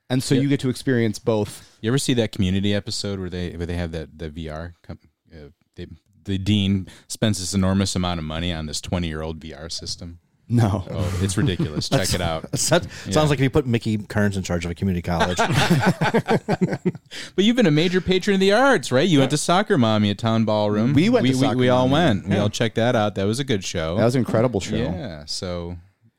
[0.10, 1.77] and so you get to experience both.
[1.81, 4.73] You ever see that community episode where they where they have that the VR?
[4.84, 4.99] Com-
[5.34, 5.88] uh, they,
[6.26, 10.19] the dean spends this enormous amount of money on this 20 year old VR system.
[10.49, 11.88] No, Oh, it's ridiculous.
[11.90, 12.57] Check it out.
[12.60, 15.40] Sounds sounds like if you put Mickey Kearns in charge of a community college.
[17.36, 19.07] But you've been a major patron of the arts, right?
[19.07, 20.94] You went to Soccer Mommy at Town Ballroom.
[20.94, 22.20] We went we, to we, Soccer we all Mommy.
[22.20, 22.28] went.
[22.28, 23.15] We all checked that out.
[23.15, 23.95] That was a good show.
[23.98, 24.76] that was an incredible show.
[24.76, 25.24] Yeah.
[25.26, 25.78] So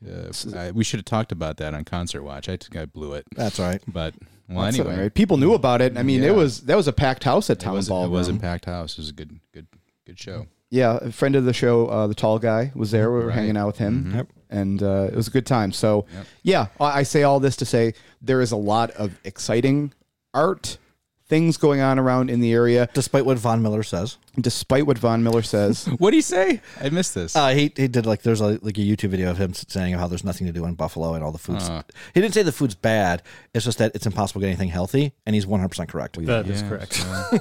[0.09, 2.49] uh, I, we should have talked about that on Concert Watch.
[2.49, 3.27] I think I blew it.
[3.37, 3.81] That's right.
[3.87, 4.15] But
[4.49, 5.15] well, That's anyway, all right.
[5.15, 5.97] People knew about it.
[5.99, 6.31] I mean, Yeah.
[6.31, 8.13] it was that was a packed house at it Town was, Ballroom.
[8.13, 8.93] it was in packed house.
[8.93, 9.67] It was a good, good,
[10.07, 10.47] good show.
[10.75, 13.11] Yeah, a friend of the show, uh, the tall guy, was there.
[13.13, 13.35] We were Right.
[13.39, 14.27] hanging out with him, Yep.
[14.51, 15.71] and uh, it was a good time.
[15.73, 16.27] So, Yep.
[16.43, 19.93] yeah, I I say all this to say there is a lot of exciting
[20.33, 20.79] art
[21.27, 25.23] things going on around in the area, Despite what Von Miller says, despite what Von
[25.23, 25.87] Miller says.
[25.99, 26.61] What do you say?
[26.81, 27.35] I missed this.
[27.35, 30.07] uh, he he did like there's a, like a YouTube video of him saying how
[30.09, 31.69] there's nothing to do in Buffalo and all the foods.
[31.71, 31.83] Uh.
[32.15, 33.23] he didn't say the food's bad.
[33.55, 36.19] It's just that it's impossible to get anything healthy, and he's 100 percent correct.
[36.27, 36.93] That is Yeah, correct.
[36.95, 37.39] so-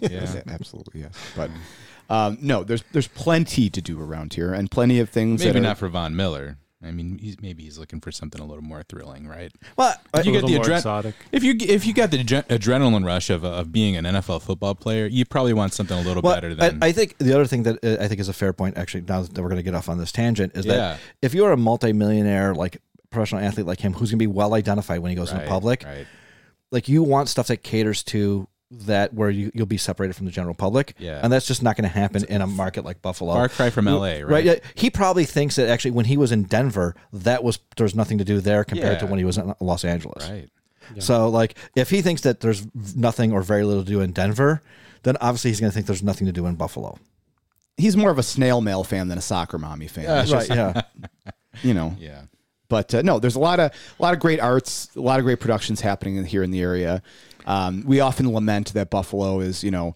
[0.00, 0.08] yeah.
[0.34, 1.12] Yeah, absolutely, yes.
[1.36, 1.50] But
[2.10, 5.40] um, no, there's there's plenty to do around here, and plenty of things.
[5.40, 6.58] Maybe that are, not for Von Miller.
[6.82, 9.50] I mean, he's, maybe he's looking for something a little more thrilling, right?
[9.78, 11.14] Well, If you A get the little adre- exotic.
[11.32, 14.74] if you if you got the adre- adrenaline rush of of being an NFL football
[14.74, 16.82] player, you probably want something a little Well, better than.
[16.82, 19.00] I, I think the other thing that uh, I think is a fair point, actually,
[19.08, 20.74] now that we're going to get off on this tangent, is Yeah.
[20.74, 22.76] that if you're a multimillionaire, like
[23.08, 25.44] professional athlete like him, who's going to be well identified when he goes in Right,
[25.44, 26.06] the public, right?
[26.70, 28.46] like you want stuff that caters to
[28.80, 30.94] that where you, you'll be separated from the general public.
[30.98, 31.20] Yeah.
[31.22, 33.32] And that's just not going to happen in a market like Buffalo.
[33.34, 34.44] Far cry from LA, right?
[34.44, 34.54] yeah.
[34.74, 38.24] He probably thinks that actually when he was in Denver, that was there's nothing to
[38.24, 39.10] do there compared to Yeah.
[39.10, 40.28] when he was in Los Angeles.
[40.28, 40.48] Right.
[40.98, 44.60] So like if he thinks that there's nothing or very little to do in Denver,
[45.02, 46.98] then obviously he's going to think there's nothing to do in Buffalo.
[47.76, 50.04] He's more of a snail mail fan than a soccer mommy fan.
[50.22, 50.46] It's right.
[50.46, 50.82] just, Yeah.
[51.62, 51.96] you know.
[51.98, 52.22] Yeah.
[52.68, 55.24] But uh, no, there's a lot of a lot of great arts, a lot of
[55.24, 57.02] great productions happening in, here in the area.
[57.46, 59.94] Um, we often lament that Buffalo is, you know,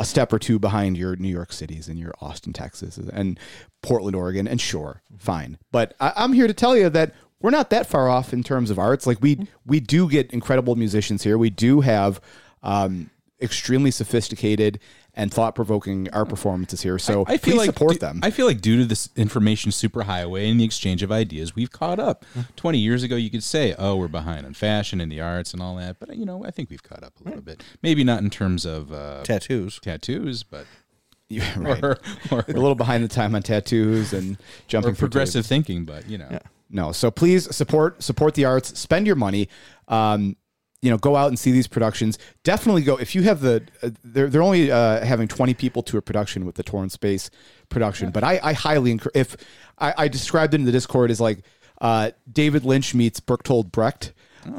[0.00, 3.38] a step or two behind your New York cities and your Austin, Texas, and
[3.82, 4.46] Portland, Oregon.
[4.46, 8.08] And sure, fine, but I, I'm here to tell you that we're not that far
[8.08, 9.06] off in terms of arts.
[9.06, 11.38] Like we we do get incredible musicians here.
[11.38, 12.20] We do have
[12.62, 13.10] um,
[13.40, 14.80] extremely sophisticated
[15.14, 16.98] and thought provoking art performances here.
[16.98, 18.20] So I feel please like support du- them.
[18.22, 21.98] I feel like due to this information superhighway and the exchange of ideas, we've caught
[21.98, 22.24] up.
[22.56, 25.60] Twenty years ago, you could say, "Oh, we're behind on fashion and the arts and
[25.62, 27.62] all that," but you know, I think we've caught up a little bit.
[27.82, 29.80] Maybe not in terms of uh, Tattoos.
[29.80, 30.66] tattoos, but
[31.30, 31.82] Yeah, right.
[31.84, 31.98] or,
[32.30, 35.84] or, a little behind the time on tattoos and jumping or progressive thinking.
[35.84, 36.38] But you know,
[36.70, 36.92] No.
[36.92, 38.78] So please support support the arts.
[38.78, 39.48] Spend your money.
[39.88, 40.36] Um,
[40.82, 42.18] you know, go out and see these productions.
[42.44, 43.62] Definitely go if you have the.
[43.82, 47.30] Uh, they're they're only uh, having twenty people to a production with the Torn Space
[47.68, 49.16] production, but I, I highly encourage.
[49.16, 49.36] If
[49.78, 51.40] I, I described it in the Discord as like
[51.80, 54.12] uh, David Lynch meets Bertolt Brecht.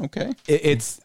[0.04, 1.00] okay, It, it's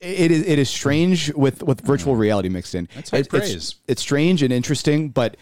[0.00, 2.88] it is it is strange with with virtual reality mixed in.
[2.94, 3.54] That's high It- praise.
[3.54, 5.36] It's, it's strange and interesting, but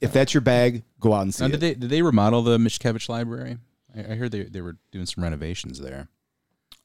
[0.00, 1.52] if that's your bag, go out and see now it.
[1.52, 3.56] did they did they remodel the Mickiewicz Library?
[3.96, 6.08] I, I heard they they were doing some renovations there.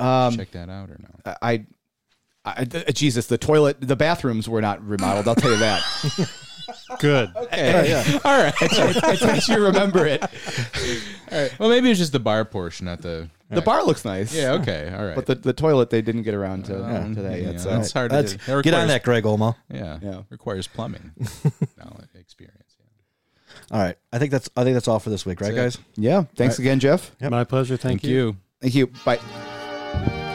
[0.02, 1.34] Um, Check that out or no?
[1.42, 1.66] I,
[2.44, 5.28] I, uh, Jesus, the toilet, the bathrooms were not remodeled.
[5.28, 5.84] I'll tell you that.
[7.00, 7.32] Good.
[7.54, 8.20] yeah.
[8.26, 8.54] All right.
[8.62, 10.22] It makes you remember it.
[10.24, 11.60] All right.
[11.60, 13.30] Well, maybe it's just the bar portion, not the.
[13.50, 14.34] The bar looks nice.
[14.34, 14.54] Yeah.
[14.54, 14.94] Okay.
[14.96, 15.16] All right.
[15.16, 17.60] But the, the toilet, they didn't get around to, to that yeah, yet.
[17.60, 17.70] So.
[17.70, 18.38] that's hard to That's, do.
[18.46, 19.56] That get on that, Greg Olmo.
[19.70, 20.00] Yeah.
[20.02, 20.22] Yeah.
[20.30, 21.12] Requires plumbing.
[21.78, 22.78] knowledge, experience.
[22.80, 23.78] Yeah.
[23.78, 23.98] All right.
[24.14, 25.86] I think that's I think that's all for this week, right, That's guys?
[25.98, 26.24] Yeah.
[26.38, 27.12] Thanks again, Geoff.
[27.20, 27.76] My pleasure.
[27.76, 28.38] Thank, Thank you.
[28.62, 28.88] Thank you.
[28.88, 29.20] Bye.
[29.94, 30.31] Thank you.